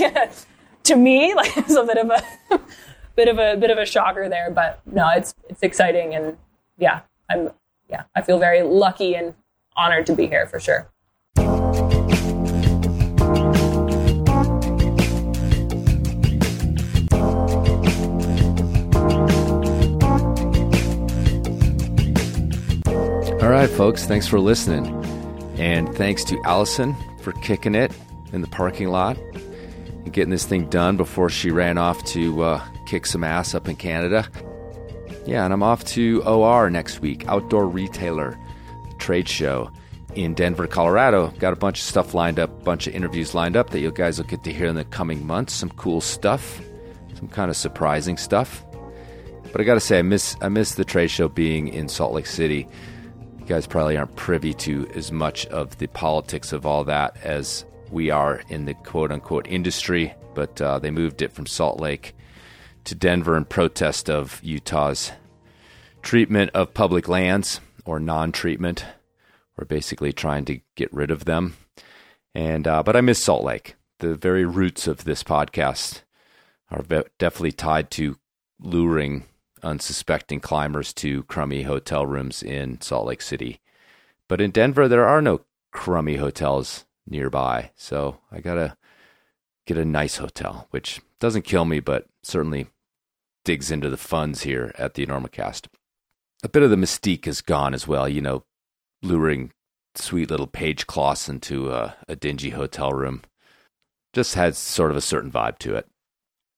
to 0.84 0.96
me 0.96 1.34
like 1.34 1.52
it's 1.56 1.74
a 1.74 1.84
bit 1.84 1.98
of 1.98 2.10
a 2.10 2.22
bit 3.16 3.28
of 3.28 3.38
a 3.38 3.56
bit 3.56 3.70
of 3.70 3.78
a 3.78 3.86
shocker 3.86 4.28
there. 4.28 4.50
But 4.50 4.80
no 4.86 5.08
it's 5.10 5.34
it's 5.48 5.62
exciting. 5.62 6.14
And 6.14 6.36
yeah 6.80 7.00
i'm 7.28 7.50
yeah 7.88 8.02
i 8.16 8.22
feel 8.22 8.38
very 8.38 8.62
lucky 8.62 9.14
and 9.14 9.34
honored 9.76 10.06
to 10.06 10.14
be 10.14 10.26
here 10.26 10.46
for 10.46 10.58
sure 10.58 10.90
right, 23.66 23.76
folks, 23.76 24.06
thanks 24.06 24.26
for 24.26 24.40
listening. 24.40 24.86
And 25.58 25.94
thanks 25.94 26.24
to 26.24 26.40
Allison 26.44 26.96
for 27.20 27.32
kicking 27.32 27.74
it 27.74 27.92
in 28.32 28.40
the 28.40 28.46
parking 28.46 28.88
lot 28.88 29.18
and 29.18 30.10
getting 30.14 30.30
this 30.30 30.46
thing 30.46 30.70
done 30.70 30.96
before 30.96 31.28
she 31.28 31.50
ran 31.50 31.76
off 31.76 32.02
to 32.06 32.42
uh, 32.42 32.66
kick 32.86 33.04
some 33.04 33.22
ass 33.22 33.54
up 33.54 33.68
in 33.68 33.76
Canada. 33.76 34.26
Yeah, 35.26 35.44
and 35.44 35.52
I'm 35.52 35.62
off 35.62 35.84
to 35.86 36.22
OR 36.22 36.70
next 36.70 37.00
week, 37.00 37.28
Outdoor 37.28 37.66
Retailer 37.66 38.38
Trade 38.98 39.28
Show 39.28 39.70
in 40.14 40.32
Denver, 40.32 40.66
Colorado. 40.66 41.28
Got 41.38 41.52
a 41.52 41.56
bunch 41.56 41.80
of 41.80 41.84
stuff 41.84 42.14
lined 42.14 42.38
up, 42.38 42.64
bunch 42.64 42.86
of 42.86 42.94
interviews 42.94 43.34
lined 43.34 43.58
up 43.58 43.70
that 43.70 43.80
you 43.80 43.90
guys 43.90 44.16
will 44.16 44.26
get 44.26 44.42
to 44.44 44.52
hear 44.54 44.68
in 44.68 44.76
the 44.76 44.86
coming 44.86 45.26
months. 45.26 45.52
Some 45.52 45.70
cool 45.70 46.00
stuff, 46.00 46.62
some 47.14 47.28
kind 47.28 47.50
of 47.50 47.58
surprising 47.58 48.16
stuff. 48.16 48.64
But 49.52 49.60
I 49.60 49.64
got 49.64 49.74
to 49.74 49.80
say, 49.80 49.98
I 49.98 50.02
miss 50.02 50.34
I 50.40 50.48
miss 50.48 50.76
the 50.76 50.84
trade 50.84 51.10
show 51.10 51.28
being 51.28 51.68
in 51.68 51.90
Salt 51.90 52.14
Lake 52.14 52.26
City. 52.26 52.66
Guys 53.50 53.66
probably 53.66 53.96
aren't 53.96 54.14
privy 54.14 54.54
to 54.54 54.88
as 54.94 55.10
much 55.10 55.44
of 55.46 55.76
the 55.78 55.88
politics 55.88 56.52
of 56.52 56.64
all 56.64 56.84
that 56.84 57.16
as 57.24 57.64
we 57.90 58.08
are 58.08 58.42
in 58.48 58.64
the 58.64 58.74
quote 58.74 59.10
unquote 59.10 59.48
industry. 59.48 60.14
But 60.36 60.62
uh, 60.62 60.78
they 60.78 60.92
moved 60.92 61.20
it 61.20 61.32
from 61.32 61.46
Salt 61.46 61.80
Lake 61.80 62.14
to 62.84 62.94
Denver 62.94 63.36
in 63.36 63.44
protest 63.44 64.08
of 64.08 64.40
Utah's 64.44 65.10
treatment 66.00 66.52
of 66.54 66.74
public 66.74 67.08
lands 67.08 67.58
or 67.84 67.98
non-treatment. 67.98 68.84
We're 69.56 69.64
basically 69.64 70.12
trying 70.12 70.44
to 70.44 70.60
get 70.76 70.92
rid 70.92 71.10
of 71.10 71.24
them. 71.24 71.56
And 72.32 72.68
uh, 72.68 72.84
but 72.84 72.94
I 72.94 73.00
miss 73.00 73.20
Salt 73.20 73.42
Lake. 73.42 73.74
The 73.98 74.14
very 74.14 74.44
roots 74.44 74.86
of 74.86 75.02
this 75.02 75.24
podcast 75.24 76.02
are 76.70 76.84
definitely 77.18 77.50
tied 77.50 77.90
to 77.90 78.16
luring 78.60 79.24
unsuspecting 79.62 80.40
climbers 80.40 80.92
to 80.94 81.22
crummy 81.24 81.62
hotel 81.62 82.06
rooms 82.06 82.42
in 82.42 82.80
Salt 82.80 83.06
Lake 83.06 83.22
City. 83.22 83.60
But 84.28 84.40
in 84.40 84.50
Denver, 84.50 84.88
there 84.88 85.06
are 85.06 85.22
no 85.22 85.42
crummy 85.72 86.16
hotels 86.16 86.84
nearby. 87.06 87.70
So 87.76 88.18
I 88.30 88.40
got 88.40 88.54
to 88.54 88.76
get 89.66 89.76
a 89.76 89.84
nice 89.84 90.16
hotel, 90.16 90.68
which 90.70 91.00
doesn't 91.18 91.42
kill 91.42 91.64
me, 91.64 91.80
but 91.80 92.06
certainly 92.22 92.68
digs 93.44 93.70
into 93.70 93.88
the 93.88 93.96
funds 93.96 94.42
here 94.42 94.72
at 94.78 94.94
the 94.94 95.04
Enormocast. 95.04 95.66
A 96.42 96.48
bit 96.48 96.62
of 96.62 96.70
the 96.70 96.76
mystique 96.76 97.26
is 97.26 97.40
gone 97.40 97.74
as 97.74 97.86
well, 97.86 98.08
you 98.08 98.20
know, 98.20 98.44
luring 99.02 99.52
sweet 99.94 100.30
little 100.30 100.46
Paige 100.46 100.86
Claassen 100.86 101.40
to 101.42 101.72
a, 101.72 101.96
a 102.08 102.16
dingy 102.16 102.50
hotel 102.50 102.92
room. 102.92 103.22
Just 104.12 104.34
has 104.34 104.58
sort 104.58 104.90
of 104.90 104.96
a 104.96 105.02
certain 105.02 105.30
vibe 105.30 105.58
to 105.58 105.74
it. 105.76 105.86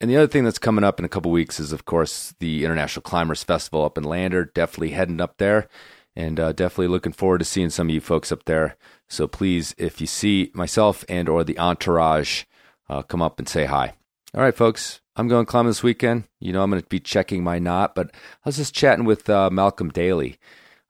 And 0.03 0.11
the 0.11 0.17
other 0.17 0.27
thing 0.27 0.43
that's 0.43 0.59
coming 0.59 0.83
up 0.83 0.99
in 0.99 1.05
a 1.05 1.09
couple 1.09 1.31
weeks 1.31 1.61
is, 1.61 1.73
of 1.73 1.85
course, 1.85 2.35
the 2.41 2.65
International 2.65 3.03
Climbers 3.03 3.45
Festival 3.45 3.85
up 3.85 3.97
in 3.97 4.03
Lander. 4.03 4.45
Definitely 4.45 4.91
heading 4.91 5.21
up 5.21 5.39
there, 5.39 5.69
and 6.17 6.41
uh, 6.41 6.51
definitely 6.51 6.89
looking 6.89 7.13
forward 7.13 7.39
to 7.39 7.45
seeing 7.45 7.71
some 7.71 7.89
of 7.89 7.95
you 7.95 8.01
folks 8.01 8.33
up 8.33 8.45
there. 8.45 8.77
So 9.09 9.29
please, 9.29 9.77
if 9.79 10.01
you 10.01 10.09
see 10.09 10.51
myself 10.55 11.05
and 11.09 11.29
or 11.29 11.45
the 11.45 11.57
entourage, 11.57 12.43
uh, 12.89 13.03
come 13.03 13.23
up 13.23 13.39
and 13.39 13.49
say 13.49 13.67
hi. 13.67 13.95
All 14.35 14.43
right, 14.43 14.57
folks. 14.57 15.01
I'm 15.15 15.29
going 15.29 15.47
climbing 15.47 15.71
this 15.71 15.85
weekend. 15.85 16.25
You 16.41 16.53
know, 16.53 16.65
I'm 16.65 16.71
going 16.71 16.83
to 16.83 16.89
be 16.89 16.99
checking 16.99 17.45
my 17.45 17.61
knot, 17.61 17.95
but 17.95 18.11
I 18.13 18.49
was 18.49 18.57
just 18.57 18.75
chatting 18.75 19.05
with 19.05 19.31
uh, 19.31 19.51
Malcolm 19.51 19.91
Daly, 19.91 20.37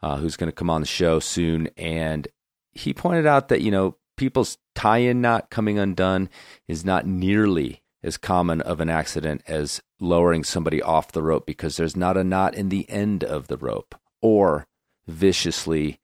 uh, 0.01 0.17
who's 0.17 0.39
going 0.39 0.49
to 0.49 0.57
come 0.57 0.71
on 0.71 0.81
the 0.81 0.87
show 0.87 1.21
soon, 1.21 1.69
and 1.77 2.29
he 2.73 2.95
pointed 2.95 3.27
out 3.27 3.49
that 3.49 3.61
you 3.61 3.71
know 3.71 3.99
people's 4.17 4.57
tie-in 4.75 5.21
knot 5.21 5.51
coming 5.51 5.79
undone 5.79 6.31
is 6.67 6.83
not 6.83 7.07
nearly 7.07 7.82
as 8.03 8.17
common 8.17 8.61
of 8.61 8.81
an 8.81 8.91
accident 8.91 9.43
as 9.47 9.81
lowering 10.01 10.45
somebody 10.45 10.83
off 10.83 11.13
the 11.13 11.23
rope 11.23 11.47
because 11.47 11.77
there's 11.77 11.97
not 11.97 12.17
a 12.17 12.25
knot 12.25 12.55
in 12.55 12.69
the 12.69 12.89
end 12.91 13.23
of 13.23 13.49
the 13.49 13.57
rope. 13.57 13.95
Or 14.21 14.67
viciously, 15.07 16.01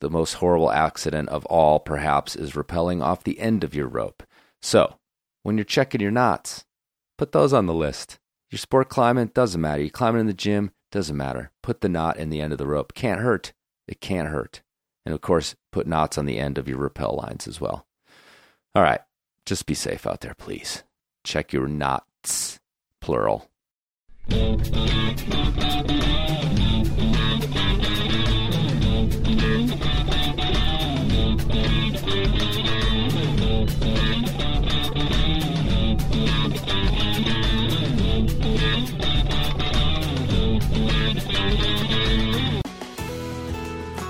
the 0.00 0.10
most 0.10 0.34
horrible 0.34 0.70
accident 0.70 1.28
of 1.28 1.46
all, 1.46 1.78
perhaps, 1.78 2.36
is 2.36 2.52
rappelling 2.52 3.02
off 3.02 3.24
the 3.24 3.40
end 3.40 3.64
of 3.64 3.74
your 3.74 3.86
rope. 3.86 4.22
So, 4.62 4.96
when 5.42 5.56
you're 5.56 5.64
checking 5.64 6.00
your 6.00 6.10
knots, 6.10 6.64
put 7.16 7.32
those 7.32 7.52
on 7.52 7.66
the 7.66 7.74
list. 7.74 8.18
Your 8.50 8.58
sport 8.58 8.88
climbing 8.88 9.28
doesn't 9.28 9.60
matter. 9.60 9.82
You 9.82 9.90
climbing 9.90 10.22
in 10.22 10.26
the 10.26 10.34
gym 10.34 10.72
doesn't 10.90 11.16
matter. 11.16 11.52
Put 11.62 11.80
the 11.80 11.88
knot 11.88 12.16
in 12.16 12.30
the 12.30 12.40
end 12.40 12.52
of 12.52 12.58
the 12.58 12.66
rope. 12.66 12.94
Can't 12.94 13.20
hurt. 13.20 13.52
It 13.86 14.00
can't 14.00 14.28
hurt. 14.28 14.62
And 15.06 15.14
of 15.14 15.20
course, 15.20 15.54
put 15.72 15.86
knots 15.86 16.18
on 16.18 16.26
the 16.26 16.38
end 16.38 16.58
of 16.58 16.68
your 16.68 16.78
rappel 16.78 17.16
lines 17.16 17.48
as 17.48 17.60
well. 17.60 17.86
All 18.74 18.82
right, 18.82 19.00
just 19.46 19.66
be 19.66 19.74
safe 19.74 20.06
out 20.06 20.20
there, 20.20 20.34
please. 20.34 20.82
Check 21.24 21.52
your 21.52 21.68
knots, 21.68 22.58
plural. 23.00 23.46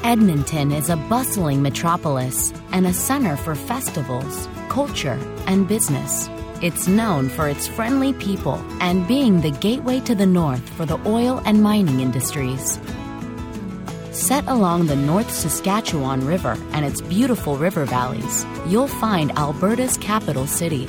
Edmonton 0.02 0.72
is 0.72 0.90
a 0.90 0.96
bustling 0.96 1.62
metropolis 1.62 2.52
and 2.72 2.84
a 2.84 2.92
center 2.92 3.36
for 3.36 3.54
festivals, 3.54 4.48
culture, 4.68 5.18
and 5.46 5.68
business. 5.68 6.28
It's 6.62 6.86
known 6.86 7.30
for 7.30 7.48
its 7.48 7.66
friendly 7.66 8.12
people 8.12 8.62
and 8.82 9.08
being 9.08 9.40
the 9.40 9.50
gateway 9.50 9.98
to 10.00 10.14
the 10.14 10.26
north 10.26 10.68
for 10.74 10.84
the 10.84 11.00
oil 11.08 11.40
and 11.46 11.62
mining 11.62 12.00
industries. 12.00 12.78
Set 14.12 14.46
along 14.46 14.86
the 14.86 14.96
North 14.96 15.30
Saskatchewan 15.30 16.26
River 16.26 16.58
and 16.72 16.84
its 16.84 17.00
beautiful 17.00 17.56
river 17.56 17.86
valleys, 17.86 18.44
you'll 18.66 18.88
find 18.88 19.32
Alberta's 19.38 19.96
capital 19.96 20.46
city. 20.46 20.86